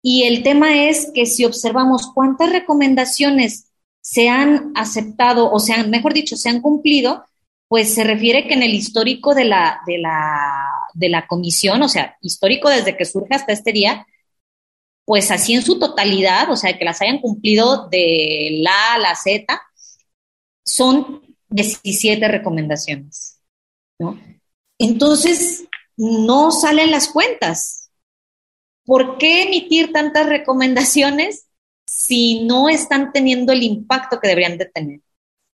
Y 0.00 0.24
el 0.24 0.42
tema 0.42 0.88
es 0.88 1.10
que 1.12 1.26
si 1.26 1.44
observamos 1.44 2.10
cuántas 2.14 2.50
recomendaciones 2.50 3.70
se 4.00 4.30
han 4.30 4.72
aceptado 4.74 5.52
o 5.52 5.58
se 5.60 5.74
han, 5.74 5.90
mejor 5.90 6.14
dicho, 6.14 6.36
se 6.36 6.48
han 6.48 6.62
cumplido, 6.62 7.22
pues 7.68 7.94
se 7.94 8.02
refiere 8.02 8.48
que 8.48 8.54
en 8.54 8.62
el 8.62 8.72
histórico 8.72 9.34
de 9.34 9.44
la, 9.44 9.80
de 9.86 9.98
la, 9.98 10.70
de 10.94 11.10
la 11.10 11.26
comisión, 11.26 11.82
o 11.82 11.88
sea, 11.90 12.16
histórico 12.22 12.70
desde 12.70 12.96
que 12.96 13.04
surge 13.04 13.34
hasta 13.34 13.52
este 13.52 13.72
día, 13.72 14.06
pues 15.04 15.30
así 15.30 15.52
en 15.52 15.62
su 15.62 15.78
totalidad, 15.78 16.50
o 16.50 16.56
sea, 16.56 16.78
que 16.78 16.84
las 16.86 17.02
hayan 17.02 17.18
cumplido 17.18 17.88
de 17.88 18.60
la 18.62 18.94
a 18.94 18.98
la 18.98 19.14
Z, 19.14 19.60
son 20.64 21.20
17 21.50 22.26
recomendaciones. 22.26 23.37
¿No? 23.98 24.18
Entonces, 24.78 25.64
no 25.96 26.50
salen 26.52 26.90
las 26.90 27.08
cuentas. 27.08 27.90
¿Por 28.84 29.18
qué 29.18 29.42
emitir 29.42 29.92
tantas 29.92 30.26
recomendaciones 30.26 31.46
si 31.84 32.44
no 32.44 32.68
están 32.68 33.12
teniendo 33.12 33.52
el 33.52 33.62
impacto 33.62 34.20
que 34.20 34.28
deberían 34.28 34.56
de 34.56 34.66
tener? 34.66 35.00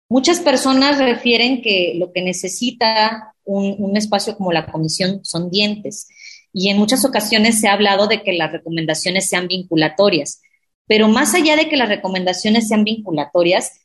Muchas 0.09 0.41
personas 0.41 0.99
refieren 0.99 1.63
que 1.63 1.95
lo 1.97 2.13
que 2.13 2.23
necesita 2.23 3.35
un, 3.45 3.77
un 3.79 3.97
espacio 3.97 4.37
como 4.37 4.53
la 4.53 4.67
comisión 4.71 5.25
son 5.25 5.51
dientes. 5.51 6.09
Y 6.53 6.69
en 6.69 6.77
muchas 6.77 7.05
ocasiones 7.05 7.61
se 7.61 7.69
ha 7.69 7.73
hablado 7.73 8.09
de 8.09 8.23
que 8.23 8.33
las 8.35 8.53
recomendaciones 8.53 9.29
sean 9.29 9.49
vinculatorias. 9.49 10.43
Pero 10.87 11.09
más 11.09 11.35
allá 11.35 11.57
de 11.57 11.69
que 11.69 11.79
las 11.79 11.89
recomendaciones 11.89 12.69
sean 12.69 12.85
vinculatorias, 12.85 13.81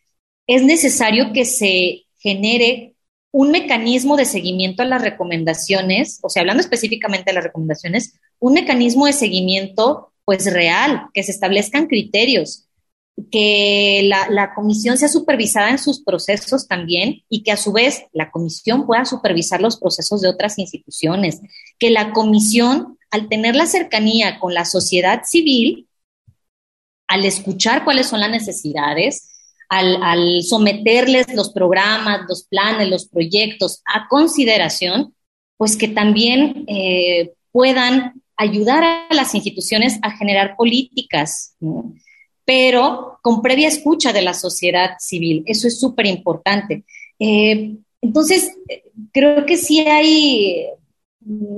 es 0.47 0.63
necesario 0.63 1.31
que 1.31 1.45
se 1.45 2.07
genere 2.19 2.96
un 3.31 3.51
mecanismo 3.51 4.15
de 4.15 4.25
seguimiento 4.25 4.83
a 4.83 4.85
las 4.85 5.01
recomendaciones, 5.01 6.19
o 6.23 6.29
sea, 6.29 6.41
hablando 6.41 6.61
específicamente 6.61 7.31
de 7.31 7.35
las 7.35 7.43
recomendaciones, 7.43 8.19
un 8.39 8.53
mecanismo 8.53 9.05
de 9.05 9.13
seguimiento 9.13 10.11
pues 10.25 10.51
real, 10.51 11.07
que 11.13 11.23
se 11.23 11.31
establezcan 11.31 11.87
criterios, 11.87 12.67
que 13.31 14.01
la, 14.03 14.53
comisión 14.53 14.97
sea 14.97 15.07
supervisada 15.07 15.71
en 15.71 15.79
sus 15.79 16.03
procesos 16.03 16.67
también 16.67 17.23
y 17.29 17.43
que 17.43 17.51
a 17.51 17.57
su 17.57 17.71
vez 17.71 18.03
la 18.13 18.29
comisión 18.29 18.85
pueda 18.85 19.05
supervisar 19.05 19.61
los 19.61 19.77
procesos 19.77 20.21
de 20.21 20.29
otras 20.29 20.59
instituciones, 20.59 21.41
que 21.79 21.89
la 21.89 22.13
comisión, 22.13 22.97
al 23.09 23.27
tener 23.27 23.55
la 23.55 23.65
cercanía 23.65 24.39
con 24.39 24.53
la 24.53 24.65
sociedad 24.65 25.23
civil, 25.25 25.87
al 27.07 27.25
escuchar 27.25 27.83
cuáles 27.83 28.07
son 28.07 28.19
las 28.19 28.29
necesidades, 28.29 29.29
al, 29.69 30.43
someterles 30.43 31.33
los 31.33 31.51
programas, 31.51 32.21
los 32.27 32.43
planes, 32.43 32.89
los 32.89 33.07
proyectos 33.07 33.81
a 33.85 34.07
consideración, 34.07 35.13
pues 35.57 35.75
que 35.75 35.87
también 35.87 36.65
eh, 36.67 37.33
puedan 37.51 38.21
ayudar 38.37 38.83
a 38.83 39.13
las 39.13 39.33
instituciones 39.33 39.99
a 40.03 40.11
generar 40.11 40.55
políticas, 40.55 41.55
pero 42.45 43.19
con 43.21 43.41
previa 43.41 43.67
escucha 43.67 44.13
de 44.13 44.21
la 44.21 44.33
sociedad 44.33 44.91
civil. 44.99 45.43
Eso 45.47 45.67
es 45.67 45.79
súper 45.79 46.05
importante. 46.05 46.85
Eh, 47.19 47.75
entonces, 47.99 48.55
creo 49.11 49.45
que 49.45 49.57
sí 49.57 49.79
hay, 49.79 50.67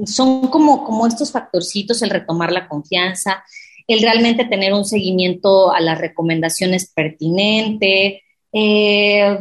son 0.05 0.47
como, 0.47 0.85
como 0.85 1.05
estos 1.05 1.31
factorcitos, 1.31 2.01
el 2.01 2.09
retomar 2.09 2.51
la 2.51 2.67
confianza, 2.67 3.43
el 3.89 4.01
realmente 4.01 4.45
tener 4.45 4.73
un 4.73 4.85
seguimiento 4.85 5.71
a 5.71 5.81
las 5.81 5.97
recomendaciones 5.99 6.91
pertinente, 6.93 8.21
eh, 8.53 9.37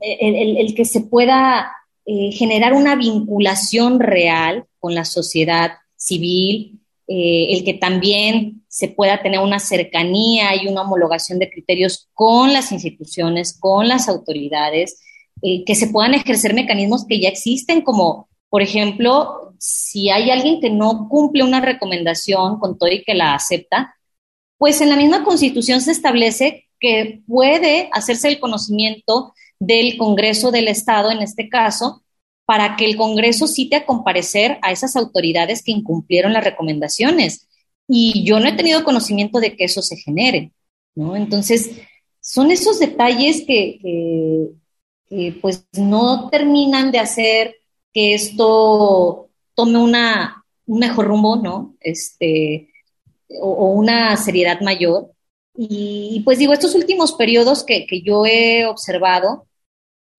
el, 0.00 0.74
que 0.74 0.84
se 0.84 1.00
pueda 1.00 1.72
eh, 2.06 2.30
generar 2.32 2.72
una 2.72 2.94
vinculación 2.94 3.98
real 3.98 4.64
con 4.78 4.94
la 4.94 5.04
sociedad 5.04 5.72
civil, 5.96 6.80
eh, 7.08 7.48
el 7.50 7.64
que 7.64 7.74
también 7.74 8.62
se 8.68 8.86
pueda 8.86 9.22
tener 9.22 9.40
una 9.40 9.58
cercanía 9.58 10.54
y 10.54 10.68
una 10.68 10.82
homologación 10.82 11.40
de 11.40 11.50
criterios 11.50 12.08
con 12.14 12.52
las 12.52 12.70
instituciones, 12.70 13.58
con 13.58 13.88
las 13.88 14.08
autoridades, 14.08 15.02
que 15.42 15.74
se 15.74 15.86
puedan 15.86 16.12
ejercer 16.12 16.52
mecanismos 16.52 17.06
que 17.06 17.18
ya 17.18 17.30
existen, 17.30 17.80
como 17.80 18.28
por 18.50 18.62
ejemplo, 18.62 19.54
si 19.58 20.10
hay 20.10 20.30
alguien 20.30 20.60
que 20.60 20.68
no 20.70 21.08
cumple 21.08 21.44
una 21.44 21.60
recomendación 21.60 22.58
con 22.58 22.76
todo 22.78 22.90
y 22.90 23.04
que 23.04 23.14
la 23.14 23.34
acepta, 23.34 23.94
pues 24.58 24.80
en 24.80 24.90
la 24.90 24.96
misma 24.96 25.24
constitución 25.24 25.80
se 25.80 25.92
establece 25.92 26.68
que 26.78 27.22
puede 27.26 27.88
hacerse 27.92 28.28
el 28.28 28.40
conocimiento 28.40 29.32
del 29.58 29.96
Congreso 29.96 30.50
del 30.50 30.68
Estado, 30.68 31.10
en 31.10 31.22
este 31.22 31.48
caso, 31.48 32.02
para 32.44 32.76
que 32.76 32.84
el 32.84 32.96
Congreso 32.96 33.46
cite 33.46 33.76
a 33.76 33.86
comparecer 33.86 34.58
a 34.62 34.72
esas 34.72 34.96
autoridades 34.96 35.62
que 35.62 35.72
incumplieron 35.72 36.32
las 36.32 36.42
recomendaciones. 36.42 37.46
Y 37.86 38.24
yo 38.24 38.40
no 38.40 38.48
he 38.48 38.56
tenido 38.56 38.82
conocimiento 38.82 39.38
de 39.40 39.56
que 39.56 39.64
eso 39.64 39.82
se 39.82 39.96
genere, 39.96 40.52
¿no? 40.94 41.16
Entonces, 41.16 41.70
son 42.20 42.50
esos 42.50 42.78
detalles 42.80 43.44
que, 43.46 44.50
pues 45.40 45.66
no 45.72 46.28
terminan 46.30 46.90
de 46.90 46.98
hacer 46.98 47.56
que 47.92 48.14
esto 48.14 49.28
tome 49.54 49.78
una, 49.78 50.44
un 50.66 50.78
mejor 50.78 51.06
rumbo, 51.06 51.36
¿no? 51.36 51.74
Este, 51.80 52.70
o, 53.40 53.72
una 53.72 54.16
seriedad 54.16 54.60
mayor. 54.60 55.12
Y 55.56 56.22
pues 56.24 56.38
digo, 56.38 56.52
estos 56.52 56.74
últimos 56.74 57.12
periodos 57.14 57.64
que, 57.64 57.86
que 57.86 58.02
yo 58.02 58.26
he 58.26 58.66
observado, 58.66 59.46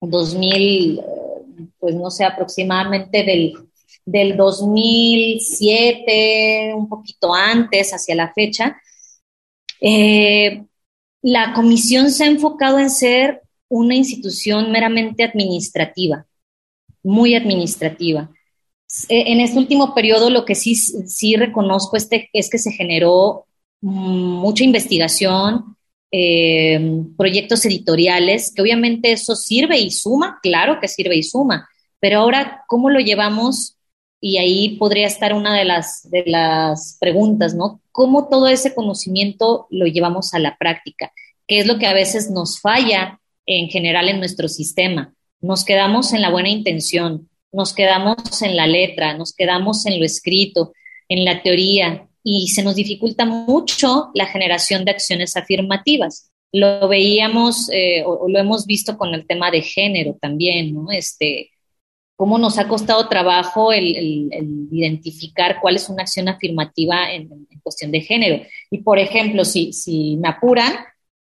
2000, 0.00 1.00
pues 1.78 1.94
no 1.94 2.10
sé, 2.10 2.24
aproximadamente 2.24 3.22
del, 3.24 3.54
del 4.04 4.36
2007, 4.36 6.74
un 6.74 6.88
poquito 6.88 7.32
antes, 7.34 7.92
hacia 7.92 8.14
la 8.14 8.32
fecha, 8.32 8.80
eh, 9.80 10.64
la 11.22 11.52
comisión 11.54 12.10
se 12.10 12.24
ha 12.24 12.26
enfocado 12.26 12.78
en 12.78 12.90
ser 12.90 13.40
una 13.68 13.94
institución 13.94 14.70
meramente 14.72 15.24
administrativa, 15.24 16.26
muy 17.02 17.34
administrativa. 17.34 18.30
E, 19.08 19.32
en 19.32 19.40
este 19.40 19.58
último 19.58 19.94
periodo 19.94 20.30
lo 20.30 20.44
que 20.44 20.54
sí, 20.54 20.74
sí 20.74 21.36
reconozco 21.36 21.96
este, 21.96 22.28
es 22.32 22.50
que 22.50 22.58
se 22.58 22.72
generó 22.72 23.46
mucha 23.80 24.64
investigación, 24.64 25.76
eh, 26.12 26.78
proyectos 27.16 27.64
editoriales, 27.64 28.52
que 28.54 28.62
obviamente 28.62 29.12
eso 29.12 29.34
sirve 29.34 29.78
y 29.78 29.90
suma, 29.90 30.38
claro 30.42 30.78
que 30.80 30.88
sirve 30.88 31.16
y 31.16 31.22
suma, 31.22 31.68
pero 32.00 32.18
ahora, 32.18 32.64
¿cómo 32.68 32.90
lo 32.90 33.00
llevamos? 33.00 33.76
Y 34.20 34.36
ahí 34.38 34.76
podría 34.76 35.06
estar 35.06 35.32
una 35.34 35.56
de 35.56 35.64
las, 35.64 36.08
de 36.10 36.24
las 36.26 36.96
preguntas, 37.00 37.54
¿no? 37.54 37.80
¿Cómo 37.92 38.28
todo 38.28 38.46
ese 38.48 38.74
conocimiento 38.74 39.66
lo 39.70 39.86
llevamos 39.86 40.34
a 40.34 40.38
la 40.38 40.56
práctica? 40.56 41.12
¿Qué 41.46 41.58
es 41.58 41.66
lo 41.66 41.78
que 41.78 41.86
a 41.86 41.94
veces 41.94 42.30
nos 42.30 42.60
falla 42.60 43.20
en 43.46 43.68
general 43.68 44.08
en 44.08 44.18
nuestro 44.18 44.48
sistema? 44.48 45.14
Nos 45.42 45.64
quedamos 45.64 46.12
en 46.12 46.22
la 46.22 46.30
buena 46.30 46.48
intención, 46.48 47.28
nos 47.52 47.74
quedamos 47.74 48.40
en 48.42 48.56
la 48.56 48.66
letra, 48.66 49.14
nos 49.14 49.34
quedamos 49.34 49.84
en 49.86 49.98
lo 49.98 50.06
escrito, 50.06 50.72
en 51.08 51.24
la 51.24 51.42
teoría, 51.42 52.08
y 52.24 52.48
se 52.48 52.62
nos 52.62 52.76
dificulta 52.76 53.24
mucho 53.24 54.10
la 54.14 54.26
generación 54.26 54.84
de 54.84 54.92
acciones 54.92 55.36
afirmativas. 55.36 56.30
Lo 56.52 56.86
veíamos 56.88 57.68
eh, 57.70 58.04
o, 58.06 58.28
lo 58.28 58.38
hemos 58.38 58.66
visto 58.66 58.96
con 58.96 59.14
el 59.14 59.26
tema 59.26 59.50
de 59.50 59.62
género 59.62 60.16
también, 60.20 60.74
¿no? 60.74 60.90
Este, 60.90 61.50
cómo 62.16 62.38
nos 62.38 62.58
ha 62.58 62.68
costado 62.68 63.08
trabajo 63.08 63.72
el, 63.72 64.30
identificar 64.70 65.58
cuál 65.60 65.76
es 65.76 65.88
una 65.88 66.02
acción 66.02 66.28
afirmativa 66.28 67.12
en, 67.12 67.28
cuestión 67.62 67.90
de 67.90 68.00
género. 68.00 68.44
Y, 68.70 68.78
por 68.78 68.98
ejemplo, 68.98 69.44
si, 69.44 69.72
si 69.72 70.16
me 70.16 70.28
apuran, 70.28 70.72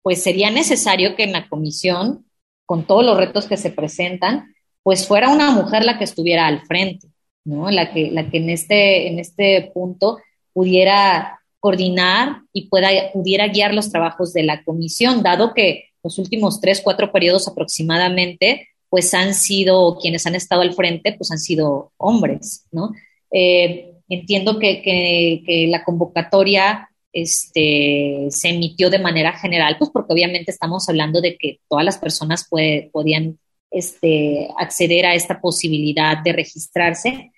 pues 0.03 0.23
sería 0.23 0.51
necesario 0.51 1.15
que 1.17 1.23
en 1.25 1.33
la 1.33 1.49
comisión, 1.49 2.26
con 2.67 2.87
todos 2.87 3.05
los 3.05 3.17
retos 3.17 3.47
que 3.47 3.57
se 3.57 3.71
presentan, 3.71 4.55
pues 4.83 5.07
fuera 5.07 5.31
una 5.31 5.51
mujer 5.53 5.85
la 5.85 5.99
que 5.99 6.05
estuviera 6.05 6.47
al 6.47 6.67
frente, 6.67 7.09
¿no? 7.45 7.71
La 7.71 7.93
que, 7.93 8.11
la 8.11 8.29
que 8.29 8.39
en, 8.39 8.51
este, 8.51 9.09
en 9.09 9.19
este 9.19 9.71
punto 9.73 10.19
pudiera 10.53 11.41
coordinar 11.61 12.43
y 12.53 12.69
pueda, 12.69 12.89
pudiera 13.13 13.49
guiar 13.49 13.75
los 13.75 13.91
trabajos 13.91 14.33
de 14.33 14.43
la 14.43 14.63
comisión, 14.63 15.23
dado 15.23 15.55
que 15.55 15.87
los 16.03 16.19
últimos 16.19 16.61
tres, 16.61 16.81
cuatro 16.81 17.11
periodos 17.11 17.49
aproximadamente, 17.49 18.69
pues 18.89 19.13
han 19.15 19.35
sido, 19.35 19.99
quienes 19.99 20.27
han 20.27 20.37
estado 20.37 20.63
al 20.63 20.75
frente, 20.75 21.15
pues 21.15 21.33
han 21.33 21.39
sido 21.39 21.93
hombres, 21.97 22.67
¿no? 22.71 22.93
Eh, 23.33 23.95
entiendo 24.09 24.59
que, 24.59 24.83
que, 24.83 25.67
la 25.69 25.83
convocatoria 25.85 26.89
este, 27.17 28.27
se 28.29 28.51
emitió 28.51 28.91
de 28.91 28.99
manera 28.99 29.33
general, 29.33 29.77
pues 29.79 29.91
porque 29.91 30.13
obviamente 30.13 30.51
estamos 30.51 30.87
hablando 30.87 31.23
de 31.23 31.39
que 31.39 31.61
todas 31.67 31.83
las 31.83 31.97
personas 31.97 32.47
podían 32.47 33.39
este, 33.71 34.49
acceder 34.59 35.07
a 35.07 35.15
esta 35.15 35.41
posibilidad 35.41 36.19
de 36.23 36.35
registrarse, 36.35 37.33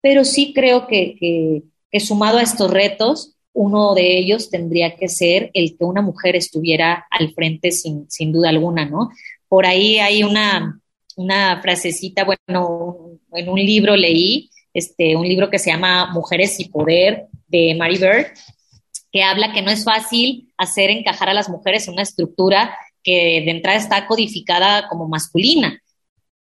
pero 0.00 0.24
sí 0.24 0.52
creo 0.54 0.86
que, 0.86 1.16
que 1.90 2.00
sumado 2.00 2.38
a 2.38 2.42
estos 2.42 2.70
retos, 2.70 3.34
uno 3.52 3.94
de 3.96 4.18
ellos 4.18 4.50
tendría 4.50 4.94
que 4.94 5.08
ser 5.08 5.50
el 5.52 5.76
que 5.76 5.84
una 5.84 6.00
mujer 6.00 6.36
estuviera 6.36 7.04
al 7.10 7.34
frente 7.34 7.72
sin, 7.72 8.08
sin 8.08 8.30
duda 8.30 8.50
alguna, 8.50 8.84
¿no? 8.84 9.10
Por 9.48 9.66
ahí 9.66 9.98
hay 9.98 10.22
una, 10.22 10.80
una 11.16 11.60
frasecita, 11.60 12.24
bueno, 12.24 13.18
en 13.32 13.48
un 13.48 13.58
libro 13.58 13.96
leí, 13.96 14.48
este, 14.72 15.16
un 15.16 15.26
libro 15.26 15.50
que 15.50 15.58
se 15.58 15.72
llama 15.72 16.12
Mujeres 16.12 16.60
y 16.60 16.68
Poder 16.68 17.26
de 17.48 17.74
Mary 17.74 17.98
Bird, 17.98 18.26
que 19.14 19.22
habla 19.22 19.52
que 19.52 19.62
no 19.62 19.70
es 19.70 19.84
fácil 19.84 20.52
hacer 20.58 20.90
encajar 20.90 21.28
a 21.28 21.34
las 21.34 21.48
mujeres 21.48 21.86
en 21.86 21.94
una 21.94 22.02
estructura 22.02 22.76
que 23.04 23.42
de 23.44 23.50
entrada 23.52 23.78
está 23.78 24.08
codificada 24.08 24.88
como 24.88 25.06
masculina. 25.06 25.80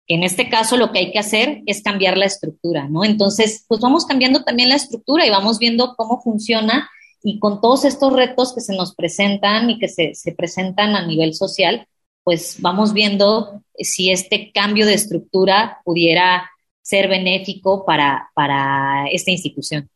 En 0.07 0.21
este 0.21 0.49
caso 0.49 0.77
lo 0.77 0.91
que 0.91 0.99
hay 0.99 1.11
que 1.11 1.17
hacer 1.17 1.63
es 1.65 1.81
cambiar 1.81 2.15
la 2.15 2.27
estructura, 2.27 2.87
¿no? 2.87 3.03
Entonces, 3.03 3.65
pues 3.67 3.81
vamos 3.81 4.05
cambiando 4.05 4.43
también 4.43 4.69
la 4.69 4.75
estructura 4.75 5.25
y 5.25 5.31
vamos 5.31 5.57
viendo 5.57 5.95
cómo 5.95 6.21
funciona 6.21 6.87
y 7.23 7.39
con 7.39 7.59
todos 7.59 7.85
estos 7.85 8.13
retos 8.13 8.53
que 8.53 8.61
se 8.61 8.75
nos 8.75 8.93
presentan 8.93 9.71
y 9.71 9.79
que 9.79 9.87
se, 9.87 10.13
presentan 10.37 10.95
a 10.95 11.07
nivel 11.07 11.33
social, 11.33 11.87
pues 12.23 12.57
vamos 12.59 12.93
viendo 12.93 13.63
si 13.79 14.11
este 14.11 14.51
cambio 14.51 14.85
de 14.85 14.93
estructura 14.93 15.79
pudiera 15.83 16.51
ser 16.83 17.07
benéfico 17.07 17.83
para, 17.83 18.29
para 18.35 19.07
esta 19.07 19.31
institución. 19.31 19.89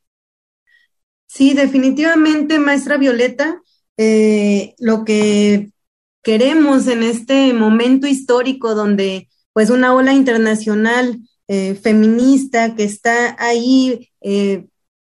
Sí, 1.36 1.55
definitivamente, 1.55 2.59
maestra 2.59 2.97
Violeta, 2.97 3.59
eh, 3.97 4.75
lo 4.77 5.03
que 5.03 5.71
queremos 6.21 6.86
en 6.86 7.01
este 7.01 7.53
momento 7.53 8.05
histórico 8.05 8.75
donde 8.75 9.29
pues 9.51 9.71
una 9.71 9.95
ola 9.95 10.13
internacional 10.13 11.17
eh, 11.47 11.73
feminista 11.73 12.75
que 12.75 12.84
está 12.84 13.36
ahí 13.39 14.11
eh, 14.21 14.67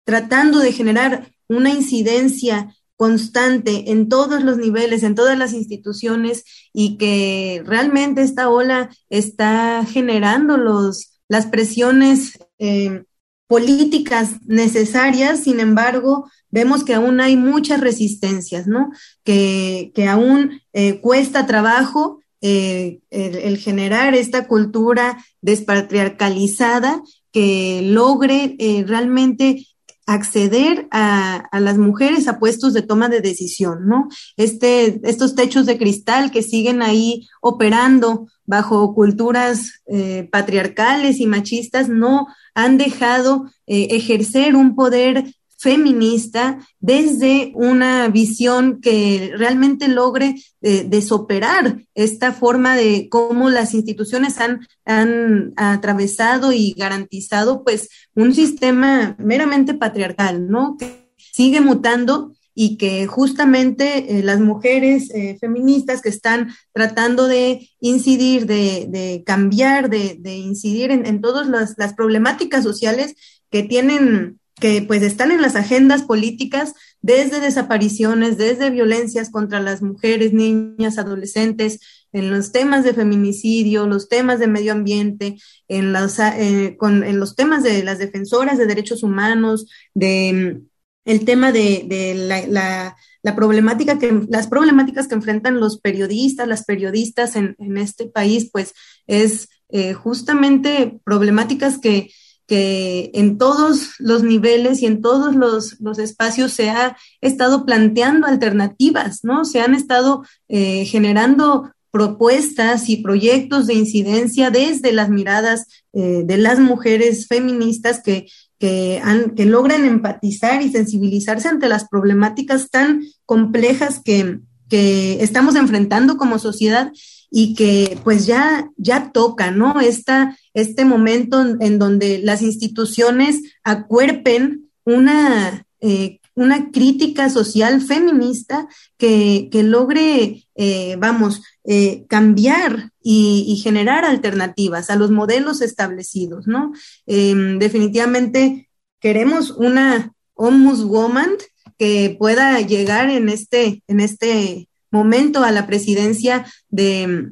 tratando 0.06 0.60
de 0.60 0.72
generar 0.74 1.34
una 1.48 1.72
incidencia 1.72 2.72
constante 2.98 3.90
en 3.90 4.08
todos 4.08 4.44
los 4.44 4.58
niveles, 4.58 5.02
en 5.02 5.16
todas 5.16 5.40
las 5.40 5.54
instituciones 5.54 6.44
y 6.72 7.00
que 7.00 7.64
realmente 7.66 8.22
esta 8.22 8.48
ola 8.48 8.92
está 9.10 9.84
generando 9.86 10.58
los, 10.58 11.20
las 11.28 11.48
presiones 11.48 12.38
eh, 12.60 13.06
políticas 13.52 14.30
necesarias, 14.46 15.44
sin 15.44 15.60
embargo, 15.60 16.32
vemos 16.52 16.86
que 16.86 16.94
aún 16.94 17.20
hay 17.20 17.36
muchas 17.36 17.82
resistencias, 17.82 18.66
¿no? 18.66 18.92
Que, 19.26 19.92
que 19.94 20.08
aún 20.08 20.62
cuesta 21.02 21.46
trabajo 21.46 22.22
eh, 22.44 23.02
el, 23.12 23.58
generar 23.60 24.16
esta 24.16 24.48
cultura 24.48 25.24
despatriarcalizada 25.42 27.04
que 27.32 27.82
logre 27.84 28.56
eh, 28.58 28.84
realmente 28.88 29.68
acceder 30.08 30.88
a, 30.92 31.48
las 31.60 31.78
mujeres 31.78 32.28
a 32.28 32.40
puestos 32.40 32.74
de 32.74 32.82
toma 32.82 33.10
de 33.10 33.22
decisión, 33.22 33.88
¿no? 33.88 34.10
Este, 34.38 35.00
estos 35.08 35.36
techos 35.36 35.66
de 35.66 35.78
cristal 35.78 36.32
que 36.32 36.42
siguen 36.42 36.82
ahí 36.82 37.28
operando 37.42 38.28
bajo 38.46 38.94
culturas 38.94 39.82
eh, 39.88 40.28
patriarcales 40.32 41.20
y 41.20 41.28
machistas 41.28 41.88
no 41.88 42.28
han 42.54 42.78
dejado 42.78 43.50
ejercer 43.68 44.56
un 44.58 44.76
poder 44.76 45.34
feminista 45.62 46.58
desde 46.80 47.52
una 47.54 48.08
visión 48.08 48.82
que 48.82 49.32
realmente 49.38 49.88
logre 49.88 50.42
eh, 50.62 50.86
desoperar 50.88 51.84
esta 51.94 52.34
forma 52.34 52.76
de 52.76 53.08
cómo 53.10 53.52
las 53.52 53.76
instituciones 53.76 54.40
han, 54.40 54.68
han 54.86 55.54
atravesado 55.58 56.52
y 56.52 56.74
garantizado 56.74 57.64
pues 57.64 57.90
un 58.16 58.34
sistema 58.34 59.16
meramente 59.20 59.76
patriarcal, 59.76 60.50
¿no? 60.50 60.78
Que 60.80 61.12
sigue 61.32 61.62
mutando 61.62 62.34
y 62.56 62.78
que 62.78 63.06
justamente 63.06 64.18
eh, 64.18 64.24
las 64.24 64.40
mujeres 64.40 65.12
eh, 65.14 65.38
feministas 65.40 66.02
que 66.02 66.10
están 66.10 66.52
tratando 66.74 67.28
de 67.28 67.70
incidir, 67.80 68.48
de, 68.48 69.24
cambiar, 69.28 69.92
de, 69.92 70.36
incidir 70.36 70.90
en, 70.92 71.22
todas 71.22 71.48
las, 71.48 71.94
problemáticas 71.94 72.64
sociales 72.64 73.16
que 73.52 73.64
tienen 73.64 74.41
que 74.62 74.82
pues 74.84 75.02
están 75.02 75.32
en 75.32 75.42
las 75.42 75.58
agendas 75.58 76.04
políticas 76.04 76.76
desde 77.02 77.42
desapariciones, 77.42 78.38
desde 78.38 78.70
violencias 78.70 79.30
contra 79.30 79.60
las 79.60 79.82
mujeres, 79.82 80.32
niñas, 80.32 80.98
adolescentes, 80.98 81.80
en 82.14 82.30
los 82.30 82.52
temas 82.52 82.84
de 82.84 82.94
feminicidio, 82.94 83.88
los 83.88 84.08
temas 84.08 84.40
de 84.40 84.48
medio 84.48 84.72
ambiente, 84.72 85.38
en 85.68 85.92
los, 85.92 86.20
eh, 86.20 86.78
los 86.80 87.36
temas 87.36 87.64
de 87.64 87.84
las 87.84 88.00
defensoras 88.00 88.58
de 88.58 88.68
derechos 88.68 89.02
humanos, 89.04 89.66
de 89.94 90.62
mm, 90.62 90.68
el 91.06 91.26
tema 91.26 91.52
de, 91.52 92.14
la, 92.48 92.96
problemática 93.36 93.98
que, 93.98 94.22
las 94.30 94.48
problemáticas 94.48 95.08
que 95.08 95.16
enfrentan 95.16 95.60
los 95.60 95.80
periodistas, 95.80 96.48
las 96.48 96.66
periodistas 96.66 97.36
en, 97.36 97.56
en 97.58 97.78
este 97.78 98.06
país, 98.06 98.50
pues 98.52 98.74
es 99.08 99.50
eh, 99.70 99.94
justamente 99.94 101.00
problemáticas 101.04 101.80
que, 101.80 102.12
que 102.52 103.12
en 103.14 103.38
todos 103.38 103.92
los 103.98 104.24
niveles 104.24 104.82
y 104.82 104.86
en 104.86 105.02
todos 105.02 105.38
los, 105.38 105.80
los, 105.80 106.00
espacios 106.00 106.52
se 106.52 106.70
ha 106.70 106.98
estado 107.22 107.66
planteando 107.66 108.28
alternativas, 108.28 109.24
¿no? 109.24 109.46
Se 109.46 109.62
han 109.62 109.74
estado 109.74 110.26
eh, 110.50 110.84
generando 110.84 111.72
propuestas 111.92 112.90
y 112.90 112.98
proyectos 112.98 113.68
de 113.68 113.76
incidencia 113.76 114.50
desde 114.52 114.92
las 114.92 115.10
miradas 115.10 115.66
eh, 115.94 116.24
de 116.26 116.36
las 116.36 116.60
mujeres 116.60 117.28
feministas 117.30 118.02
que, 118.04 118.28
que, 118.60 119.02
logran 119.46 119.86
empatizar 119.86 120.62
y 120.62 120.74
sensibilizarse 120.74 121.48
ante 121.48 121.70
las 121.70 121.88
problemáticas 121.88 122.70
tan 122.70 123.02
complejas 123.26 124.02
que, 124.04 124.40
que 124.68 125.24
estamos 125.24 125.56
enfrentando 125.56 126.18
como 126.18 126.38
sociedad 126.38 126.92
y 127.30 127.56
que 127.56 127.98
pues 128.04 128.26
ya, 128.26 128.70
ya 128.76 129.14
toca, 129.14 129.52
¿no? 129.52 129.80
Esta, 129.80 130.38
este 130.54 130.86
momento 130.86 131.42
en 131.60 131.80
donde 131.80 132.20
las 132.20 132.42
instituciones 132.42 133.42
acuerpen 133.64 134.70
una, 134.84 135.66
eh, 135.80 136.20
una 136.36 136.72
crítica 136.72 137.30
social 137.30 137.82
feminista 137.82 138.68
que, 138.98 139.50
que 139.52 139.64
logre, 139.64 140.46
eh, 140.56 140.96
vamos, 141.00 141.42
eh, 141.64 142.06
cambiar 142.08 142.92
y, 143.04 143.60
generar 143.64 144.06
alternativas 144.06 144.90
a 144.90 144.96
los 144.96 145.12
modelos 145.12 145.62
establecidos, 145.62 146.48
¿no? 146.48 146.72
Em, 147.06 147.60
definitivamente 147.60 148.70
queremos 149.00 149.52
una 149.52 150.14
ombudswoman 150.36 151.32
que 151.78 152.16
pueda 152.18 152.60
llegar 152.62 153.10
en 153.10 153.30
este, 153.30 153.84
en 153.88 154.00
este 154.00 154.70
momento 154.92 155.44
a 155.44 155.52
la 155.52 155.66
presidencia 155.68 156.46
de, 156.70 157.32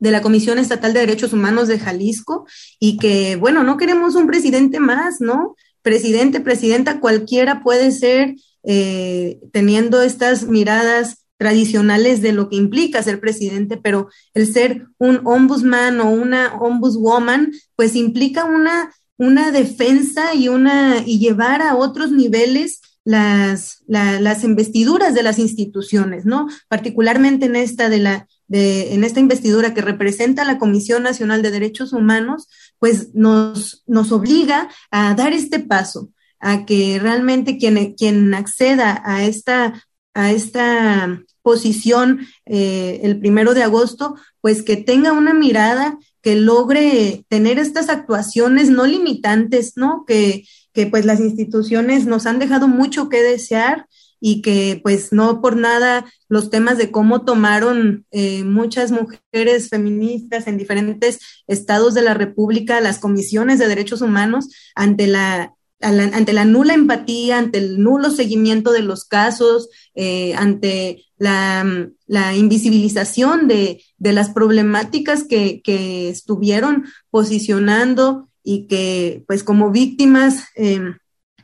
la 0.00 0.22
Comisión 0.22 0.58
Estatal 0.58 0.92
de 0.92 1.00
Derechos 1.00 1.32
Humanos 1.32 1.68
de 1.68 1.78
Jalisco 1.78 2.46
y 2.78 2.96
que, 2.96 3.36
bueno, 3.36 3.62
no 3.62 3.76
queremos 3.76 4.14
un 4.14 4.26
presidente 4.26 4.80
más, 4.80 5.20
¿no? 5.20 5.54
Presidente, 5.82 6.40
presidenta, 6.40 7.00
cualquiera 7.00 7.62
puede 7.62 7.92
ser 7.92 8.34
eh, 8.64 9.40
teniendo 9.52 10.02
estas 10.02 10.44
miradas 10.44 11.26
tradicionales 11.36 12.20
de 12.20 12.32
lo 12.32 12.48
que 12.50 12.56
implica 12.56 13.02
ser 13.02 13.20
presidente, 13.20 13.78
pero 13.78 14.08
el 14.34 14.52
ser 14.52 14.88
un 14.98 15.20
ombudsman 15.24 16.00
o 16.00 16.10
una 16.10 16.54
ombudswoman, 16.60 17.52
pues 17.76 17.96
implica 17.96 18.44
una, 18.44 18.92
una 19.16 19.50
defensa 19.50 20.34
y 20.34 20.48
una 20.48 21.02
y 21.06 21.18
llevar 21.18 21.62
a 21.62 21.76
otros 21.76 22.10
niveles 22.10 22.82
las, 23.10 23.82
las 23.88 24.44
investiduras 24.44 25.14
de 25.14 25.24
las 25.24 25.40
instituciones, 25.40 26.24
¿no? 26.26 26.46
Particularmente 26.68 27.46
en 27.46 27.56
esta 27.56 27.88
de 27.88 27.98
la, 27.98 28.28
de, 28.46 28.94
en 28.94 29.02
esta 29.02 29.18
investidura 29.18 29.74
que 29.74 29.82
representa 29.82 30.44
la 30.44 30.58
Comisión 30.58 31.02
Nacional 31.02 31.42
de 31.42 31.50
Derechos 31.50 31.92
Humanos, 31.92 32.46
pues 32.78 33.12
nos, 33.12 33.82
nos 33.88 34.12
obliga 34.12 34.68
a 34.92 35.14
dar 35.14 35.32
este 35.32 35.58
paso, 35.58 36.10
a 36.38 36.64
que 36.66 37.00
realmente 37.00 37.58
quien, 37.58 37.94
quien 37.94 38.32
acceda 38.32 39.02
a 39.04 39.24
esta, 39.24 39.84
a 40.14 40.30
esta 40.30 41.20
posición 41.42 42.28
eh, 42.46 43.00
el 43.02 43.18
primero 43.18 43.54
de 43.54 43.64
agosto, 43.64 44.14
pues 44.40 44.62
que 44.62 44.76
tenga 44.76 45.10
una 45.10 45.34
mirada 45.34 45.98
que 46.22 46.36
logre 46.36 47.24
tener 47.28 47.58
estas 47.58 47.88
actuaciones 47.88 48.70
no 48.70 48.86
limitantes, 48.86 49.72
¿no? 49.74 50.04
Que, 50.06 50.44
que 50.72 50.86
pues 50.86 51.04
las 51.04 51.20
instituciones 51.20 52.06
nos 52.06 52.26
han 52.26 52.38
dejado 52.38 52.68
mucho 52.68 53.08
que 53.08 53.22
desear 53.22 53.86
y 54.20 54.42
que 54.42 54.78
pues 54.82 55.12
no 55.12 55.40
por 55.40 55.56
nada 55.56 56.04
los 56.28 56.50
temas 56.50 56.76
de 56.78 56.90
cómo 56.90 57.22
tomaron 57.24 58.06
eh, 58.10 58.44
muchas 58.44 58.92
mujeres 58.92 59.70
feministas 59.70 60.46
en 60.46 60.58
diferentes 60.58 61.20
estados 61.46 61.94
de 61.94 62.02
la 62.02 62.14
República 62.14 62.80
las 62.80 62.98
comisiones 62.98 63.58
de 63.58 63.68
derechos 63.68 64.02
humanos 64.02 64.48
ante 64.74 65.06
la, 65.06 65.54
ante 65.80 66.32
la 66.34 66.44
nula 66.44 66.74
empatía, 66.74 67.38
ante 67.38 67.58
el 67.58 67.82
nulo 67.82 68.10
seguimiento 68.10 68.72
de 68.72 68.82
los 68.82 69.06
casos, 69.06 69.70
eh, 69.94 70.34
ante 70.34 71.06
la, 71.16 71.64
la 72.06 72.36
invisibilización 72.36 73.48
de, 73.48 73.82
de, 73.98 74.12
las 74.12 74.30
problemáticas 74.30 75.24
que, 75.24 75.62
que 75.62 76.10
estuvieron 76.10 76.84
posicionando 77.10 78.29
y 78.42 78.66
que 78.66 79.24
pues 79.26 79.44
como 79.44 79.70
víctimas 79.70 80.44
eh, 80.56 80.80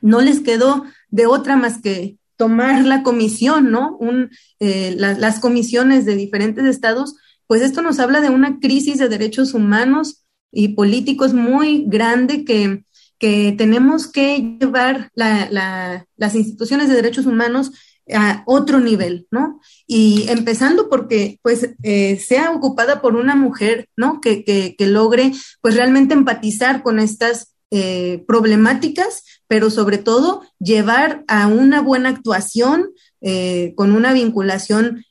no 0.01 0.21
les 0.21 0.41
quedó 0.41 0.85
de 1.11 1.27
otra 1.27 1.57
más 1.57 1.81
que 1.81 2.19
tomar 2.37 2.85
la 2.85 3.03
comisión, 3.03 3.71
¿no? 3.71 3.97
Un, 3.99 4.31
eh, 4.61 4.95
las 4.97 5.41
comisiones 5.41 6.05
de 6.05 6.15
diferentes 6.15 6.65
estados, 6.65 7.17
pues 7.47 7.63
esto 7.63 7.83
nos 7.83 7.99
habla 7.99 8.21
de 8.21 8.31
una 8.31 8.59
crisis 8.61 8.99
de 8.99 9.09
derechos 9.09 9.55
humanos 9.55 10.25
y 10.53 10.69
políticos 10.69 11.33
muy 11.33 11.85
grande 11.87 12.45
que, 12.45 12.85
que 13.19 13.55
tenemos 13.57 14.07
que 14.07 14.59
llevar 14.61 15.11
la, 15.15 15.49
la, 15.51 16.07
las 16.17 16.35
instituciones 16.35 16.89
de 16.89 16.95
derechos 16.95 17.27
humanos 17.27 17.73
a 18.15 18.43
otro 18.47 18.81
nivel, 18.81 19.27
¿no? 19.31 19.61
Y 19.87 20.27
empezando 20.29 20.89
porque, 20.89 21.39
pues, 21.43 21.71
eh, 21.83 22.19
sea 22.19 22.53
ocupada 22.53 23.01
por 23.01 23.17
una 23.17 23.35
mujer, 23.35 23.89
¿no? 23.97 24.21
Que, 24.21 24.45
que, 24.45 24.87
logre, 24.87 25.33
pues, 25.61 25.75
realmente 25.75 26.15
empatizar 26.15 26.83
con 26.83 26.99
estas 26.99 27.55
eh, 27.71 28.25
problemáticas, 28.29 29.25
pero 29.49 29.71
sobre 29.71 29.99
todo 29.99 30.43
llevar 30.61 31.25
a 31.27 31.49
una 31.49 31.81
buena 31.81 32.11
actuación 32.11 32.91
eh, 33.21 33.73
con 33.77 33.93
una 33.93 34.13
vinculación 34.13 35.03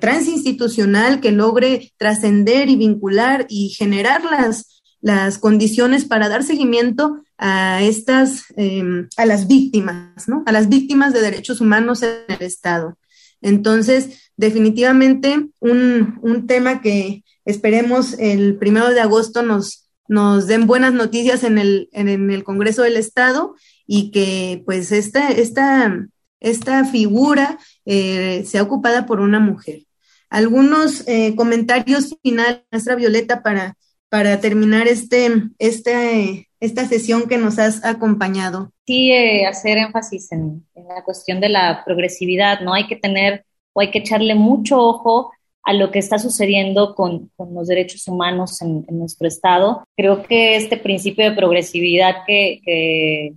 transinstitucional 0.00 1.20
que 1.20 1.30
logre 1.30 1.92
trascender 1.98 2.68
y 2.68 2.74
vincular 2.74 3.46
y 3.48 3.68
generar 3.68 4.24
las, 4.24 4.82
las 5.00 5.38
condiciones 5.38 6.04
para 6.04 6.28
dar 6.28 6.42
seguimiento 6.42 7.22
a 7.42 7.82
estas, 7.82 8.44
em, 8.56 9.08
a 9.16 9.24
las 9.24 9.48
víctimas, 9.48 10.28
¿no? 10.28 10.42
A 10.44 10.52
las 10.52 10.68
víctimas 10.68 11.14
de 11.14 11.22
derechos 11.22 11.62
humanos 11.62 12.02
en 12.02 12.10
el 12.28 12.42
Estado. 12.42 12.98
Entonces, 13.40 14.30
definitivamente 14.36 15.48
un, 15.58 16.18
un 16.20 16.46
tema 16.46 16.82
que 16.82 17.24
esperemos 17.46 18.12
el 18.18 18.58
primero 18.58 18.90
de 18.90 19.00
agosto 19.00 19.42
nos, 19.42 19.88
nos 20.06 20.48
den 20.48 20.66
buenas 20.66 20.92
noticias 20.92 21.42
en 21.42 21.56
el, 21.56 21.88
en, 21.92 22.30
el 22.30 22.44
Congreso 22.44 22.82
del 22.82 22.98
Estado 22.98 23.54
y 23.86 24.10
que 24.10 24.62
pues 24.66 24.92
esta, 24.92 25.30
esta, 25.30 26.06
esta 26.40 26.84
figura 26.84 27.58
eh, 27.86 28.44
sea 28.46 28.62
ocupada 28.62 29.06
por 29.06 29.20
una 29.20 29.40
mujer. 29.40 29.86
Algunos 30.28 31.08
eh, 31.08 31.34
comentarios 31.36 32.16
finales, 32.22 32.60
nuestra 32.70 32.96
Violeta, 32.96 33.42
para, 33.42 33.78
para 34.10 34.40
terminar 34.40 34.88
este, 34.88 35.32
este, 35.58 36.49
esta 36.60 36.86
sesión 36.86 37.26
que 37.28 37.38
nos 37.38 37.58
has 37.58 37.84
acompañado. 37.84 38.70
Sí, 38.86 39.10
eh, 39.10 39.46
hacer 39.46 39.78
énfasis 39.78 40.30
en, 40.32 40.66
la 40.74 41.02
cuestión 41.02 41.40
de 41.40 41.48
la 41.48 41.82
progresividad, 41.84 42.60
¿no? 42.60 42.74
Hay 42.74 42.86
que 42.86 42.96
tener 42.96 43.44
o 43.72 43.80
hay 43.80 43.90
que 43.90 44.00
echarle 44.00 44.34
mucho 44.34 44.78
ojo 44.78 45.32
a 45.62 45.72
lo 45.72 45.90
que 45.90 45.98
está 45.98 46.18
sucediendo 46.18 46.94
con, 46.94 47.30
con 47.36 47.54
los 47.54 47.68
derechos 47.68 48.06
humanos 48.08 48.60
en, 48.62 48.84
nuestro 48.90 49.28
Estado. 49.28 49.84
Creo 49.96 50.22
que 50.22 50.56
este 50.56 50.76
principio 50.76 51.24
de 51.24 51.36
progresividad 51.36 52.24
que, 52.26 52.60
que, 52.64 53.34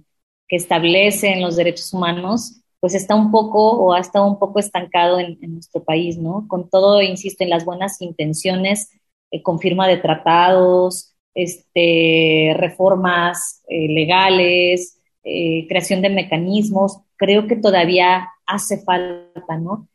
que 0.48 0.56
establece 0.56 1.32
en 1.32 1.42
los 1.42 1.56
derechos 1.56 1.94
humanos 1.94 2.60
pues 2.80 2.96
está 2.96 3.16
un 3.16 3.32
poco 3.32 3.72
o 3.72 3.94
ha 3.94 4.00
estado 4.00 4.28
un 4.28 4.38
poco 4.38 4.60
estancado 4.60 5.18
en, 5.18 5.38
en 5.42 5.54
nuestro 5.54 5.84
país, 5.84 6.18
¿no? 6.18 6.46
Con 6.50 6.70
todo, 6.70 7.02
insisto, 7.02 7.44
en 7.44 7.50
las 7.50 7.64
buenas 7.64 8.02
intenciones, 8.02 8.90
eh, 9.32 9.42
con 9.42 9.60
firma 9.60 9.88
de 9.88 9.98
tratados, 9.98 11.13
este, 11.34 12.56
reformas 12.58 13.64
eh, 13.68 13.88
legales, 13.88 15.00
eh, 15.24 15.66
creación 15.68 16.02
de 16.02 16.10
mecanismos, 16.10 17.00
creo 17.16 17.48
que 17.48 17.56
todavía 17.56 18.30
hace 18.46 18.84
falta, 18.84 19.58
¿no? 19.58 19.88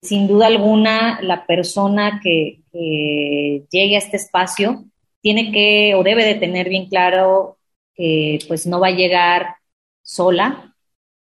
sin 0.00 0.28
duda 0.28 0.46
alguna, 0.46 1.20
la 1.22 1.44
persona 1.44 2.20
que, 2.22 2.60
llegue 2.72 3.94
a 3.94 3.98
este 3.98 4.18
espacio 4.18 4.84
tiene 5.22 5.50
que 5.50 5.94
o 5.94 6.02
debe 6.02 6.26
de 6.26 6.34
tener 6.34 6.68
bien 6.68 6.90
claro 6.90 7.56
que 7.94 8.38
pues 8.46 8.66
no 8.66 8.78
va 8.80 8.88
a 8.88 8.90
llegar 8.90 9.56
sola, 10.02 10.74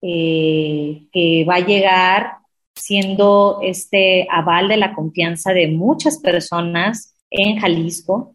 eh, 0.02 1.06
que 1.12 1.44
va 1.48 1.56
a 1.56 1.66
llegar 1.66 2.32
siendo 2.74 3.60
este 3.62 4.26
aval 4.30 4.68
de 4.68 4.76
la 4.78 4.94
confianza 4.94 5.52
de 5.52 5.68
muchas 5.68 6.18
personas 6.18 7.14
en 7.30 7.58
Jalisco 7.58 8.34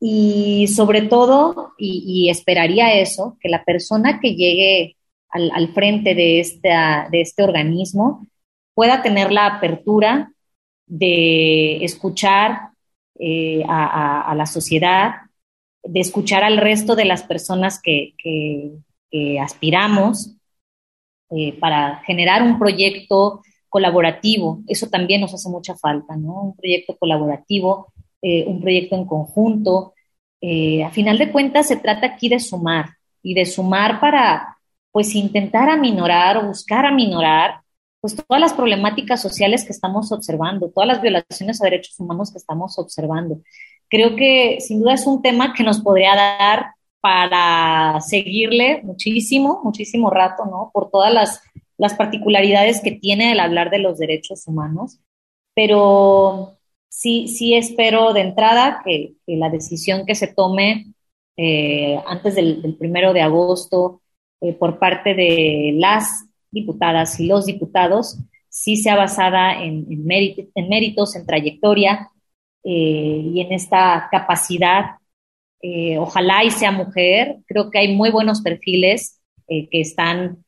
y 0.00 0.68
sobre 0.68 1.02
todo, 1.02 1.72
y, 1.76 2.28
esperaría 2.30 2.94
eso, 3.00 3.36
que 3.40 3.48
la 3.48 3.64
persona 3.64 4.20
que 4.20 4.34
llegue 4.34 4.96
al, 5.30 5.72
frente 5.74 6.14
de, 6.14 6.40
esta, 6.40 7.08
de 7.10 7.20
este 7.20 7.42
organismo 7.42 8.26
pueda 8.74 9.02
tener 9.02 9.32
la 9.32 9.46
apertura 9.46 10.32
de 10.86 11.84
escuchar 11.84 12.70
eh, 13.18 13.62
a, 13.68 14.32
la 14.36 14.46
sociedad, 14.46 15.14
de 15.82 16.00
escuchar 16.00 16.44
al 16.44 16.58
resto 16.58 16.94
de 16.94 17.04
las 17.04 17.24
personas 17.24 17.80
que, 17.82 18.14
aspiramos 19.40 20.36
eh, 21.30 21.58
para 21.58 22.02
generar 22.04 22.42
un 22.42 22.58
proyecto 22.58 23.42
colaborativo. 23.68 24.60
Eso 24.68 24.88
también 24.88 25.22
nos 25.22 25.34
hace 25.34 25.48
mucha 25.48 25.74
falta, 25.76 26.16
¿no? 26.16 26.42
Un 26.42 26.56
proyecto 26.56 26.96
colaborativo, 26.98 27.92
eh, 28.22 28.44
un 28.46 28.60
proyecto 28.60 28.96
en 28.96 29.06
conjunto. 29.06 29.94
a 30.86 30.90
final 30.90 31.18
de 31.18 31.32
cuentas, 31.32 31.68
se 31.68 31.76
trata 31.76 32.06
aquí 32.06 32.28
de 32.28 32.40
sumar 32.40 32.90
y 33.22 33.34
de 33.34 33.44
sumar 33.46 34.00
para, 34.00 34.58
pues, 34.92 35.14
intentar 35.14 35.68
aminorar 35.68 36.36
o 36.38 36.46
buscar 36.46 36.86
aminorar 36.86 37.60
pues 38.00 38.14
todas 38.14 38.40
las 38.40 38.52
problemáticas 38.52 39.20
sociales 39.20 39.64
que 39.64 39.72
estamos 39.72 40.12
observando, 40.12 40.70
todas 40.70 40.86
las 40.86 41.02
violaciones 41.02 41.60
a 41.60 41.64
derechos 41.64 41.98
humanos 41.98 42.30
que 42.30 42.38
estamos 42.38 42.78
observando. 42.78 43.40
Creo 43.88 44.16
que 44.16 44.58
sin 44.60 44.80
duda 44.80 44.94
es 44.94 45.06
un 45.06 45.22
tema 45.22 45.52
que 45.54 45.64
nos 45.64 45.80
podría 45.80 46.14
dar 46.14 46.66
para 47.00 48.00
seguirle 48.00 48.82
muchísimo, 48.82 49.60
muchísimo 49.64 50.10
rato, 50.10 50.44
¿no? 50.44 50.70
Por 50.72 50.90
todas 50.90 51.12
las, 51.12 51.42
las 51.76 51.94
particularidades 51.94 52.80
que 52.82 52.92
tiene 52.92 53.32
el 53.32 53.40
hablar 53.40 53.70
de 53.70 53.78
los 53.78 53.98
derechos 53.98 54.46
humanos, 54.46 54.98
pero 55.54 56.57
sí, 56.98 57.28
sí 57.28 57.54
espero 57.54 58.12
de 58.12 58.22
entrada 58.22 58.82
que, 58.84 59.14
la 59.26 59.50
decisión 59.50 60.04
que 60.04 60.16
se 60.16 60.26
tome 60.26 60.86
eh, 61.36 61.96
antes 62.06 62.34
del, 62.34 62.76
primero 62.76 63.12
de 63.12 63.20
agosto 63.20 64.02
eh, 64.40 64.52
por 64.52 64.80
parte 64.80 65.14
de 65.14 65.74
las 65.76 66.26
diputadas 66.50 67.20
y 67.20 67.26
los 67.26 67.46
diputados 67.46 68.18
sí 68.48 68.76
sea 68.76 68.96
basada 68.96 69.62
en, 69.62 69.86
en, 69.88 70.68
méritos, 70.68 71.14
en 71.14 71.24
trayectoria 71.24 72.10
eh, 72.64 73.22
y 73.32 73.40
en 73.40 73.52
esta 73.52 74.08
capacidad. 74.10 74.96
Ojalá 75.98 76.44
y 76.44 76.50
sea 76.52 76.70
mujer. 76.70 77.38
Creo 77.46 77.68
que 77.70 77.80
hay 77.80 77.94
muy 77.94 78.10
buenos 78.10 78.42
perfiles 78.42 79.20
que 79.48 79.68
están 79.72 80.44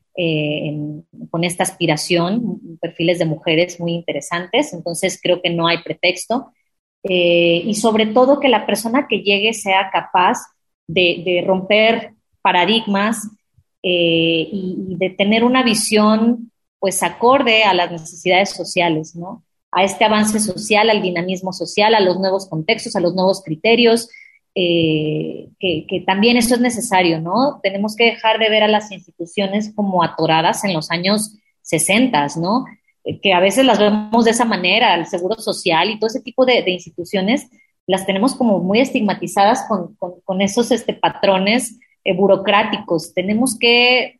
con 1.29 1.43
esta 1.43 1.63
aspiración, 1.63 2.60
perfiles 2.81 3.19
de 3.19 3.25
mujeres 3.25 3.79
muy 3.79 3.93
interesantes. 3.93 4.73
Entonces 4.73 5.19
creo 5.21 5.41
que 5.41 5.49
no 5.49 5.67
hay 5.67 5.83
pretexto. 5.83 6.51
y 7.03 7.73
sobre 7.75 8.05
todo 8.07 8.39
que 8.39 8.47
la 8.47 8.65
persona 8.67 9.07
que 9.09 9.21
llegue 9.23 9.53
sea 9.53 9.89
capaz 9.91 10.37
de, 10.87 11.43
romper 11.45 12.13
paradigmas, 12.41 13.27
eh, 13.83 14.47
y, 14.51 14.95
de 14.97 15.09
tener 15.09 15.43
una 15.43 15.63
visión 15.63 16.51
pues 16.79 17.03
acorde 17.03 17.63
a 17.63 17.73
las 17.73 17.91
necesidades 17.91 18.51
sociales, 18.51 19.15
¿no? 19.15 19.43
A 19.71 19.83
este 19.83 20.03
avance 20.03 20.39
social, 20.39 20.89
al 20.89 21.01
dinamismo 21.01 21.53
social, 21.53 21.93
a 21.93 21.99
los 21.99 22.19
nuevos 22.19 22.49
contextos, 22.49 22.95
a 22.95 22.99
los 22.99 23.13
nuevos 23.13 23.43
criterios, 23.43 24.09
eh, 24.55 25.49
que, 25.59 26.03
también 26.05 26.37
eso 26.37 26.55
es 26.55 26.61
necesario, 26.61 27.21
¿no? 27.21 27.59
Tenemos 27.63 27.95
que 27.95 28.05
dejar 28.05 28.39
de 28.39 28.49
ver 28.49 28.63
a 28.63 28.67
las 28.67 28.91
instituciones 28.91 29.71
como 29.75 30.03
atoradas 30.03 30.63
en 30.63 30.73
los 30.73 30.91
años 30.91 31.35
60, 31.61 32.27
¿no? 32.37 32.65
Eh, 33.03 33.19
que 33.19 33.33
a 33.33 33.39
veces 33.39 33.65
las 33.65 33.79
vemos 33.79 34.25
de 34.25 34.31
esa 34.31 34.45
manera, 34.45 34.95
el 34.95 35.05
seguro 35.05 35.35
social 35.35 35.89
y 35.89 35.99
todo 35.99 36.07
ese 36.07 36.21
tipo 36.21 36.45
de, 36.45 36.63
instituciones, 36.67 37.49
las 37.87 38.05
tenemos 38.05 38.35
como 38.35 38.59
muy 38.59 38.79
estigmatizadas 38.79 39.65
con, 39.67 40.41
esos 40.41 40.71
este, 40.71 40.93
patrones 40.93 41.79
eh, 42.03 42.15
burocráticos. 42.15 43.13
Tenemos 43.13 43.57
que 43.57 44.19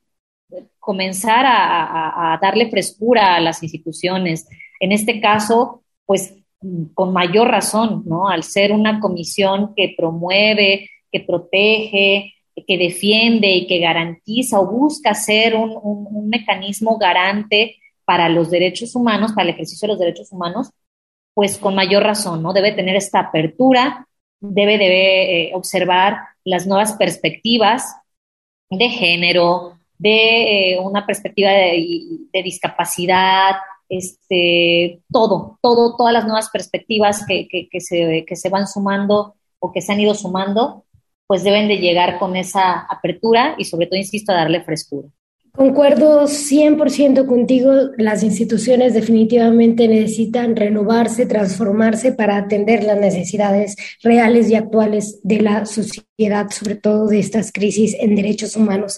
comenzar 0.80 1.46
a, 1.48 2.38
darle 2.42 2.70
frescura 2.70 3.36
a 3.36 3.40
las 3.40 3.64
instituciones. 3.64 4.48
En 4.80 4.92
este 4.92 5.22
caso, 5.22 5.84
pues 6.06 6.36
con 6.94 7.14
mayor 7.14 7.48
razón, 7.48 8.04
¿no? 8.06 8.28
Al 8.28 8.44
ser 8.44 8.72
una 8.72 9.00
comisión 9.00 9.74
que 9.76 9.94
promueve, 9.98 10.90
que 11.12 11.22
protege, 11.22 12.34
que 12.66 12.78
defiende 12.78 13.50
y 13.50 13.68
que 13.68 13.80
garantiza 13.80 14.60
o 14.60 14.68
busca 14.68 15.14
ser 15.14 15.56
un, 15.56 15.78
un, 15.82 16.30
mecanismo 16.30 16.98
garante 16.98 17.78
para 18.06 18.30
los 18.30 18.50
derechos 18.50 18.96
humanos, 18.96 19.32
para 19.34 19.50
el 19.50 19.54
ejercicio 19.54 19.88
de 19.88 19.94
los 19.94 20.00
derechos 20.00 20.32
humanos, 20.32 20.72
pues 21.34 21.58
con 21.58 21.76
mayor 21.76 22.04
razón, 22.04 22.44
¿no? 22.44 22.54
Debe 22.54 22.74
tener 22.74 22.96
esta 22.96 23.20
apertura, 23.20 24.08
debe, 24.40 24.78
debe 24.78 25.50
eh, 25.50 25.52
observar 25.56 26.18
las 26.44 26.68
nuevas 26.68 26.94
perspectivas 26.94 27.96
de 28.70 28.90
género, 28.90 29.80
de 29.98 30.74
eh, 30.74 30.80
una 30.80 31.06
perspectiva 31.06 31.52
de, 31.52 32.42
discapacidad, 32.44 33.56
este, 33.88 35.02
todo, 35.12 35.60
todo, 35.62 35.96
todas 35.96 36.14
las 36.14 36.26
nuevas 36.26 36.50
perspectivas 36.50 37.26
que, 37.26 37.68
se, 37.80 38.26
que 38.26 38.36
se 38.36 38.50
van 38.50 38.68
sumando 38.68 39.36
o 39.60 39.72
que 39.72 39.82
se 39.82 39.92
han 39.92 40.00
ido 40.00 40.16
sumando, 40.16 40.86
pues 41.32 41.46
deben 41.46 41.70
de 41.70 41.78
llegar 41.78 42.20
con 42.20 42.36
esa 42.36 42.80
apertura 42.90 43.56
y 43.58 43.64
sobre 43.64 43.88
todo, 43.88 43.98
insisto, 43.98 44.34
a 44.34 44.36
darle 44.36 44.66
frescura. 44.66 45.08
Concuerdo 45.54 46.28
100% 46.28 47.26
contigo, 47.26 47.72
las 47.98 48.22
instituciones 48.22 48.94
definitivamente 48.94 49.88
necesitan 49.88 50.58
renovarse, 50.58 51.26
transformarse 51.26 52.12
para 52.12 52.36
atender 52.36 52.84
las 52.84 52.98
necesidades 52.98 53.78
reales 54.04 54.50
y 54.50 54.56
actuales 54.56 55.22
de 55.24 55.40
la 55.40 55.66
sociedad, 55.66 56.50
sobre 56.50 56.76
todo 56.76 57.08
de 57.08 57.20
estas 57.20 57.54
crisis 57.54 57.96
en 57.98 58.16
derechos 58.16 58.58
humanos. 58.58 58.98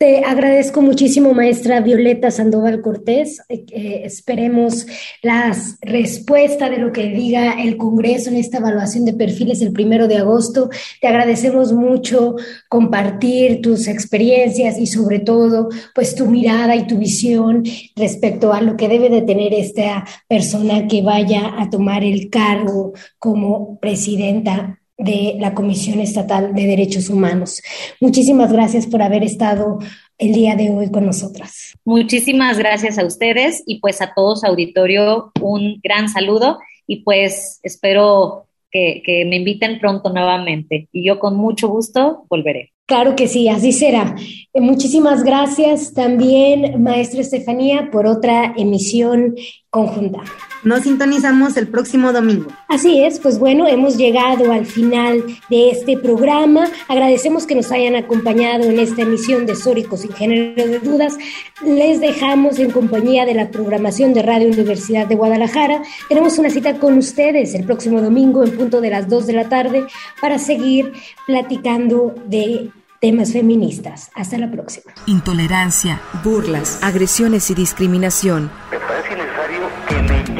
Te 0.00 0.24
agradezco 0.24 0.80
muchísimo, 0.80 1.34
maestra 1.34 1.82
Violeta 1.82 2.30
Sandoval 2.30 2.80
Cortés. 2.80 3.42
Eh, 3.50 4.00
esperemos 4.02 4.86
la 5.20 5.54
respuesta 5.82 6.70
de 6.70 6.78
lo 6.78 6.90
que 6.90 7.08
diga 7.08 7.62
el 7.62 7.76
Congreso 7.76 8.30
en 8.30 8.36
esta 8.36 8.56
evaluación 8.56 9.04
de 9.04 9.12
perfiles 9.12 9.60
el 9.60 9.74
primero 9.74 10.08
de 10.08 10.16
agosto. 10.16 10.70
Te 11.02 11.06
agradecemos 11.06 11.74
mucho 11.74 12.36
compartir 12.70 13.60
tus 13.60 13.88
experiencias 13.88 14.78
y 14.78 14.86
sobre 14.86 15.18
todo, 15.18 15.68
pues 15.94 16.14
tu 16.14 16.24
mirada 16.24 16.76
y 16.76 16.86
tu 16.86 16.96
visión 16.96 17.62
respecto 17.94 18.54
a 18.54 18.62
lo 18.62 18.78
que 18.78 18.88
debe 18.88 19.10
de 19.10 19.20
tener 19.20 19.52
esta 19.52 20.06
persona 20.26 20.88
que 20.88 21.02
vaya 21.02 21.60
a 21.60 21.68
tomar 21.68 22.04
el 22.04 22.30
cargo 22.30 22.94
como 23.18 23.78
presidenta 23.80 24.79
de 25.00 25.36
la 25.38 25.54
Comisión 25.54 26.00
Estatal 26.00 26.54
de 26.54 26.66
Derechos 26.66 27.08
Humanos. 27.08 27.62
Muchísimas 28.00 28.52
gracias 28.52 28.86
por 28.86 29.02
haber 29.02 29.24
estado 29.24 29.78
el 30.18 30.32
día 30.32 30.54
de 30.54 30.70
hoy 30.70 30.90
con 30.90 31.06
nosotras. 31.06 31.74
Muchísimas 31.84 32.58
gracias 32.58 32.98
a 32.98 33.04
ustedes 33.04 33.62
y 33.66 33.80
pues 33.80 34.02
a 34.02 34.12
todos 34.14 34.44
auditorio 34.44 35.32
un 35.40 35.80
gran 35.82 36.08
saludo 36.08 36.58
y 36.86 37.02
pues 37.02 37.60
espero 37.62 38.46
que, 38.70 39.02
que 39.04 39.24
me 39.24 39.36
inviten 39.36 39.80
pronto 39.80 40.10
nuevamente 40.10 40.88
y 40.92 41.06
yo 41.06 41.18
con 41.18 41.36
mucho 41.36 41.68
gusto 41.68 42.26
volveré. 42.28 42.72
Claro 42.90 43.14
que 43.14 43.28
sí, 43.28 43.48
así 43.48 43.70
será. 43.70 44.16
Eh, 44.52 44.60
muchísimas 44.60 45.22
gracias 45.22 45.94
también, 45.94 46.82
maestra 46.82 47.20
Estefanía, 47.20 47.88
por 47.92 48.06
otra 48.06 48.52
emisión 48.56 49.36
conjunta. 49.70 50.18
Nos 50.64 50.82
sintonizamos 50.82 51.56
el 51.56 51.68
próximo 51.68 52.12
domingo. 52.12 52.50
Así 52.68 53.02
es, 53.02 53.18
pues 53.20 53.38
bueno, 53.38 53.66
hemos 53.66 53.96
llegado 53.96 54.52
al 54.52 54.66
final 54.66 55.24
de 55.48 55.70
este 55.70 55.96
programa. 55.96 56.68
Agradecemos 56.88 57.46
que 57.46 57.54
nos 57.54 57.70
hayan 57.72 57.96
acompañado 57.96 58.64
en 58.64 58.78
esta 58.78 59.02
emisión 59.02 59.46
de 59.46 59.54
Sóricos 59.54 60.00
sin 60.00 60.12
género 60.12 60.66
de 60.66 60.80
dudas. 60.80 61.16
Les 61.64 62.00
dejamos 62.00 62.58
en 62.58 62.72
compañía 62.72 63.24
de 63.24 63.34
la 63.34 63.50
programación 63.50 64.12
de 64.12 64.22
Radio 64.22 64.48
Universidad 64.48 65.06
de 65.06 65.14
Guadalajara. 65.14 65.82
Tenemos 66.08 66.36
una 66.38 66.50
cita 66.50 66.78
con 66.78 66.98
ustedes 66.98 67.54
el 67.54 67.64
próximo 67.64 68.02
domingo 68.02 68.44
en 68.44 68.56
punto 68.56 68.80
de 68.80 68.90
las 68.90 69.08
2 69.08 69.26
de 69.28 69.32
la 69.32 69.48
tarde 69.48 69.86
para 70.20 70.38
seguir 70.38 70.92
platicando 71.26 72.14
de 72.26 72.70
temas 73.00 73.32
feministas. 73.32 74.10
Hasta 74.14 74.36
la 74.36 74.50
próxima. 74.50 74.92
Intolerancia, 75.06 76.02
burlas, 76.22 76.82
agresiones 76.82 77.50
y 77.50 77.54
discriminación. 77.54 78.50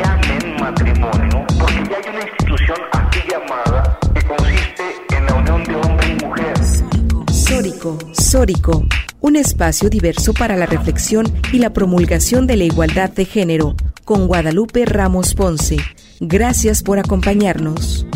Llamen 0.00 0.60
matrimonio, 0.60 1.46
porque 1.58 1.82
ya 1.90 1.96
hay 1.98 2.14
una 2.14 2.22
institución 2.28 2.78
aquí 2.92 3.20
llamada 3.30 3.98
que 4.14 4.26
consiste 4.26 5.16
en 5.16 5.26
la 5.26 5.34
unión 5.34 5.64
de 5.64 5.74
hombre 5.76 6.08
y 6.08 6.24
mujer. 6.24 6.54
Sórico, 7.32 7.98
Sórico, 8.12 8.84
un 9.20 9.36
espacio 9.36 9.90
diverso 9.90 10.32
para 10.32 10.56
la 10.56 10.66
reflexión 10.66 11.26
y 11.52 11.58
la 11.58 11.72
promulgación 11.72 12.46
de 12.46 12.56
la 12.56 12.64
igualdad 12.64 13.10
de 13.10 13.24
género, 13.24 13.74
con 14.04 14.26
Guadalupe 14.26 14.84
Ramos 14.86 15.34
Ponce. 15.34 15.76
Gracias 16.20 16.82
por 16.82 16.98
acompañarnos. 16.98 18.06